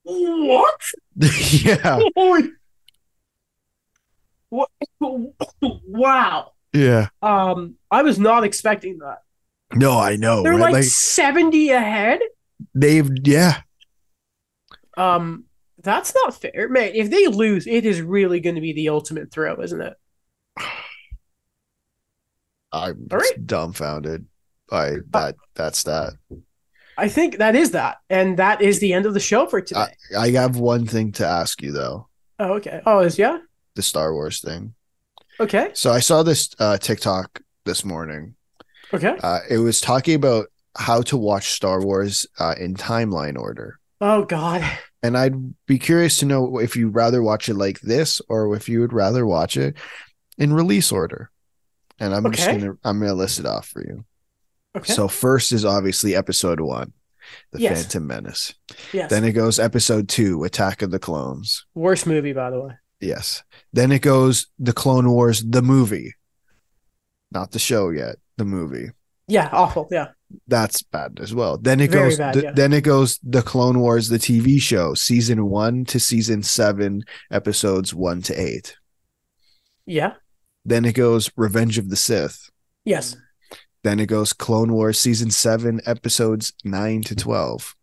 [0.02, 0.80] What?
[1.50, 2.00] yeah.
[2.16, 2.50] Holy-
[4.50, 4.68] What?
[5.60, 6.52] Wow.
[6.74, 7.09] Yeah.
[7.22, 9.18] Um, I was not expecting that.
[9.74, 10.42] No, I know.
[10.42, 10.60] They're right?
[10.60, 12.20] like, Like, 70 ahead.
[12.74, 13.62] they've yeah.
[14.98, 15.44] Um,
[15.82, 16.92] that's not fair, man.
[16.94, 19.94] If they lose, it is really going to be the ultimate throw, isn't it?
[22.72, 23.46] I'm right.
[23.46, 24.26] dumbfounded
[24.68, 26.14] by that That's that.
[26.96, 29.88] I think that is that, and that is the end of the show for today.
[30.16, 32.09] I, I have one thing to ask you though.
[32.38, 32.80] oh, okay.
[32.86, 33.38] Oh, is yeah.
[33.74, 34.74] The Star Wars thing.
[35.40, 35.70] Okay.
[35.74, 38.34] So I saw this uh, TikTok this morning.
[38.92, 39.16] Okay.
[39.22, 40.46] Uh, it was talking about
[40.76, 43.78] how to watch Star Wars uh, in timeline order.
[44.00, 44.62] Oh God.
[45.02, 48.68] And I'd be curious to know if you'd rather watch it like this or if
[48.68, 49.76] you would rather watch it
[50.38, 51.30] in release order.
[51.98, 54.04] And I'm just gonna I'm gonna list it off for you.
[54.76, 54.92] Okay.
[54.92, 56.92] So first is obviously episode one,
[57.52, 57.82] The Yes.
[57.82, 58.54] Phantom Menace.
[58.92, 59.10] yes.
[59.10, 61.66] Then it goes episode two, Attack of the Clones.
[61.74, 62.72] Worst movie, by the way.
[63.00, 63.42] Yes.
[63.72, 66.14] Then it goes The Clone Wars, the movie.
[67.30, 68.90] Not the show yet, the movie.
[69.28, 69.88] Yeah, awful.
[69.90, 70.08] Yeah.
[70.48, 71.59] That's bad as well.
[71.59, 72.52] Then it Very goes bad, th- yeah.
[72.52, 77.94] then it goes The Clone Wars, the TV show, season one to season seven, episodes
[77.94, 78.76] one to eight.
[79.86, 80.14] Yeah.
[80.64, 82.50] Then it goes Revenge of the Sith.
[82.84, 83.16] Yes.
[83.82, 87.74] Then it goes Clone Wars season seven, episodes nine to twelve.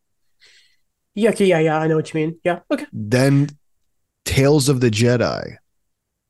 [1.15, 1.31] Yeah.
[1.31, 1.45] Okay.
[1.47, 1.59] Yeah.
[1.59, 1.77] Yeah.
[1.80, 2.39] I know what you mean.
[2.43, 2.59] Yeah.
[2.71, 2.85] Okay.
[2.93, 3.49] Then
[4.26, 5.57] Tales of the Jedi.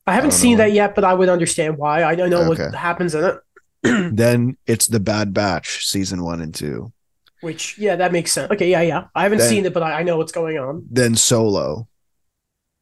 [0.08, 0.64] I haven't don't seen know.
[0.64, 2.04] that yet, but I would understand why.
[2.04, 2.64] I don't know Okay.
[2.66, 3.36] what happens in it.
[3.84, 6.92] Then it's The Bad Batch, season one and two.
[7.42, 8.52] Which, yeah, that makes sense.
[8.52, 8.70] Okay.
[8.70, 8.82] Yeah.
[8.82, 9.06] Yeah.
[9.16, 10.86] I haven't Then- seen it, but I, I know what's going on.
[10.92, 11.88] Then Solo.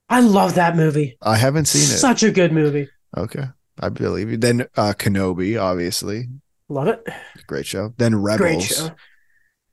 [0.10, 1.18] I love that movie.
[1.22, 2.00] I haven't seen it.
[2.00, 2.88] Such a good movie.
[3.16, 3.44] Okay.
[3.80, 4.38] I believe you.
[4.38, 6.30] Then uh Kenobi, obviously.
[6.70, 7.06] Love it.
[7.46, 7.94] Great show.
[7.98, 8.38] Then Rebels.
[8.40, 8.90] Great show.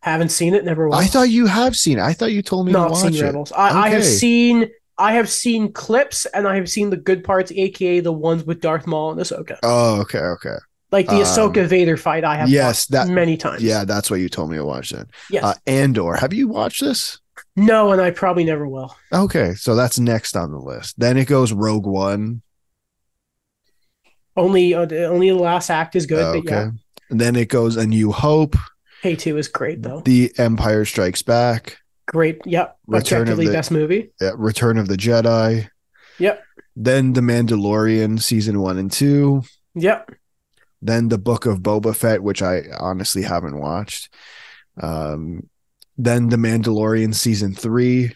[0.01, 0.65] Haven't seen it.
[0.65, 1.03] Never watched.
[1.03, 2.03] I thought you have seen it.
[2.03, 3.23] I thought you told me to not watch seen it.
[3.23, 3.53] Rebels.
[3.53, 4.69] I, I have seen.
[4.99, 8.61] I have seen clips, and I have seen the good parts, aka the ones with
[8.61, 9.59] Darth Maul and Ahsoka.
[9.63, 10.57] Oh, okay, okay.
[10.93, 13.63] Like the Um, Ahsoka Vader fight, I have yes, watched that many times.
[13.63, 15.07] yeah, that's what you told me to watch then.
[15.31, 15.43] Yes.
[15.45, 16.15] Uh, Andor.
[16.15, 17.19] Have you watched this?
[17.57, 18.95] no, and I probably never will.
[19.13, 20.99] Okay, so that's next on the list.
[20.99, 22.43] Then it goes Rogue One.
[24.37, 26.23] Only, uh, only the last act is good.
[26.23, 26.51] Uh, But okay.
[26.51, 26.71] yeah,
[27.11, 28.57] then it goes A New Hope,
[29.03, 30.01] K two is great though.
[30.01, 32.41] The Empire Strikes Back, Great.
[32.45, 32.77] Yep.
[32.87, 34.11] Return of the- best movie.
[34.21, 35.69] uh, Return of the Jedi.
[36.19, 36.43] Yep.
[36.77, 39.43] Then The Mandalorian season one and two.
[39.75, 40.11] Yep.
[40.85, 44.13] Then The Book of Boba Fett, which I honestly haven't watched.
[44.81, 45.49] Um,
[45.97, 48.15] then The Mandalorian season three.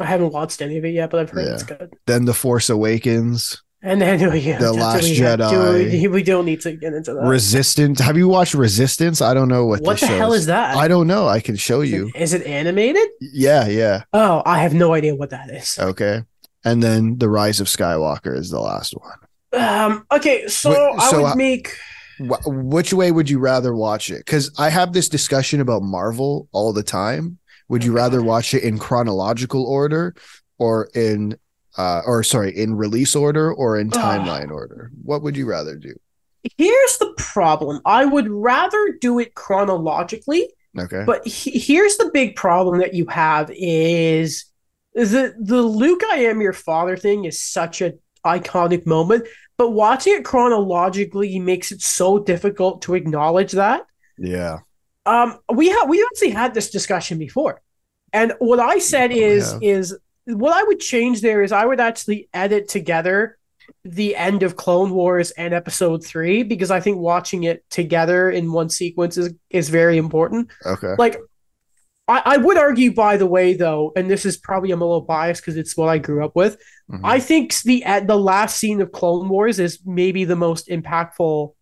[0.00, 1.52] I haven't watched any of it yet, but I've heard Yeah.
[1.54, 1.92] it's good.
[2.06, 3.62] Then The Force Awakens.
[3.82, 5.50] And then yeah, The Last we, Jedi.
[5.90, 7.20] Do we, we don't need to get into that.
[7.22, 8.00] Resistance.
[8.00, 9.20] Have you watched Resistance?
[9.20, 9.82] I don't know what.
[9.82, 10.40] what the hell shows.
[10.40, 10.74] is that?
[10.76, 11.28] I don't know.
[11.28, 12.10] I can show you.
[12.14, 13.06] Is it animated?
[13.20, 14.04] Yeah, yeah.
[14.14, 15.78] Oh, I have no idea what that is.
[15.78, 16.22] Okay.
[16.64, 19.18] and then the Rise of Skywalker is the last one.
[19.52, 21.76] Um, okay, so, so, I would uh, make.
[22.18, 24.18] Wh- which way would you rather watch it?
[24.18, 27.38] Because I have this discussion about Marvel all the time.
[27.68, 30.14] Would you rather watch it in chronological order
[30.58, 31.36] or in,
[31.78, 34.90] uh, or sorry, in release order or in timeline order?
[35.02, 35.94] What would you rather do?
[36.56, 37.80] Here's the problem.
[37.84, 40.48] I would rather do it chronologically,
[40.78, 41.04] Okay.
[41.06, 44.46] but he- here's the big problem that you have is
[44.94, 47.94] the the Luke I am your father thing is such a
[48.24, 49.26] iconic moment,
[49.56, 53.86] but watching it chronologically makes it so difficult to acknowledge that.
[54.18, 54.58] yeah.
[55.06, 57.60] Um, we have we actually had this discussion before,
[58.12, 59.62] and what I said Oh, is have.
[59.62, 63.38] is what I would change there is I would actually edit together
[63.84, 68.52] the end of Clone Wars and Episode Three because I think watching it together in
[68.52, 70.50] one sequence is is very important.
[70.66, 70.94] Okay.
[70.98, 71.18] Like,
[72.10, 75.00] I, I would argue, by the way, though, and this is probably I'm a little
[75.02, 76.56] biased because it's what I grew up with.
[76.90, 77.00] Mhm.
[77.04, 81.54] I think the at the last scene of Clone Wars is maybe the most impactful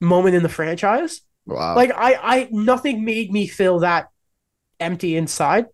[0.00, 1.76] moment in the franchise wow.
[1.76, 4.08] like I, I nothing made me feel that
[4.78, 5.66] empty inside.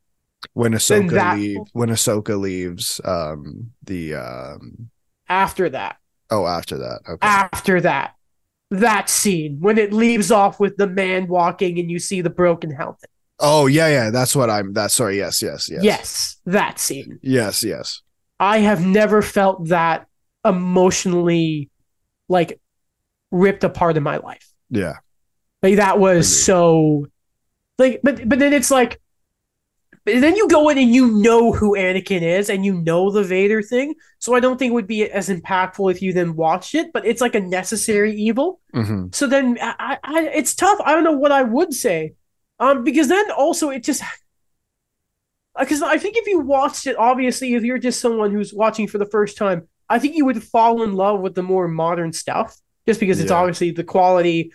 [0.52, 4.90] when Ahsoka that- leave, when Ahsoka leaves, um, the um,
[5.28, 5.96] After that,
[6.30, 7.00] oh, after that.
[7.08, 7.18] Okay.
[7.26, 8.14] after that,
[8.70, 12.70] that scene when it leaves off with the man walking and you see the broken
[12.70, 13.10] helmet.
[13.38, 14.10] Oh, yeah, yeah.
[14.10, 14.72] That's what I'm.
[14.72, 15.18] That's sorry.
[15.18, 15.82] Yes, yes, yes.
[15.82, 17.18] Yes, that scene.
[17.22, 18.02] Yes, yes.
[18.38, 20.06] I have never felt that
[20.44, 21.70] emotionally,
[22.28, 22.60] like
[23.30, 24.46] ripped apart in my life.
[24.70, 24.94] Yeah.
[25.62, 26.44] Like that was Agreed.
[26.44, 27.06] so,
[27.78, 29.00] like, but but then it's like,
[30.04, 33.24] but then you go in and you know who Anakin is and you know the
[33.24, 33.94] Vader thing.
[34.18, 36.92] So I don't think it would be as impactful if you then watched it.
[36.92, 38.60] But it's like a necessary evil.
[38.72, 40.78] hmm So then I, I it's tough.
[40.84, 42.12] I don't know what I would say,
[42.58, 44.02] um, because then also it just.
[45.58, 48.98] Because I think if you watched it, obviously, if you're just someone who's watching for
[48.98, 52.54] the first time, I think you would fall in love with the more modern stuff,
[52.86, 53.38] just because it's Yeah.
[53.38, 54.52] obviously the quality.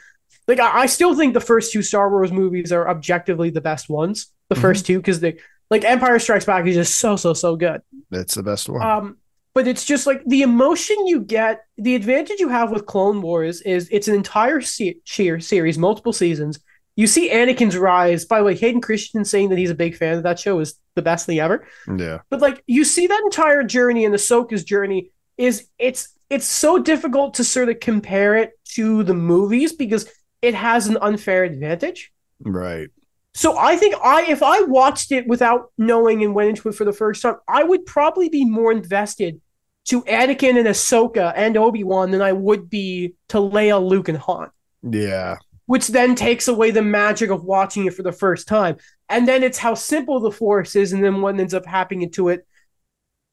[0.48, 3.90] Like I, I still think the first two Star Wars movies are objectively the best
[3.90, 4.32] ones.
[4.49, 4.61] The Mhm.
[4.61, 5.38] first two, because they
[5.72, 7.82] like Empire Strikes Back is just so so so good.
[8.11, 8.82] It's the best one.
[8.82, 9.18] Um,
[9.56, 11.64] but it's just like the emotion you get.
[11.80, 16.14] The advantage you have with Clone Wars is it's an entire se- sheer series, multiple
[16.14, 16.60] seasons.
[17.02, 18.26] You see Anakin's rise.
[18.26, 20.76] By the way, Hayden Christensen saying that he's a big fan of that show is
[20.94, 21.68] the best thing ever.
[21.98, 22.19] yeah.
[22.30, 27.34] But like you see that entire journey and Ahsoka's journey is it's it's so difficult
[27.34, 30.07] to sort of compare it to the movies because
[30.44, 32.14] it has an unfair advantage.
[32.40, 32.90] Right.
[33.34, 36.86] So I think I if I watched it without knowing and went into it for
[36.86, 39.41] the first time, I would probably be more invested
[39.86, 44.52] to Anakin and Ahsoka and Obi-Wan than I would be to Leia, Luke, and Han.
[44.84, 45.38] Yeah.
[45.72, 48.76] Which then takes away the magic of watching it for the first time.
[49.07, 52.27] And then it's how simple the force is, and then what ends up happening to
[52.30, 52.45] it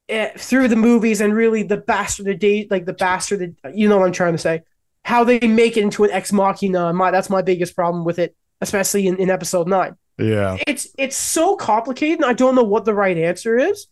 [0.08, 3.98] eh, through the movies and really the bastard the date, like the bastard, you know
[3.98, 4.62] what I'm trying to say.
[5.04, 6.92] How they make it into an ex machina.
[6.92, 10.58] My that's my biggest problem with it, especially in, in episode nine Yeah.
[10.66, 13.86] it's it's so complicated and i don't know what the right answer is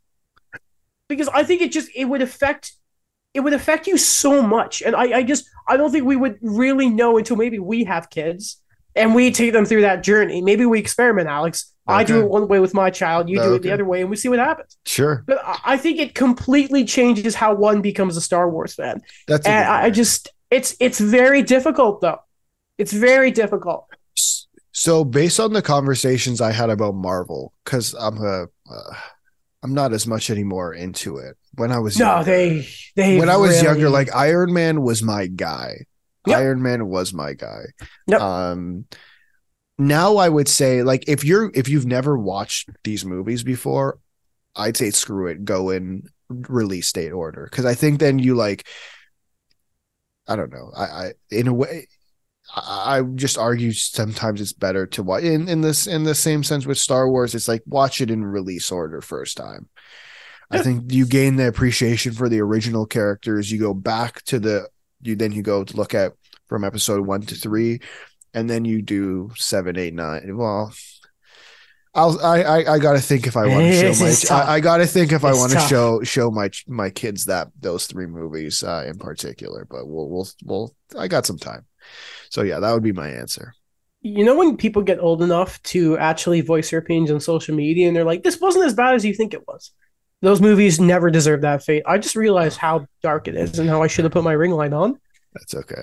[1.08, 2.74] because i think it just it would affect
[3.36, 4.82] it would affect you so much.
[4.82, 8.10] And i i just i don't think we would really know until maybe we have
[8.10, 8.60] kids
[8.94, 10.40] and we take them through that journey.
[10.40, 11.72] Maybe we experiment alex.
[11.88, 14.10] I do it one way with my child you do it the other way and
[14.10, 14.76] we see what happens.
[14.86, 15.22] Sure.
[15.26, 19.02] but i think it completely changes how one becomes a star wars fan.
[19.28, 22.20] That's and I, I just it's it's very difficult though.
[22.78, 23.86] It's very difficult.
[24.72, 28.94] So based on the conversations I had about Marvel, because I'm a, uh,
[29.62, 31.38] I'm not as much anymore into it.
[31.56, 34.82] When I was no younger, they they when I was really- younger, like Iron Man
[34.82, 35.86] was my guy.
[36.26, 36.38] Yep.
[36.38, 37.62] Iron Man was my guy.
[38.08, 38.20] Yep.
[38.20, 38.86] Um,
[39.78, 43.98] now I would say like if you're if you've never watched these movies before,
[44.54, 48.66] I'd say screw it, go in release date order because I think then you like.
[50.28, 50.72] I don't know.
[50.76, 51.86] I, I in a way,
[52.54, 56.42] I, I just argue sometimes it's better to watch in in this in the same
[56.42, 57.34] sense with Star Wars.
[57.34, 59.68] It's like watch it in release order first time.
[60.50, 63.50] I think you gain the appreciation for the original characters.
[63.50, 64.68] You go back to the
[65.02, 66.12] you then you go to look at
[66.46, 67.80] from episode one to three,
[68.34, 70.36] and then you do seven, eight, nine.
[70.36, 70.72] Well,
[71.94, 74.36] I'll I I, I got to think if I want to show it's my.
[74.36, 77.48] I, I got to think if I want to show show my my kids that
[77.60, 79.66] those three movies uh, in particular.
[79.68, 81.66] But we'll we'll we'll I got some time,
[82.30, 83.54] so yeah, that would be my answer.
[84.02, 87.88] you know when people get old enough to actually voice their opinions on social media
[87.88, 89.72] and they're like this wasn't as bad as you think it was
[90.22, 93.82] those movies never deserve that fate i just realized how dark it is and how
[93.82, 94.98] i should have put my ring light on
[95.34, 95.82] That's okay.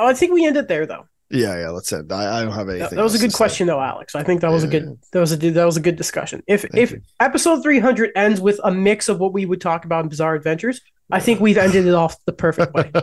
[0.00, 1.70] i think we end it there though Yeah, yeah.
[1.70, 2.12] Let's end.
[2.12, 2.96] I, I don't have anything.
[2.96, 3.36] That, was a good to say.
[3.44, 4.14] question, though, Alex.
[4.14, 6.42] I think that was a Yeah, good that was a that was a good discussion.
[6.46, 7.00] If Thank if you.
[7.18, 10.34] episode three hundred ends with a mix of what we would talk about in Bizarre
[10.36, 10.80] Adventures,
[11.10, 12.92] I think we've ended it off the perfect way.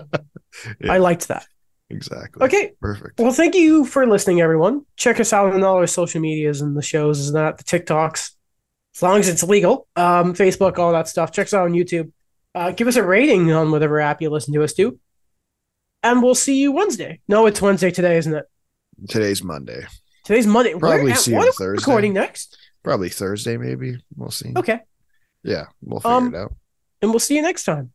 [0.79, 0.93] Yeah.
[0.93, 1.45] I liked that.
[1.89, 2.45] Exactly.
[2.45, 3.19] Okay, Perfect.
[3.19, 4.85] well, thank you for listening, everyone.
[4.97, 8.31] Check us out on all our social medias and the shows, and that the TikToks,
[8.95, 9.87] as long as it's legal.
[9.95, 11.31] Um, Facebook, all that stuff.
[11.31, 12.11] Check us out on YouTube.
[12.53, 14.99] Uh, give us a rating on whatever app you listen to us to,
[16.03, 17.21] and we'll see you Wednesday.
[17.27, 18.45] No, it's Wednesday today, isn't it?
[19.07, 19.85] Today's Monday.
[20.25, 20.73] Today's Monday.
[20.77, 21.65] Probably Where- see you Thursday.
[21.67, 22.57] recording next?
[22.83, 23.97] Probably Thursday, maybe.
[24.15, 24.51] We'll see.
[24.55, 24.79] Okay,
[25.43, 26.53] Yeah, we'll figure Um, it out.
[27.01, 27.93] and we'll see you next time.